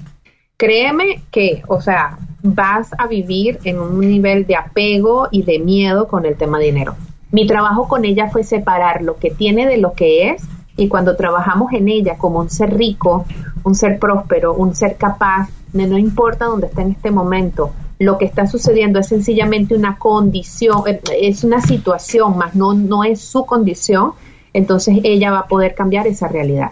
créeme 0.56 1.22
que, 1.30 1.62
o 1.68 1.82
sea, 1.82 2.18
vas 2.42 2.92
a 2.98 3.08
vivir 3.08 3.60
en 3.66 3.80
un 3.80 4.00
nivel 4.00 4.48
de 4.48 4.56
apego 4.56 5.28
y 5.30 5.44
de 5.44 5.60
miedo 5.60 6.08
con 6.08 6.26
el 6.26 6.38
tema 6.38 6.58
dinero. 6.58 6.96
Mi 7.32 7.46
trabajo 7.46 7.90
con 7.90 8.06
ella 8.06 8.30
fue 8.30 8.46
separar 8.46 9.02
lo 9.02 9.18
que 9.18 9.30
tiene 9.30 9.68
de 9.68 9.78
lo 9.78 9.92
que 9.92 10.30
es 10.30 10.44
y 10.78 10.88
cuando 10.88 11.16
trabajamos 11.16 11.74
en 11.74 11.90
ella 11.90 12.18
como 12.18 12.40
un 12.40 12.50
ser 12.50 12.78
rico, 12.78 13.26
un 13.64 13.76
ser 13.76 14.00
próspero, 14.00 14.54
un 14.54 14.76
ser 14.76 14.96
capaz, 14.96 15.50
no 15.74 15.98
importa 15.98 16.46
dónde 16.46 16.68
esté 16.68 16.84
en 16.84 16.92
este 16.92 17.12
momento, 17.12 17.72
lo 18.00 18.18
que 18.20 18.26
está 18.26 18.46
sucediendo 18.46 19.00
es 19.00 19.08
sencillamente 19.08 19.76
una 19.76 19.98
condición, 19.98 20.84
eh, 20.86 21.02
es 21.20 21.44
una 21.44 21.62
situación, 21.62 22.38
más 22.38 22.56
no, 22.56 22.74
no 22.74 23.04
es 23.04 23.20
su 23.20 23.46
condición, 23.46 24.12
entonces 24.54 25.00
ella 25.04 25.32
va 25.32 25.40
a 25.40 25.48
poder 25.48 25.74
cambiar 25.74 26.06
esa 26.06 26.28
realidad. 26.28 26.72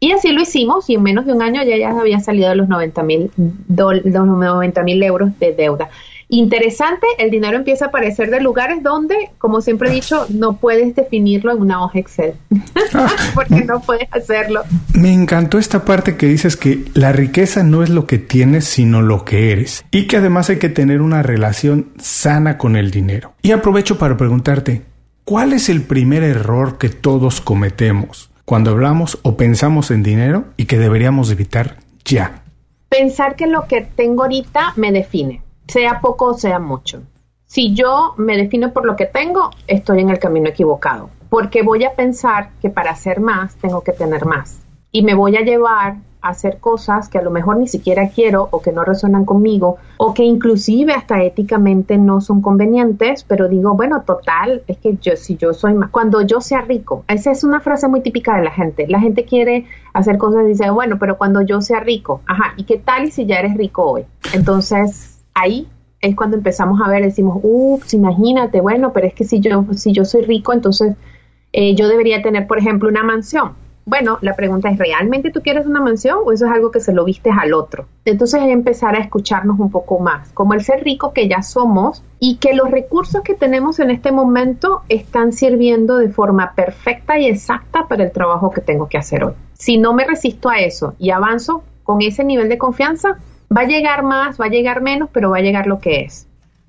Y 0.00 0.12
así 0.12 0.32
lo 0.32 0.40
hicimos 0.40 0.90
y 0.90 0.94
en 0.94 1.02
menos 1.02 1.26
de 1.26 1.32
un 1.32 1.42
año 1.42 1.62
ya, 1.62 1.76
ya 1.76 1.90
había 1.90 2.18
salido 2.18 2.48
de 2.48 2.56
los 2.56 2.68
90 2.68 3.02
mil 3.04 3.30
euros 5.02 5.38
de 5.38 5.52
deuda 5.52 5.90
interesante, 6.38 7.06
el 7.18 7.30
dinero 7.30 7.58
empieza 7.58 7.84
a 7.84 7.88
aparecer 7.88 8.30
de 8.30 8.40
lugares 8.40 8.82
donde, 8.82 9.14
como 9.36 9.60
siempre 9.60 9.90
he 9.90 9.92
dicho, 9.92 10.26
no 10.30 10.56
puedes 10.56 10.96
definirlo 10.96 11.52
en 11.52 11.60
una 11.60 11.84
hoja 11.84 11.98
Excel, 11.98 12.34
porque 13.34 13.64
no 13.64 13.80
puedes 13.80 14.08
hacerlo. 14.12 14.62
Me 14.94 15.12
encantó 15.12 15.58
esta 15.58 15.84
parte 15.84 16.16
que 16.16 16.26
dices 16.26 16.56
que 16.56 16.86
la 16.94 17.12
riqueza 17.12 17.62
no 17.62 17.82
es 17.82 17.90
lo 17.90 18.06
que 18.06 18.18
tienes, 18.18 18.64
sino 18.64 19.02
lo 19.02 19.26
que 19.26 19.52
eres, 19.52 19.84
y 19.90 20.06
que 20.06 20.16
además 20.16 20.48
hay 20.48 20.58
que 20.58 20.70
tener 20.70 21.02
una 21.02 21.22
relación 21.22 21.92
sana 21.98 22.56
con 22.56 22.76
el 22.76 22.90
dinero. 22.90 23.34
Y 23.42 23.52
aprovecho 23.52 23.98
para 23.98 24.16
preguntarte, 24.16 24.82
¿cuál 25.24 25.52
es 25.52 25.68
el 25.68 25.82
primer 25.82 26.22
error 26.22 26.78
que 26.78 26.88
todos 26.88 27.42
cometemos 27.42 28.30
cuando 28.46 28.70
hablamos 28.70 29.18
o 29.22 29.36
pensamos 29.36 29.90
en 29.90 30.02
dinero 30.02 30.46
y 30.56 30.64
que 30.64 30.78
deberíamos 30.78 31.30
evitar 31.30 31.76
ya? 32.06 32.42
Pensar 32.88 33.36
que 33.36 33.46
lo 33.46 33.66
que 33.66 33.82
tengo 33.82 34.22
ahorita 34.22 34.72
me 34.76 34.92
define 34.92 35.42
sea 35.72 36.00
poco 36.02 36.26
o 36.26 36.34
sea 36.34 36.58
mucho. 36.58 37.02
Si 37.46 37.74
yo 37.74 38.12
me 38.18 38.36
defino 38.36 38.74
por 38.74 38.84
lo 38.84 38.94
que 38.94 39.06
tengo, 39.06 39.50
estoy 39.66 40.00
en 40.00 40.10
el 40.10 40.18
camino 40.18 40.50
equivocado, 40.50 41.08
porque 41.30 41.62
voy 41.62 41.84
a 41.84 41.94
pensar 41.94 42.50
que 42.60 42.68
para 42.68 42.90
hacer 42.90 43.20
más 43.20 43.56
tengo 43.56 43.80
que 43.80 43.92
tener 43.92 44.26
más 44.26 44.60
y 44.90 45.02
me 45.02 45.14
voy 45.14 45.36
a 45.36 45.40
llevar 45.40 45.96
hacer 46.20 46.58
cosas 46.58 47.08
que 47.08 47.18
a 47.18 47.22
lo 47.22 47.30
mejor 47.30 47.56
ni 47.56 47.66
siquiera 47.66 48.08
quiero 48.08 48.48
o 48.52 48.62
que 48.62 48.70
no 48.70 48.84
resuenan 48.84 49.24
conmigo 49.24 49.78
o 49.96 50.14
que 50.14 50.22
inclusive 50.22 50.92
hasta 50.92 51.22
éticamente 51.22 51.98
no 51.98 52.20
son 52.20 52.40
convenientes, 52.40 53.24
pero 53.24 53.48
digo, 53.48 53.74
bueno, 53.74 54.02
total, 54.02 54.62
es 54.68 54.78
que 54.78 54.96
yo 55.00 55.16
si 55.16 55.36
yo 55.36 55.52
soy 55.52 55.74
más, 55.74 55.90
cuando 55.90 56.22
yo 56.22 56.40
sea 56.40 56.60
rico, 56.60 57.04
esa 57.08 57.32
es 57.32 57.42
una 57.42 57.60
frase 57.60 57.88
muy 57.88 58.02
típica 58.02 58.36
de 58.36 58.44
la 58.44 58.52
gente, 58.52 58.86
la 58.88 59.00
gente 59.00 59.24
quiere 59.24 59.66
hacer 59.92 60.16
cosas 60.16 60.44
y 60.44 60.48
dice, 60.48 60.70
bueno, 60.70 60.96
pero 61.00 61.18
cuando 61.18 61.42
yo 61.42 61.60
sea 61.60 61.80
rico, 61.80 62.20
ajá, 62.26 62.54
¿y 62.56 62.64
qué 62.64 62.78
tal 62.78 63.10
si 63.10 63.26
ya 63.26 63.40
eres 63.40 63.56
rico 63.56 63.84
hoy? 63.84 64.04
Entonces, 64.32 65.11
ahí 65.34 65.68
es 66.00 66.16
cuando 66.16 66.36
empezamos 66.36 66.80
a 66.84 66.88
ver, 66.88 67.02
decimos, 67.02 67.38
ups, 67.42 67.94
imagínate, 67.94 68.60
bueno, 68.60 68.92
pero 68.92 69.06
es 69.06 69.14
que 69.14 69.24
si 69.24 69.40
yo, 69.40 69.64
si 69.72 69.92
yo 69.92 70.04
soy 70.04 70.22
rico, 70.22 70.52
entonces 70.52 70.96
eh, 71.52 71.74
yo 71.74 71.88
debería 71.88 72.22
tener, 72.22 72.46
por 72.46 72.58
ejemplo, 72.58 72.88
una 72.88 73.04
mansión. 73.04 73.52
Bueno, 73.84 74.18
la 74.20 74.36
pregunta 74.36 74.70
es, 74.70 74.78
¿realmente 74.78 75.32
tú 75.32 75.40
quieres 75.42 75.66
una 75.66 75.80
mansión 75.80 76.18
o 76.24 76.30
eso 76.30 76.46
es 76.46 76.52
algo 76.52 76.70
que 76.70 76.78
se 76.78 76.92
lo 76.92 77.04
vistes 77.04 77.32
al 77.36 77.52
otro? 77.52 77.86
Entonces 78.04 78.40
es 78.40 78.48
empezar 78.48 78.94
a 78.94 79.00
escucharnos 79.00 79.58
un 79.58 79.70
poco 79.72 79.98
más, 79.98 80.30
como 80.32 80.54
el 80.54 80.62
ser 80.62 80.84
rico 80.84 81.12
que 81.12 81.28
ya 81.28 81.42
somos 81.42 82.04
y 82.20 82.36
que 82.36 82.54
los 82.54 82.70
recursos 82.70 83.22
que 83.22 83.34
tenemos 83.34 83.80
en 83.80 83.90
este 83.90 84.12
momento 84.12 84.82
están 84.88 85.32
sirviendo 85.32 85.96
de 85.96 86.10
forma 86.10 86.54
perfecta 86.54 87.18
y 87.18 87.26
exacta 87.26 87.88
para 87.88 88.04
el 88.04 88.12
trabajo 88.12 88.52
que 88.52 88.60
tengo 88.60 88.88
que 88.88 88.98
hacer 88.98 89.24
hoy. 89.24 89.34
Si 89.54 89.78
no 89.78 89.94
me 89.94 90.06
resisto 90.06 90.48
a 90.48 90.58
eso 90.58 90.94
y 91.00 91.10
avanzo 91.10 91.64
con 91.82 92.02
ese 92.02 92.22
nivel 92.22 92.48
de 92.48 92.58
confianza, 92.58 93.18
va 93.56 93.62
a 93.62 93.64
llegar 93.64 94.02
más, 94.02 94.40
va 94.40 94.46
a 94.46 94.48
llegar 94.48 94.82
menos, 94.82 95.08
pero 95.12 95.30
va 95.30 95.38
a 95.38 95.40
llegar 95.40 95.66
lo 95.66 95.78
que 95.78 96.00
es. 96.02 96.26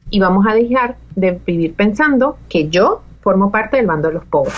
Y 0.10 0.20
vamos 0.20 0.46
a 0.48 0.54
dejar 0.54 0.98
de 1.16 1.40
vivir 1.46 1.74
pensando 1.74 2.38
que 2.50 2.70
yo 2.70 3.02
formo 3.22 3.52
parte 3.52 3.78
del 3.78 3.88
bando 3.88 4.10
de 4.10 4.16
los 4.16 4.26
pobres. 4.26 4.54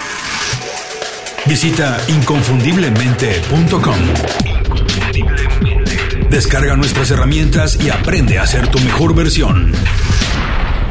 Visita 1.46 1.98
inconfundiblemente.com. 2.08 3.96
Descarga 6.30 6.76
nuestras 6.76 7.12
herramientas 7.12 7.80
y 7.82 7.92
aprende 7.92 8.40
a 8.40 8.48
ser 8.48 8.68
tu 8.68 8.80
mejor 8.80 9.14
versión. 9.16 9.72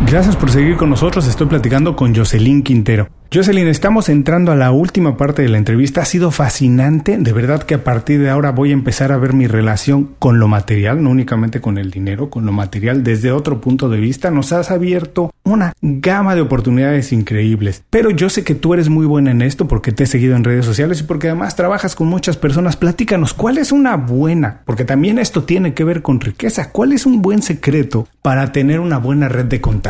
Gracias 0.01 0.37
por 0.37 0.51
seguir 0.51 0.77
con 0.77 0.91
nosotros. 0.91 1.27
Estoy 1.27 1.47
platicando 1.47 1.95
con 1.95 2.15
Jocelyn 2.15 2.63
Quintero. 2.63 3.09
Jocelyn, 3.33 3.67
estamos 3.67 4.09
entrando 4.11 4.53
a 4.53 4.55
la 4.55 4.71
última 4.71 5.17
parte 5.17 5.43
de 5.43 5.49
la 5.49 5.59
entrevista. 5.59 6.03
Ha 6.03 6.05
sido 6.05 6.31
fascinante. 6.31 7.17
De 7.19 7.33
verdad 7.33 7.63
que 7.63 7.75
a 7.75 7.83
partir 7.83 8.21
de 8.21 8.31
ahora 8.31 8.53
voy 8.53 8.71
a 8.71 8.75
empezar 8.75 9.11
a 9.11 9.17
ver 9.17 9.33
mi 9.33 9.49
relación 9.49 10.15
con 10.21 10.39
lo 10.39 10.47
material, 10.47 11.03
no 11.03 11.11
únicamente 11.11 11.61
con 11.61 11.79
el 11.79 11.91
dinero, 11.91 12.31
con 12.31 12.47
lo 12.47 12.53
material 12.53 13.03
desde 13.03 13.33
otro 13.33 13.61
punto 13.61 13.89
de 13.89 13.99
vista. 13.99 14.31
Nos 14.31 14.53
has 14.53 14.71
abierto 14.71 15.33
una 15.43 15.73
gama 15.81 16.37
de 16.37 16.43
oportunidades 16.43 17.13
increíbles. 17.13 17.83
Pero 17.91 18.11
yo 18.11 18.31
sé 18.31 18.45
que 18.45 18.55
tú 18.55 18.73
eres 18.73 18.89
muy 18.89 19.07
buena 19.07 19.33
en 19.33 19.43
esto 19.43 19.67
porque 19.67 19.91
te 19.91 20.05
he 20.05 20.07
seguido 20.07 20.37
en 20.37 20.45
redes 20.45 20.65
sociales 20.65 21.01
y 21.01 21.05
porque 21.05 21.29
además 21.29 21.57
trabajas 21.57 21.97
con 21.97 22.07
muchas 22.07 22.37
personas. 22.37 22.77
Platícanos, 22.77 23.35
¿cuál 23.35 23.59
es 23.59 23.73
una 23.73 23.97
buena? 23.97 24.61
Porque 24.65 24.85
también 24.85 25.19
esto 25.19 25.43
tiene 25.43 25.75
que 25.75 25.83
ver 25.83 26.03
con 26.03 26.21
riqueza. 26.21 26.71
¿Cuál 26.71 26.93
es 26.93 27.05
un 27.05 27.21
buen 27.21 27.43
secreto 27.43 28.07
para 28.23 28.53
tener 28.53 28.79
una 28.79 28.99
buena 28.99 29.29
red 29.29 29.47
de 29.47 29.61
contactos? 29.61 29.84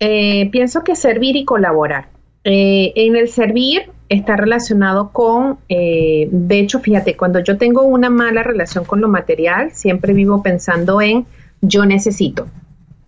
Eh, 0.00 0.48
pienso 0.50 0.84
que 0.84 0.94
servir 0.94 1.36
y 1.36 1.44
colaborar. 1.44 2.08
Eh, 2.48 2.92
en 2.94 3.16
el 3.16 3.26
servir 3.26 3.90
está 4.08 4.36
relacionado 4.36 5.10
con, 5.10 5.58
eh, 5.68 6.28
de 6.30 6.60
hecho, 6.60 6.78
fíjate, 6.78 7.16
cuando 7.16 7.40
yo 7.40 7.58
tengo 7.58 7.82
una 7.82 8.08
mala 8.08 8.44
relación 8.44 8.84
con 8.84 9.00
lo 9.00 9.08
material, 9.08 9.72
siempre 9.72 10.12
vivo 10.12 10.44
pensando 10.44 11.00
en 11.00 11.26
yo 11.60 11.84
necesito. 11.86 12.46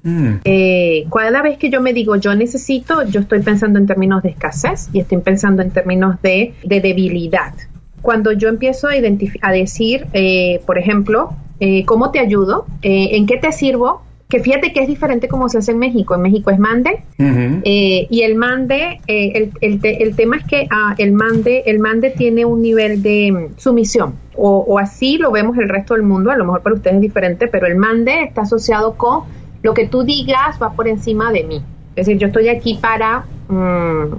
Mm. 0.02 0.40
Eh, 0.42 1.06
cada 1.12 1.40
vez 1.40 1.56
que 1.56 1.70
yo 1.70 1.80
me 1.80 1.92
digo 1.92 2.16
yo 2.16 2.34
necesito, 2.34 3.04
yo 3.04 3.20
estoy 3.20 3.40
pensando 3.42 3.78
en 3.78 3.86
términos 3.86 4.24
de 4.24 4.30
escasez 4.30 4.88
y 4.92 4.98
estoy 4.98 5.18
pensando 5.18 5.62
en 5.62 5.70
términos 5.70 6.20
de, 6.20 6.54
debilidad. 6.64 7.54
Cuando 8.02 8.32
yo 8.32 8.48
empiezo 8.48 8.88
a, 8.88 8.94
a 9.42 9.52
decir, 9.52 10.06
por 10.66 10.78
ejemplo, 10.78 11.36
¿cómo 11.86 12.10
te 12.10 12.18
ayudo? 12.18 12.66
¿En 12.82 13.26
qué 13.26 13.36
te 13.36 13.52
sirvo? 13.52 14.02
Que 14.28 14.40
fíjate 14.40 14.72
que 14.72 14.80
es 14.80 14.88
diferente 14.88 15.26
como 15.26 15.48
se 15.48 15.58
hace 15.58 15.72
en 15.72 15.78
México. 15.78 16.14
En 16.14 16.22
México 16.22 16.50
es 16.50 16.58
mande 16.58 17.02
eh, 17.18 18.06
y 18.10 18.22
el 18.22 18.34
mande, 18.34 19.00
eh, 19.06 19.50
el, 19.60 19.80
el, 19.82 20.16
tema 20.16 20.36
es 20.36 20.44
que 20.44 20.66
ah, 20.70 20.94
el 20.98 21.12
mande, 21.12 21.62
el 21.66 21.78
mande 21.78 22.10
tiene 22.10 22.44
un 22.44 22.60
nivel 22.60 23.02
de 23.02 23.32
mm, 23.32 23.58
sumisión 23.58 24.14
o, 24.36 24.58
o, 24.58 24.78
así 24.78 25.16
lo 25.16 25.30
vemos 25.32 25.56
el 25.56 25.68
resto 25.68 25.94
del 25.94 26.02
mundo. 26.02 26.30
A 26.30 26.36
lo 26.36 26.44
mejor 26.44 26.62
para 26.62 26.76
ustedes 26.76 26.96
es 26.96 27.02
diferente, 27.02 27.48
pero 27.48 27.66
el 27.66 27.76
mande 27.76 28.22
está 28.22 28.42
asociado 28.42 28.94
con 28.94 29.22
lo 29.62 29.72
que 29.72 29.86
tú 29.86 30.04
digas 30.04 30.58
va 30.62 30.72
por 30.72 30.88
encima 30.88 31.32
de 31.32 31.44
mí. 31.44 31.62
Es 31.96 32.06
decir, 32.06 32.18
yo 32.18 32.26
estoy 32.26 32.48
aquí 32.48 32.78
para 32.80 33.24
mm, 33.48 34.14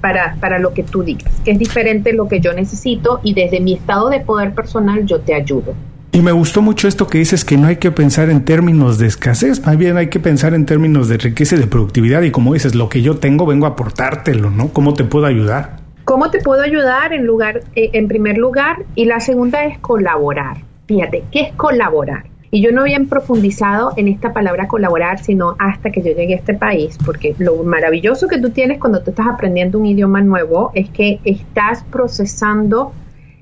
para, 0.00 0.36
para 0.40 0.58
lo 0.58 0.72
que 0.74 0.82
tú 0.82 1.02
digas, 1.02 1.32
que 1.44 1.52
es 1.52 1.58
diferente 1.58 2.12
lo 2.12 2.26
que 2.26 2.40
yo 2.40 2.52
necesito 2.52 3.20
y 3.22 3.34
desde 3.34 3.60
mi 3.60 3.74
estado 3.74 4.08
de 4.08 4.20
poder 4.20 4.54
personal 4.54 5.04
yo 5.06 5.20
te 5.20 5.34
ayudo. 5.34 5.74
Y 6.14 6.22
me 6.22 6.30
gustó 6.30 6.62
mucho 6.62 6.86
esto 6.86 7.08
que 7.08 7.18
dices 7.18 7.44
que 7.44 7.56
no 7.56 7.66
hay 7.66 7.78
que 7.78 7.90
pensar 7.90 8.30
en 8.30 8.44
términos 8.44 8.98
de 8.98 9.08
escasez, 9.08 9.66
más 9.66 9.76
bien 9.76 9.96
hay 9.96 10.10
que 10.10 10.20
pensar 10.20 10.54
en 10.54 10.64
términos 10.64 11.08
de 11.08 11.18
riqueza 11.18 11.56
y 11.56 11.58
de 11.58 11.66
productividad. 11.66 12.22
Y 12.22 12.30
como 12.30 12.54
dices, 12.54 12.76
lo 12.76 12.88
que 12.88 13.02
yo 13.02 13.16
tengo 13.16 13.46
vengo 13.46 13.66
a 13.66 13.70
aportártelo, 13.70 14.48
¿no? 14.48 14.68
¿Cómo 14.68 14.94
te 14.94 15.02
puedo 15.02 15.26
ayudar? 15.26 15.78
¿Cómo 16.04 16.30
te 16.30 16.38
puedo 16.38 16.62
ayudar 16.62 17.12
en 17.12 17.26
lugar, 17.26 17.62
eh, 17.74 17.90
en 17.94 18.06
primer 18.06 18.38
lugar? 18.38 18.84
Y 18.94 19.06
la 19.06 19.18
segunda 19.18 19.64
es 19.64 19.80
colaborar. 19.80 20.58
Fíjate, 20.86 21.24
¿qué 21.32 21.40
es 21.40 21.52
colaborar? 21.54 22.26
Y 22.52 22.62
yo 22.62 22.70
no 22.70 22.82
había 22.82 23.00
profundizado 23.00 23.92
en 23.96 24.06
esta 24.06 24.32
palabra 24.32 24.68
colaborar, 24.68 25.18
sino 25.18 25.56
hasta 25.58 25.90
que 25.90 26.00
yo 26.00 26.12
llegué 26.12 26.34
a 26.34 26.36
este 26.36 26.54
país, 26.54 26.96
porque 27.04 27.34
lo 27.38 27.60
maravilloso 27.64 28.28
que 28.28 28.38
tú 28.38 28.50
tienes 28.50 28.78
cuando 28.78 29.02
tú 29.02 29.10
estás 29.10 29.26
aprendiendo 29.26 29.80
un 29.80 29.86
idioma 29.86 30.20
nuevo 30.20 30.70
es 30.74 30.88
que 30.90 31.18
estás 31.24 31.82
procesando 31.90 32.92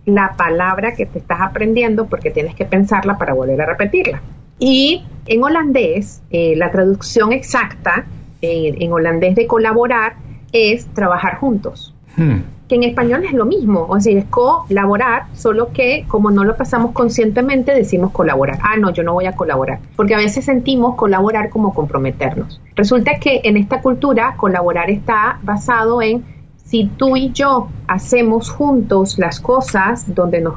la 0.05 0.35
palabra 0.37 0.95
que 0.95 1.07
te 1.07 1.19
estás 1.19 1.41
aprendiendo 1.41 2.07
porque 2.07 2.31
tienes 2.31 2.55
que 2.55 2.65
pensarla 2.65 3.19
para 3.19 3.35
volver 3.35 3.61
a 3.61 3.67
repetirla. 3.67 4.21
Y 4.59 5.05
en 5.27 5.43
holandés, 5.43 6.23
eh, 6.31 6.55
la 6.57 6.71
traducción 6.71 7.33
exacta 7.33 8.05
eh, 8.41 8.75
en 8.81 8.93
holandés 8.93 9.35
de 9.35 9.47
colaborar 9.47 10.15
es 10.53 10.87
trabajar 10.87 11.37
juntos. 11.39 11.95
Hmm. 12.17 12.41
Que 12.69 12.77
en 12.77 12.85
español 12.85 13.25
es 13.25 13.33
lo 13.33 13.45
mismo, 13.45 13.87
o 13.89 14.01
sea, 14.01 14.19
es 14.19 14.25
colaborar, 14.27 15.25
solo 15.35 15.73
que 15.73 16.05
como 16.09 16.31
no 16.31 16.45
lo 16.45 16.57
pasamos 16.57 16.93
conscientemente 16.93 17.75
decimos 17.75 18.13
colaborar. 18.13 18.59
Ah, 18.63 18.77
no, 18.79 18.93
yo 18.93 19.03
no 19.03 19.13
voy 19.13 19.27
a 19.27 19.33
colaborar, 19.33 19.81
porque 19.97 20.15
a 20.15 20.19
veces 20.19 20.45
sentimos 20.45 20.95
colaborar 20.95 21.51
como 21.51 21.75
comprometernos. 21.75 22.61
Resulta 22.75 23.19
que 23.19 23.41
en 23.45 23.57
esta 23.57 23.83
cultura 23.83 24.35
colaborar 24.37 24.91
está 24.91 25.39
basado 25.43 26.01
en 26.03 26.25
si 26.73 26.87
tú 26.87 27.19
y 27.19 27.31
yo 27.33 27.69
hacemos 27.87 28.49
juntos 28.49 29.19
las 29.19 29.41
cosas 29.41 30.15
donde 30.15 30.41
nos, 30.41 30.55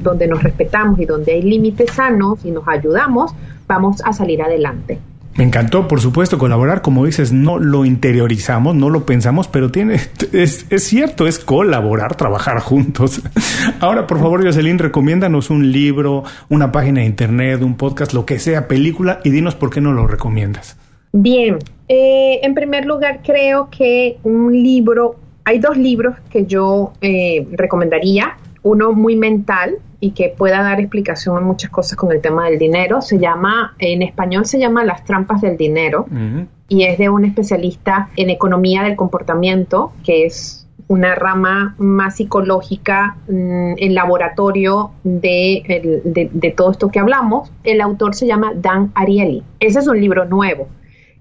donde 0.00 0.28
nos 0.28 0.40
respetamos 0.40 1.00
y 1.00 1.06
donde 1.06 1.32
hay 1.32 1.42
límites 1.42 1.90
sanos 1.90 2.44
y 2.44 2.52
nos 2.52 2.68
ayudamos, 2.68 3.34
vamos 3.66 4.00
a 4.04 4.12
salir 4.12 4.40
adelante. 4.42 5.00
Me 5.34 5.42
encantó, 5.42 5.88
por 5.88 6.00
supuesto, 6.00 6.38
colaborar, 6.38 6.82
como 6.82 7.04
dices, 7.04 7.32
no 7.32 7.58
lo 7.58 7.84
interiorizamos, 7.84 8.76
no 8.76 8.90
lo 8.90 9.06
pensamos, 9.06 9.48
pero 9.48 9.72
tiene, 9.72 9.94
es, 10.32 10.66
es 10.70 10.84
cierto, 10.84 11.26
es 11.26 11.40
colaborar, 11.40 12.14
trabajar 12.14 12.60
juntos. 12.60 13.20
Ahora, 13.80 14.06
por 14.06 14.20
favor, 14.20 14.44
Jocelyn, 14.44 14.78
recomiéndanos 14.78 15.50
un 15.50 15.72
libro, 15.72 16.22
una 16.48 16.70
página 16.70 17.00
de 17.00 17.06
internet, 17.06 17.60
un 17.62 17.74
podcast, 17.74 18.12
lo 18.12 18.24
que 18.24 18.38
sea, 18.38 18.68
película, 18.68 19.18
y 19.24 19.30
dinos 19.30 19.56
por 19.56 19.70
qué 19.70 19.80
no 19.80 19.92
lo 19.92 20.06
recomiendas. 20.06 20.76
Bien, 21.12 21.58
eh, 21.88 22.38
en 22.44 22.54
primer 22.54 22.86
lugar, 22.86 23.20
creo 23.24 23.68
que 23.68 24.18
un 24.22 24.52
libro 24.52 25.16
hay 25.46 25.60
dos 25.60 25.76
libros 25.78 26.16
que 26.28 26.44
yo 26.44 26.92
eh, 27.00 27.46
recomendaría. 27.52 28.36
Uno 28.64 28.92
muy 28.92 29.14
mental 29.14 29.76
y 30.00 30.10
que 30.10 30.34
pueda 30.36 30.60
dar 30.60 30.80
explicación 30.80 31.36
a 31.36 31.40
muchas 31.40 31.70
cosas 31.70 31.96
con 31.96 32.10
el 32.10 32.20
tema 32.20 32.46
del 32.46 32.58
dinero. 32.58 33.00
Se 33.00 33.18
llama, 33.20 33.76
en 33.78 34.02
español 34.02 34.44
se 34.44 34.58
llama 34.58 34.84
Las 34.84 35.04
trampas 35.04 35.40
del 35.40 35.56
dinero 35.56 36.06
y 36.68 36.82
es 36.82 36.98
de 36.98 37.08
un 37.10 37.24
especialista 37.24 38.10
en 38.16 38.30
economía 38.30 38.82
del 38.82 38.96
comportamiento, 38.96 39.92
que 40.04 40.26
es 40.26 40.66
una 40.88 41.14
rama 41.14 41.76
más 41.78 42.16
psicológica 42.16 43.16
mm, 43.28 43.74
en 43.76 43.94
laboratorio 43.94 44.90
de, 45.04 46.02
de, 46.04 46.50
todo 46.50 46.72
esto 46.72 46.90
que 46.90 46.98
hablamos. 46.98 47.52
El 47.62 47.80
autor 47.80 48.16
se 48.16 48.26
llama 48.26 48.52
Dan 48.56 48.90
Ariely. 48.96 49.44
Ese 49.60 49.78
es 49.78 49.86
un 49.86 50.00
libro 50.00 50.24
nuevo. 50.24 50.66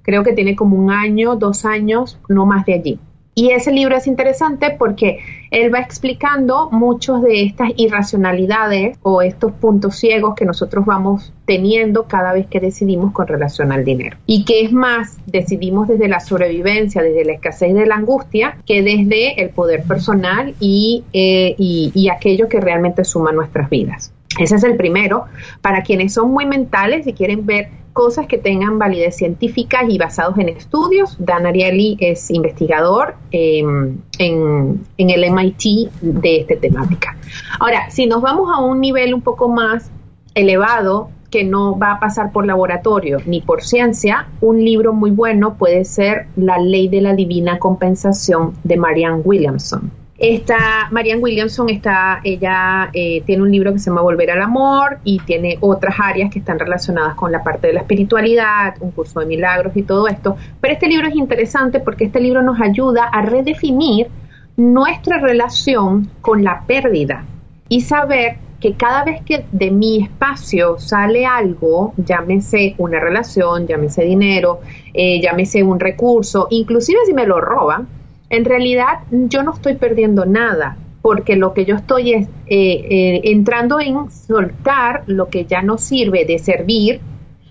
Creo 0.02 0.24
que 0.24 0.34
tiene 0.34 0.56
como 0.56 0.78
un 0.78 0.90
año, 0.90 1.36
dos 1.36 1.64
años, 1.64 2.20
no 2.28 2.48
más 2.48 2.66
de 2.66 2.74
allí. 2.74 3.00
Y 3.38 3.52
ese 3.52 3.72
libro 3.72 3.98
es 3.98 4.08
interesante 4.08 4.72
porque 4.80 5.20
él 5.52 5.74
va 5.74 5.80
explicando 5.80 6.70
muchos 6.72 7.22
de 7.22 7.44
estas 7.44 7.72
irracionalidades 7.76 8.98
o 9.02 9.22
estos 9.22 9.52
puntos 9.52 9.98
ciegos 9.98 10.36
que 10.36 10.46
nosotros 10.46 10.86
vamos 10.86 11.34
teniendo 11.46 12.06
cada 12.06 12.32
vez 12.32 12.48
que 12.48 12.62
decidimos 12.62 13.12
con 13.12 13.28
relación 13.28 13.74
al 13.74 13.84
dinero. 13.84 14.16
Y 14.26 14.46
que 14.46 14.62
es 14.62 14.72
más, 14.72 15.18
decidimos 15.26 15.90
desde 15.90 16.08
la 16.08 16.22
sobrevivencia, 16.22 17.04
desde 17.04 17.26
la 17.26 17.34
escasez 17.34 17.74
de 17.74 17.86
la 17.86 17.96
angustia, 17.96 18.58
que 18.66 18.82
desde 18.82 19.42
el 19.42 19.50
poder 19.50 19.84
personal 19.84 20.56
y, 20.62 21.04
eh, 21.12 21.56
y, 21.58 21.92
y 21.94 22.08
aquello 22.08 22.48
que 22.48 22.62
realmente 22.62 23.04
suma 23.04 23.34
nuestras 23.34 23.70
vidas. 23.70 24.14
Ese 24.40 24.56
es 24.56 24.64
el 24.64 24.78
primero. 24.78 25.26
Para 25.62 25.82
quienes 25.84 26.14
son 26.14 26.32
muy 26.32 26.46
mentales 26.46 27.06
y 27.06 27.14
quieren 27.14 27.46
ver 27.46 27.68
cosas 27.96 28.28
que 28.28 28.38
tengan 28.38 28.78
validez 28.78 29.16
científica 29.16 29.86
y 29.88 29.98
basados 29.98 30.38
en 30.38 30.50
estudios. 30.50 31.16
Dan 31.18 31.46
Ariely 31.46 31.96
es 32.02 32.30
investigador 32.30 33.16
em, 33.32 33.98
en, 34.20 34.86
en, 34.98 35.10
el 35.10 35.32
MIT 35.32 35.91
de 36.02 36.41
esta 36.41 36.58
temática. 36.58 37.18
Ahora, 37.58 37.89
si 37.89 38.06
nos 38.06 38.22
vamos 38.22 38.50
a 38.54 38.60
un 38.60 38.82
nivel 38.82 39.14
un 39.14 39.22
poco 39.22 39.48
más 39.48 39.89
elevado, 40.34 41.10
que 41.32 41.46
no 41.46 41.80
va 41.80 41.93
a 41.93 42.00
pasar 42.00 42.32
por 42.32 42.46
laboratorio 42.46 43.18
ni 43.26 43.41
por 43.41 43.64
ciencia, 43.64 44.28
un 44.41 44.64
libro 44.64 44.93
muy 44.93 45.12
bueno 45.12 45.56
puede 45.56 45.86
ser 45.86 46.28
La 46.36 46.60
ley 46.60 46.89
de 46.89 47.02
la 47.02 47.14
divina 47.14 47.60
compensación 47.60 48.54
de 48.64 48.78
Marianne 48.78 49.22
Williamson. 49.24 49.91
Esta 50.18 50.88
Marianne 50.91 51.22
Williamson 51.22 51.70
está, 51.70 52.22
ella 52.24 52.89
eh, 52.93 53.22
tiene 53.26 53.43
un 53.43 53.51
libro 53.51 53.74
que 53.74 53.80
se 53.80 53.89
llama 53.89 54.01
Volver 54.01 54.32
al 54.32 54.41
Amor 54.41 54.99
y 55.03 55.20
tiene 55.20 55.57
otras 55.59 55.95
áreas 55.99 56.32
que 56.32 56.39
están 56.39 56.57
relacionadas 56.57 57.16
con 57.16 57.34
la 57.34 57.43
parte 57.43 57.68
de 57.68 57.74
la 57.74 57.82
espiritualidad, 57.82 58.76
un 58.80 58.91
curso 58.91 59.20
de 59.20 59.26
milagros 59.26 59.76
y 59.76 59.84
todo 59.84 60.07
esto. 60.07 60.38
Pero 60.61 60.74
este 60.74 60.88
libro 60.88 61.07
es 61.07 61.16
interesante 61.16 61.82
porque 61.82 62.05
este 62.05 62.22
libro 62.22 62.41
nos 62.41 62.61
ayuda 62.61 63.03
a 63.03 63.24
redefinir 63.24 64.07
nuestra 64.55 65.20
relación 65.20 66.09
con 66.22 66.45
la 66.45 66.61
pérdida 66.66 67.26
y 67.68 67.82
saber 67.82 68.38
que 68.61 68.74
cada 68.76 69.03
vez 69.03 69.22
que 69.22 69.45
de 69.51 69.70
mi 69.70 70.01
espacio 70.01 70.80
sale 70.80 71.26
algo, 71.26 71.93
llámese 71.97 72.74
una 72.78 73.01
relación, 73.01 73.68
llámese 73.68 74.03
dinero, 74.03 74.61
eh, 74.93 75.20
llámese 75.22 75.61
un 75.61 75.78
recurso, 75.78 76.47
inclusive 76.51 76.99
si 77.05 77.13
me 77.13 77.28
lo 77.28 77.41
roban, 77.41 77.88
en 78.30 78.46
realidad 78.46 79.00
yo 79.12 79.44
no 79.44 79.54
estoy 79.54 79.76
perdiendo 79.76 80.26
nada, 80.26 80.78
porque 81.02 81.36
lo 81.36 81.54
que 81.54 81.66
yo 81.66 81.76
estoy 81.76 82.14
es 82.14 82.28
eh, 82.48 82.88
eh, 82.90 83.22
entrando 83.26 83.80
en 83.80 84.10
soltar 84.10 85.04
lo 85.06 85.30
que 85.30 85.46
ya 85.46 85.62
no 85.62 85.78
sirve 85.78 86.26
de 86.26 86.40
servir, 86.40 87.00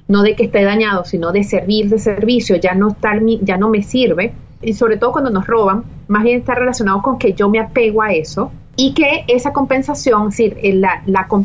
no 0.08 0.22
de 0.22 0.34
que 0.34 0.44
esté 0.44 0.64
dañado, 0.64 1.04
sino 1.04 1.32
de 1.32 1.44
servir 1.44 1.88
de 1.88 1.98
servicio, 1.98 2.56
ya 2.56 2.74
no, 2.74 2.88
está, 2.88 3.12
ya 3.42 3.56
no 3.56 3.68
me 3.68 3.82
sirve, 3.82 4.32
y 4.60 4.72
sobre 4.72 4.96
todo 4.96 5.12
cuando 5.12 5.30
nos 5.30 5.46
roban, 5.46 5.84
más 6.08 6.24
bien 6.24 6.40
está 6.40 6.54
relacionado 6.54 7.00
con 7.02 7.18
que 7.18 7.32
yo 7.32 7.48
me 7.48 7.60
apego 7.60 8.02
a 8.02 8.12
eso 8.12 8.50
y 8.76 8.92
que 8.92 9.24
esa 9.28 9.52
compensación, 9.52 10.30
decir, 10.30 10.58
la, 10.74 11.02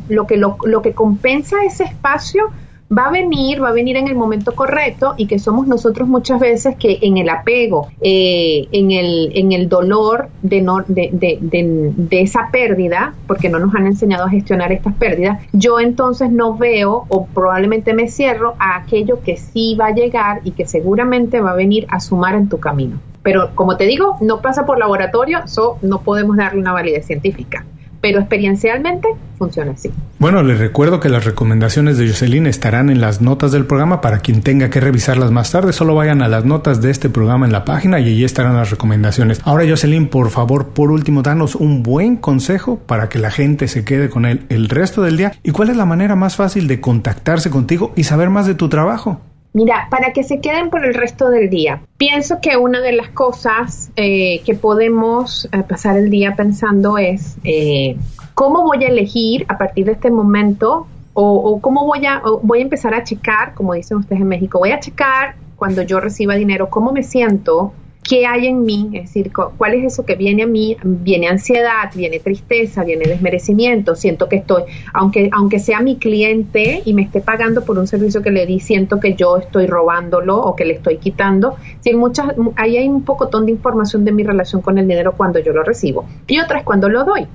lo, 0.10 0.26
que, 0.26 0.38
lo 0.38 0.82
que 0.82 0.94
compensa 0.94 1.64
ese 1.64 1.84
espacio 1.84 2.50
va 2.96 3.06
a 3.06 3.12
venir, 3.12 3.62
va 3.62 3.70
a 3.70 3.72
venir 3.72 3.98
en 3.98 4.08
el 4.08 4.16
momento 4.16 4.56
correcto 4.56 5.14
y 5.18 5.28
que 5.28 5.38
somos 5.38 5.68
nosotros 5.68 6.08
muchas 6.08 6.40
veces 6.40 6.76
que 6.76 7.00
en 7.02 7.18
el 7.18 7.30
apego, 7.30 7.88
eh, 8.02 8.68
en, 8.72 8.92
el, 8.92 9.32
en 9.36 9.52
el 9.52 9.70
dolor 9.70 10.30
de, 10.42 10.62
no, 10.62 10.84
de, 10.88 11.10
de, 11.12 11.38
de, 11.40 12.22
esa 12.22 12.50
pérdida, 12.52 13.14
porque 13.28 13.50
no 13.50 13.60
nos 13.60 13.76
han 13.76 13.86
enseñado 13.86 14.26
a 14.26 14.30
gestionar 14.30 14.72
estas 14.72 14.96
pérdidas, 14.96 15.40
yo 15.54 15.80
entonces 15.80 16.32
no 16.32 16.58
veo 16.58 17.06
o 17.10 17.28
probablemente 17.28 17.94
me 17.94 18.08
cierro 18.08 18.56
a 18.60 18.78
aquello 18.78 19.22
que 19.22 19.38
sí 19.38 19.76
va 19.80 19.88
a 19.88 19.94
llegar 19.94 20.42
y 20.44 20.52
que 20.52 20.66
seguramente 20.66 21.42
va 21.42 21.52
a 21.52 21.56
venir 21.56 21.86
a 21.90 22.00
sumar 22.00 22.36
en 22.36 22.50
tu 22.50 22.60
camino. 22.60 23.00
Pero 23.22 23.52
como 23.54 23.78
te 23.78 23.86
digo, 23.86 24.16
no 24.22 24.42
pasa 24.42 24.66
por 24.66 24.80
laboratorio, 24.80 25.48
so 25.48 25.78
no 25.82 26.02
podemos 26.02 26.38
darle 26.38 26.60
una 26.60 26.74
validez 26.74 27.06
científica 27.06 27.66
pero 28.02 28.20
experiencialmente 28.20 29.08
funciona 29.38 29.72
así. 29.72 29.92
Bueno, 30.20 30.44
les 30.44 30.60
recuerdo 30.60 31.00
que 31.00 31.10
las 31.10 31.26
recomendaciones 31.26 31.98
de 31.98 32.08
Jocelyn 32.08 32.46
estarán 32.46 32.90
en 32.90 33.00
las 33.02 33.22
notas 33.22 33.52
del 33.52 33.66
programa 33.66 34.02
para 34.02 34.20
quien 34.20 34.42
tenga 34.42 34.70
que 34.70 34.80
revisarlas 34.80 35.32
más 35.32 35.52
tarde. 35.52 35.74
Solo 35.74 35.96
vayan 35.96 36.22
a 36.22 36.28
las 36.28 36.46
notas 36.46 36.82
de 36.82 36.92
este 36.92 37.10
programa 37.10 37.46
en 37.46 37.52
la 37.52 37.66
página 37.66 38.00
y 38.00 38.06
allí 38.06 38.24
estarán 38.24 38.56
las 38.56 38.70
recomendaciones. 38.70 39.42
Ahora, 39.46 39.66
Jocelyn, 39.68 40.08
por 40.08 40.30
favor, 40.30 40.70
por 40.70 40.92
último, 40.92 41.22
danos 41.22 41.56
un 41.56 41.84
buen 41.84 42.18
consejo 42.18 42.80
para 42.80 43.10
que 43.10 43.20
la 43.20 43.32
gente 43.32 43.68
se 43.68 43.86
quede 43.86 44.10
con 44.10 44.26
él 44.26 44.46
el 44.50 44.70
resto 44.70 45.02
del 45.02 45.18
día. 45.18 45.34
¿Y 45.44 45.52
cuál 45.52 45.70
es 45.70 45.78
la 45.78 45.86
manera 45.86 46.16
más 46.16 46.36
fácil 46.36 46.68
de 46.68 46.82
contactarse 46.82 47.50
contigo 47.50 47.94
y 47.96 48.04
saber 48.04 48.30
más 48.30 48.46
de 48.46 48.56
tu 48.56 48.70
trabajo? 48.70 49.22
Mira, 49.52 49.88
para 49.90 50.14
que 50.14 50.24
se 50.24 50.42
queden 50.42 50.70
por 50.70 50.86
el 50.86 50.94
resto 50.94 51.30
del 51.30 51.50
día, 51.50 51.82
pienso 51.98 52.40
que 52.40 52.56
una 52.56 52.82
de 52.82 52.92
las 52.92 53.10
cosas 53.10 53.92
eh, 53.96 54.42
que 54.46 54.54
podemos 54.54 55.50
eh, 55.52 55.64
pasar 55.68 55.98
el 55.98 56.12
día 56.12 56.36
pensando 56.36 57.00
es 57.00 57.38
eh, 57.44 57.98
cómo 58.36 58.64
voy 58.64 58.84
a 58.84 58.90
elegir 58.90 59.46
a 59.48 59.58
partir 59.58 59.86
de 59.88 59.94
este 59.94 60.12
momento 60.12 60.88
o, 61.14 61.60
cómo 61.60 61.86
voy 61.86 62.06
a, 62.06 62.22
voy 62.44 62.60
a 62.60 62.62
empezar 62.62 62.94
a 62.94 63.04
checar, 63.04 63.54
como 63.54 63.74
dicen 63.74 63.98
ustedes 63.98 64.22
en 64.22 64.28
México, 64.28 64.60
voy 64.60 64.72
a 64.72 64.80
checar 64.80 65.36
cuando 65.58 65.82
yo 65.82 66.00
reciba 66.00 66.36
dinero, 66.36 66.70
cómo 66.70 66.94
me 66.94 67.04
siento, 67.04 67.74
qué 68.10 68.26
hay 68.26 68.48
en 68.48 68.64
mí, 68.64 68.90
es 68.94 69.04
decir, 69.04 69.32
cuál 69.32 69.76
es 69.76 69.86
eso 69.86 70.04
que 70.04 70.16
viene 70.16 70.42
a 70.42 70.48
mí, 70.48 70.76
viene 70.84 71.28
ansiedad, 71.28 71.92
viene 71.94 72.20
tristeza, 72.20 72.84
viene 72.84 73.06
desmerecimiento, 73.06 73.96
siento 73.96 74.28
que 74.28 74.38
estoy, 74.38 74.64
aunque, 74.96 75.30
aunque 75.32 75.60
sea 75.60 75.80
mi 75.82 75.98
cliente 75.98 76.82
y 76.86 76.94
me 76.96 77.04
esté 77.04 77.22
pagando 77.22 77.64
por 77.64 77.78
un 77.78 77.86
servicio 77.86 78.24
que 78.24 78.32
le 78.32 78.48
di, 78.48 78.60
siento 78.60 79.00
que 79.00 79.14
yo 79.14 79.38
estoy 79.38 79.68
robándolo 79.68 80.38
o 80.38 80.56
que 80.56 80.66
le 80.66 80.74
estoy 80.74 80.98
quitando. 80.98 81.58
Si 81.82 81.94
muchas, 81.94 82.34
ahí 82.56 82.78
hay 82.78 82.90
un 82.90 83.04
pocotón 83.04 83.46
de 83.46 83.52
información 83.52 84.04
de 84.04 84.12
mi 84.12 84.24
relación 84.24 84.64
con 84.64 84.80
el 84.80 84.88
dinero 84.88 85.14
cuando 85.16 85.38
yo 85.38 85.54
lo 85.54 85.62
recibo 85.62 86.06
y 86.26 86.40
otra 86.40 86.60
es 86.60 86.66
cuando 86.66 86.90
lo 86.90 87.04
doy. 87.04 87.28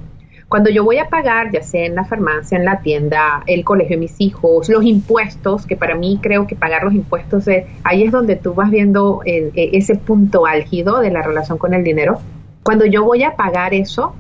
Cuando 0.55 0.71
yo 0.71 0.85
voy 0.85 0.99
a 0.99 1.09
pagar, 1.09 1.51
ya 1.51 1.65
sea 1.65 1.85
en 1.85 1.97
la 1.97 2.05
farmacia, 2.05 2.57
en 2.57 2.65
la 2.65 2.79
tienda, 2.79 3.43
el 3.49 3.65
colegio 3.65 3.97
de 3.97 4.03
mis 4.03 4.15
hijos, 4.21 4.69
los 4.69 4.85
impuestos, 4.85 5.67
que 5.67 5.75
para 5.75 5.97
mí 5.97 6.21
creo 6.23 6.47
que 6.47 6.55
pagar 6.55 6.85
los 6.85 6.95
impuestos, 6.95 7.47
ahí 7.83 8.05
es 8.05 8.13
donde 8.13 8.37
tú 8.37 8.55
vas 8.55 8.71
viendo 8.71 9.21
e, 9.27 9.51
ese 9.73 9.97
punto 9.97 10.47
álgido 10.47 11.01
de 11.01 11.11
la 11.11 11.23
relación 11.23 11.59
con 11.59 11.75
el 11.75 11.83
dinero. 11.83 12.21
Cuando 12.63 12.87
yo 12.87 13.03
voy 13.03 13.25
a 13.25 13.35
pagar 13.35 13.75
eso, 13.75 14.15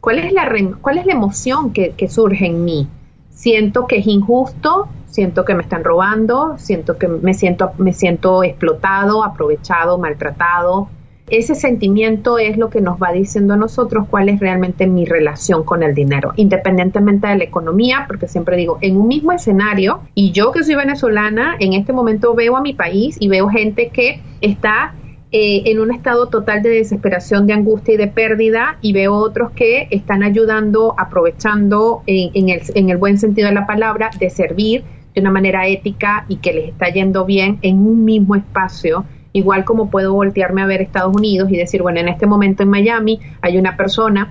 ¿cuál 0.00 0.20
es 0.20 0.32
la, 0.32 0.48
cuál 0.80 0.98
es 0.98 1.06
la 1.06 1.12
emoción 1.12 1.72
que, 1.72 1.90
que 1.90 2.08
surge 2.08 2.46
en 2.46 2.64
mí? 2.64 2.86
Siento 3.30 3.88
que 3.88 3.96
es 3.96 4.06
injusto, 4.06 4.86
siento 5.06 5.44
que 5.44 5.54
me 5.54 5.64
están 5.64 5.82
robando, 5.82 6.54
siento 6.56 6.98
que 6.98 7.08
me 7.08 7.34
siento, 7.34 7.72
me 7.78 7.92
siento 7.92 8.44
explotado, 8.44 9.24
aprovechado, 9.24 9.98
maltratado, 9.98 10.88
ese 11.30 11.54
sentimiento 11.54 12.38
es 12.38 12.56
lo 12.56 12.70
que 12.70 12.80
nos 12.80 13.00
va 13.00 13.12
diciendo 13.12 13.54
a 13.54 13.56
nosotros 13.56 14.06
cuál 14.10 14.28
es 14.28 14.40
realmente 14.40 14.86
mi 14.86 15.04
relación 15.04 15.64
con 15.64 15.82
el 15.82 15.94
dinero, 15.94 16.32
independientemente 16.36 17.28
de 17.28 17.36
la 17.36 17.44
economía, 17.44 18.04
porque 18.06 18.28
siempre 18.28 18.56
digo, 18.56 18.78
en 18.80 18.96
un 18.96 19.08
mismo 19.08 19.32
escenario, 19.32 20.00
y 20.14 20.32
yo 20.32 20.52
que 20.52 20.64
soy 20.64 20.74
venezolana, 20.74 21.56
en 21.58 21.72
este 21.74 21.92
momento 21.92 22.34
veo 22.34 22.56
a 22.56 22.60
mi 22.60 22.74
país 22.74 23.16
y 23.20 23.28
veo 23.28 23.48
gente 23.48 23.90
que 23.92 24.20
está 24.40 24.94
eh, 25.32 25.62
en 25.66 25.78
un 25.78 25.92
estado 25.92 26.26
total 26.26 26.62
de 26.62 26.70
desesperación, 26.70 27.46
de 27.46 27.52
angustia 27.52 27.94
y 27.94 27.96
de 27.96 28.08
pérdida, 28.08 28.78
y 28.82 28.92
veo 28.92 29.14
otros 29.14 29.52
que 29.52 29.86
están 29.90 30.24
ayudando, 30.24 30.94
aprovechando 30.98 32.02
en, 32.06 32.48
el, 32.48 32.60
en 32.74 32.90
el 32.90 32.96
buen 32.96 33.18
sentido 33.18 33.48
de 33.48 33.54
la 33.54 33.66
palabra, 33.66 34.10
de 34.18 34.30
servir 34.30 34.82
de 35.14 35.20
una 35.20 35.30
manera 35.30 35.66
ética 35.66 36.24
y 36.28 36.36
que 36.36 36.52
les 36.52 36.68
está 36.68 36.88
yendo 36.88 37.24
bien 37.24 37.58
en 37.62 37.78
un 37.78 38.04
mismo 38.04 38.36
espacio 38.36 39.04
Igual 39.32 39.64
como 39.64 39.90
puedo 39.90 40.12
voltearme 40.12 40.62
a 40.62 40.66
ver 40.66 40.82
Estados 40.82 41.14
Unidos 41.14 41.50
y 41.50 41.56
decir, 41.56 41.82
bueno, 41.82 42.00
en 42.00 42.08
este 42.08 42.26
momento 42.26 42.62
en 42.62 42.68
Miami 42.68 43.20
hay 43.42 43.58
una 43.58 43.76
persona 43.76 44.28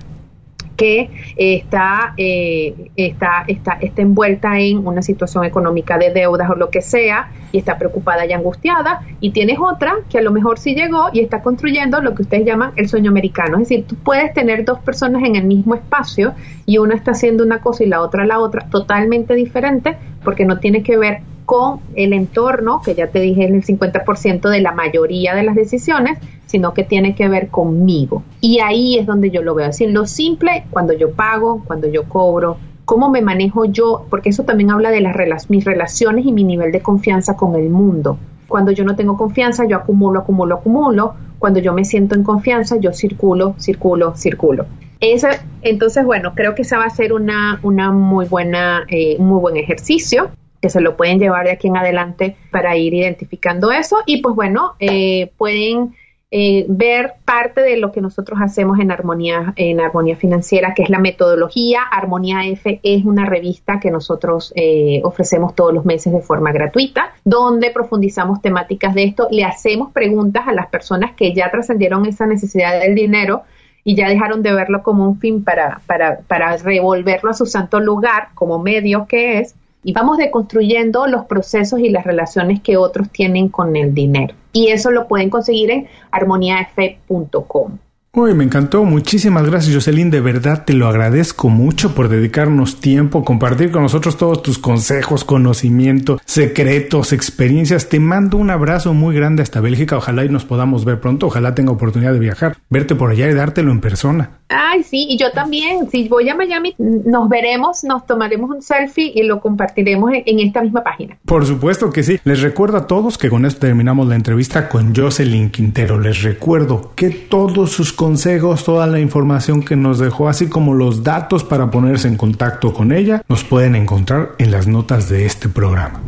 que 0.80 1.10
está, 1.36 2.14
eh, 2.16 2.90
está, 2.96 3.44
está, 3.46 3.72
está 3.82 4.00
envuelta 4.00 4.58
en 4.58 4.86
una 4.86 5.02
situación 5.02 5.44
económica 5.44 5.98
de 5.98 6.10
deudas 6.10 6.48
o 6.48 6.54
lo 6.54 6.70
que 6.70 6.80
sea 6.80 7.30
y 7.52 7.58
está 7.58 7.76
preocupada 7.76 8.24
y 8.24 8.32
angustiada 8.32 9.02
y 9.20 9.32
tienes 9.32 9.58
otra 9.60 9.96
que 10.08 10.16
a 10.16 10.22
lo 10.22 10.30
mejor 10.30 10.58
sí 10.58 10.74
llegó 10.74 11.08
y 11.12 11.20
está 11.20 11.42
construyendo 11.42 12.00
lo 12.00 12.14
que 12.14 12.22
ustedes 12.22 12.46
llaman 12.46 12.72
el 12.76 12.88
sueño 12.88 13.10
americano. 13.10 13.58
Es 13.58 13.68
decir, 13.68 13.84
tú 13.86 13.94
puedes 13.96 14.32
tener 14.32 14.64
dos 14.64 14.78
personas 14.78 15.22
en 15.22 15.36
el 15.36 15.44
mismo 15.44 15.74
espacio 15.74 16.32
y 16.64 16.78
una 16.78 16.94
está 16.94 17.10
haciendo 17.10 17.44
una 17.44 17.60
cosa 17.60 17.84
y 17.84 17.86
la 17.86 18.00
otra 18.00 18.24
la 18.24 18.38
otra 18.38 18.66
totalmente 18.70 19.34
diferente 19.34 19.98
porque 20.24 20.46
no 20.46 20.60
tiene 20.60 20.82
que 20.82 20.96
ver 20.96 21.18
con 21.50 21.80
el 21.96 22.12
entorno, 22.12 22.80
que 22.80 22.94
ya 22.94 23.08
te 23.08 23.18
dije 23.18 23.46
es 23.46 23.50
el 23.50 23.64
50% 23.64 24.48
de 24.48 24.60
la 24.60 24.70
mayoría 24.70 25.34
de 25.34 25.42
las 25.42 25.56
decisiones, 25.56 26.16
sino 26.46 26.74
que 26.74 26.84
tiene 26.84 27.16
que 27.16 27.28
ver 27.28 27.48
conmigo. 27.48 28.22
Y 28.40 28.60
ahí 28.60 28.96
es 29.00 29.04
donde 29.04 29.32
yo 29.32 29.42
lo 29.42 29.56
veo. 29.56 29.66
Así, 29.66 29.88
lo 29.88 30.06
simple, 30.06 30.62
cuando 30.70 30.92
yo 30.92 31.10
pago, 31.10 31.64
cuando 31.66 31.88
yo 31.88 32.04
cobro, 32.04 32.58
cómo 32.84 33.10
me 33.10 33.20
manejo 33.20 33.64
yo, 33.64 34.06
porque 34.10 34.28
eso 34.28 34.44
también 34.44 34.70
habla 34.70 34.92
de 34.92 35.00
las 35.00 35.50
mis 35.50 35.64
relaciones 35.64 36.24
y 36.24 36.30
mi 36.30 36.44
nivel 36.44 36.70
de 36.70 36.82
confianza 36.82 37.34
con 37.34 37.56
el 37.56 37.68
mundo. 37.68 38.16
Cuando 38.46 38.70
yo 38.70 38.84
no 38.84 38.94
tengo 38.94 39.16
confianza, 39.16 39.66
yo 39.66 39.76
acumulo, 39.76 40.20
acumulo, 40.20 40.54
acumulo. 40.54 41.14
Cuando 41.40 41.58
yo 41.58 41.72
me 41.72 41.84
siento 41.84 42.14
en 42.14 42.22
confianza, 42.22 42.76
yo 42.76 42.92
circulo, 42.92 43.56
circulo, 43.58 44.14
circulo. 44.14 44.66
entonces, 45.00 46.04
bueno, 46.04 46.32
creo 46.36 46.54
que 46.54 46.62
esa 46.62 46.78
va 46.78 46.84
a 46.84 46.90
ser 46.90 47.12
una, 47.12 47.58
una 47.64 47.90
muy 47.90 48.26
buena, 48.26 48.84
eh, 48.88 49.16
muy 49.18 49.40
buen 49.40 49.56
ejercicio 49.56 50.30
que 50.60 50.70
se 50.70 50.80
lo 50.80 50.96
pueden 50.96 51.18
llevar 51.18 51.46
de 51.46 51.52
aquí 51.52 51.68
en 51.68 51.76
adelante 51.76 52.36
para 52.50 52.76
ir 52.76 52.94
identificando 52.94 53.70
eso. 53.72 53.98
Y 54.06 54.20
pues 54.20 54.34
bueno, 54.34 54.74
eh, 54.78 55.32
pueden 55.36 55.94
eh, 56.32 56.64
ver 56.68 57.14
parte 57.24 57.60
de 57.60 57.76
lo 57.76 57.90
que 57.90 58.00
nosotros 58.00 58.38
hacemos 58.40 58.78
en 58.78 58.92
Armonía, 58.92 59.52
en 59.56 59.80
Armonía 59.80 60.14
Financiera, 60.14 60.74
que 60.74 60.84
es 60.84 60.88
la 60.88 61.00
metodología. 61.00 61.82
Armonía 61.82 62.46
F 62.46 62.78
es 62.84 63.04
una 63.04 63.26
revista 63.26 63.80
que 63.80 63.90
nosotros 63.90 64.52
eh, 64.54 65.00
ofrecemos 65.02 65.56
todos 65.56 65.74
los 65.74 65.84
meses 65.84 66.12
de 66.12 66.20
forma 66.20 66.52
gratuita, 66.52 67.14
donde 67.24 67.72
profundizamos 67.72 68.40
temáticas 68.40 68.94
de 68.94 69.04
esto, 69.04 69.26
le 69.32 69.42
hacemos 69.42 69.92
preguntas 69.92 70.46
a 70.46 70.52
las 70.52 70.68
personas 70.68 71.16
que 71.16 71.34
ya 71.34 71.50
trascendieron 71.50 72.06
esa 72.06 72.26
necesidad 72.26 72.78
del 72.78 72.94
dinero 72.94 73.42
y 73.82 73.96
ya 73.96 74.08
dejaron 74.08 74.42
de 74.42 74.52
verlo 74.52 74.84
como 74.84 75.08
un 75.08 75.18
fin 75.18 75.42
para, 75.42 75.80
para, 75.86 76.20
para 76.28 76.56
revolverlo 76.58 77.30
a 77.30 77.34
su 77.34 77.46
santo 77.46 77.80
lugar, 77.80 78.28
como 78.34 78.60
medio 78.60 79.06
que 79.08 79.40
es, 79.40 79.56
y 79.82 79.92
vamos 79.92 80.18
deconstruyendo 80.18 81.06
los 81.06 81.24
procesos 81.26 81.80
y 81.80 81.90
las 81.90 82.04
relaciones 82.04 82.60
que 82.60 82.76
otros 82.76 83.10
tienen 83.10 83.48
con 83.48 83.76
el 83.76 83.94
dinero. 83.94 84.34
Y 84.52 84.68
eso 84.68 84.90
lo 84.90 85.08
pueden 85.08 85.30
conseguir 85.30 85.70
en 85.70 85.88
armoniafe.com. 86.10 87.78
Uy, 88.12 88.34
me 88.34 88.42
encantó. 88.42 88.82
Muchísimas 88.82 89.46
gracias, 89.48 89.72
Jocelyn. 89.72 90.10
De 90.10 90.20
verdad 90.20 90.64
te 90.64 90.72
lo 90.72 90.88
agradezco 90.88 91.48
mucho 91.48 91.94
por 91.94 92.08
dedicarnos 92.08 92.80
tiempo, 92.80 93.24
compartir 93.24 93.70
con 93.70 93.82
nosotros 93.82 94.16
todos 94.16 94.42
tus 94.42 94.58
consejos, 94.58 95.22
conocimientos, 95.22 96.20
secretos, 96.24 97.12
experiencias. 97.12 97.88
Te 97.88 98.00
mando 98.00 98.36
un 98.36 98.50
abrazo 98.50 98.94
muy 98.94 99.14
grande 99.14 99.44
hasta 99.44 99.60
Bélgica. 99.60 99.96
Ojalá 99.96 100.24
y 100.24 100.28
nos 100.28 100.44
podamos 100.44 100.84
ver 100.84 100.98
pronto. 100.98 101.28
Ojalá 101.28 101.54
tenga 101.54 101.70
oportunidad 101.70 102.12
de 102.12 102.18
viajar, 102.18 102.56
verte 102.68 102.96
por 102.96 103.12
allá 103.12 103.30
y 103.30 103.34
dártelo 103.34 103.70
en 103.70 103.80
persona. 103.80 104.40
Ay, 104.48 104.82
sí, 104.82 105.06
y 105.08 105.16
yo 105.16 105.30
también. 105.30 105.88
Si 105.92 106.08
voy 106.08 106.28
a 106.28 106.34
Miami, 106.34 106.74
nos 106.78 107.28
veremos, 107.28 107.84
nos 107.84 108.04
tomaremos 108.06 108.50
un 108.50 108.60
selfie 108.60 109.12
y 109.14 109.22
lo 109.22 109.40
compartiremos 109.40 110.10
en, 110.12 110.40
esta 110.40 110.62
misma 110.62 110.82
página. 110.82 111.16
Por 111.24 111.46
supuesto 111.46 111.90
que 111.90 112.02
sí. 112.02 112.18
Les 112.24 112.42
recuerdo 112.42 112.76
a 112.76 112.88
todos 112.88 113.16
que 113.16 113.30
con 113.30 113.46
esto 113.46 113.60
terminamos 113.60 114.08
la 114.08 114.16
entrevista 114.16 114.68
con 114.68 114.92
Jocelyn 114.92 115.50
Quintero. 115.50 116.00
Les 116.00 116.24
recuerdo 116.24 116.92
que 116.96 117.10
todos 117.10 117.70
sus 117.70 117.92
consejos, 118.00 118.64
toda 118.64 118.86
la 118.86 118.98
información 118.98 119.62
que 119.62 119.76
nos 119.76 119.98
dejó, 119.98 120.30
así 120.30 120.48
como 120.48 120.72
los 120.72 121.02
datos 121.02 121.44
para 121.44 121.70
ponerse 121.70 122.08
en 122.08 122.16
contacto 122.16 122.72
con 122.72 122.92
ella, 122.92 123.20
nos 123.28 123.44
pueden 123.44 123.74
encontrar 123.74 124.30
en 124.38 124.50
las 124.50 124.66
notas 124.66 125.10
de 125.10 125.26
este 125.26 125.50
programa. 125.50 126.00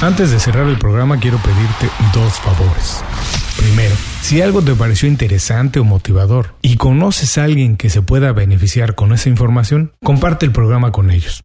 Antes 0.00 0.32
de 0.32 0.40
cerrar 0.40 0.66
el 0.66 0.78
programa 0.78 1.20
quiero 1.20 1.38
pedirte 1.38 1.88
dos 2.12 2.32
favores. 2.40 3.00
Primero, 3.56 3.94
si 4.22 4.42
algo 4.42 4.60
te 4.60 4.74
pareció 4.74 5.08
interesante 5.08 5.78
o 5.78 5.84
motivador 5.84 6.56
y 6.62 6.74
conoces 6.78 7.38
a 7.38 7.44
alguien 7.44 7.76
que 7.76 7.88
se 7.88 8.02
pueda 8.02 8.32
beneficiar 8.32 8.96
con 8.96 9.12
esa 9.12 9.28
información, 9.28 9.92
comparte 10.02 10.46
el 10.46 10.50
programa 10.50 10.90
con 10.90 11.12
ellos. 11.12 11.44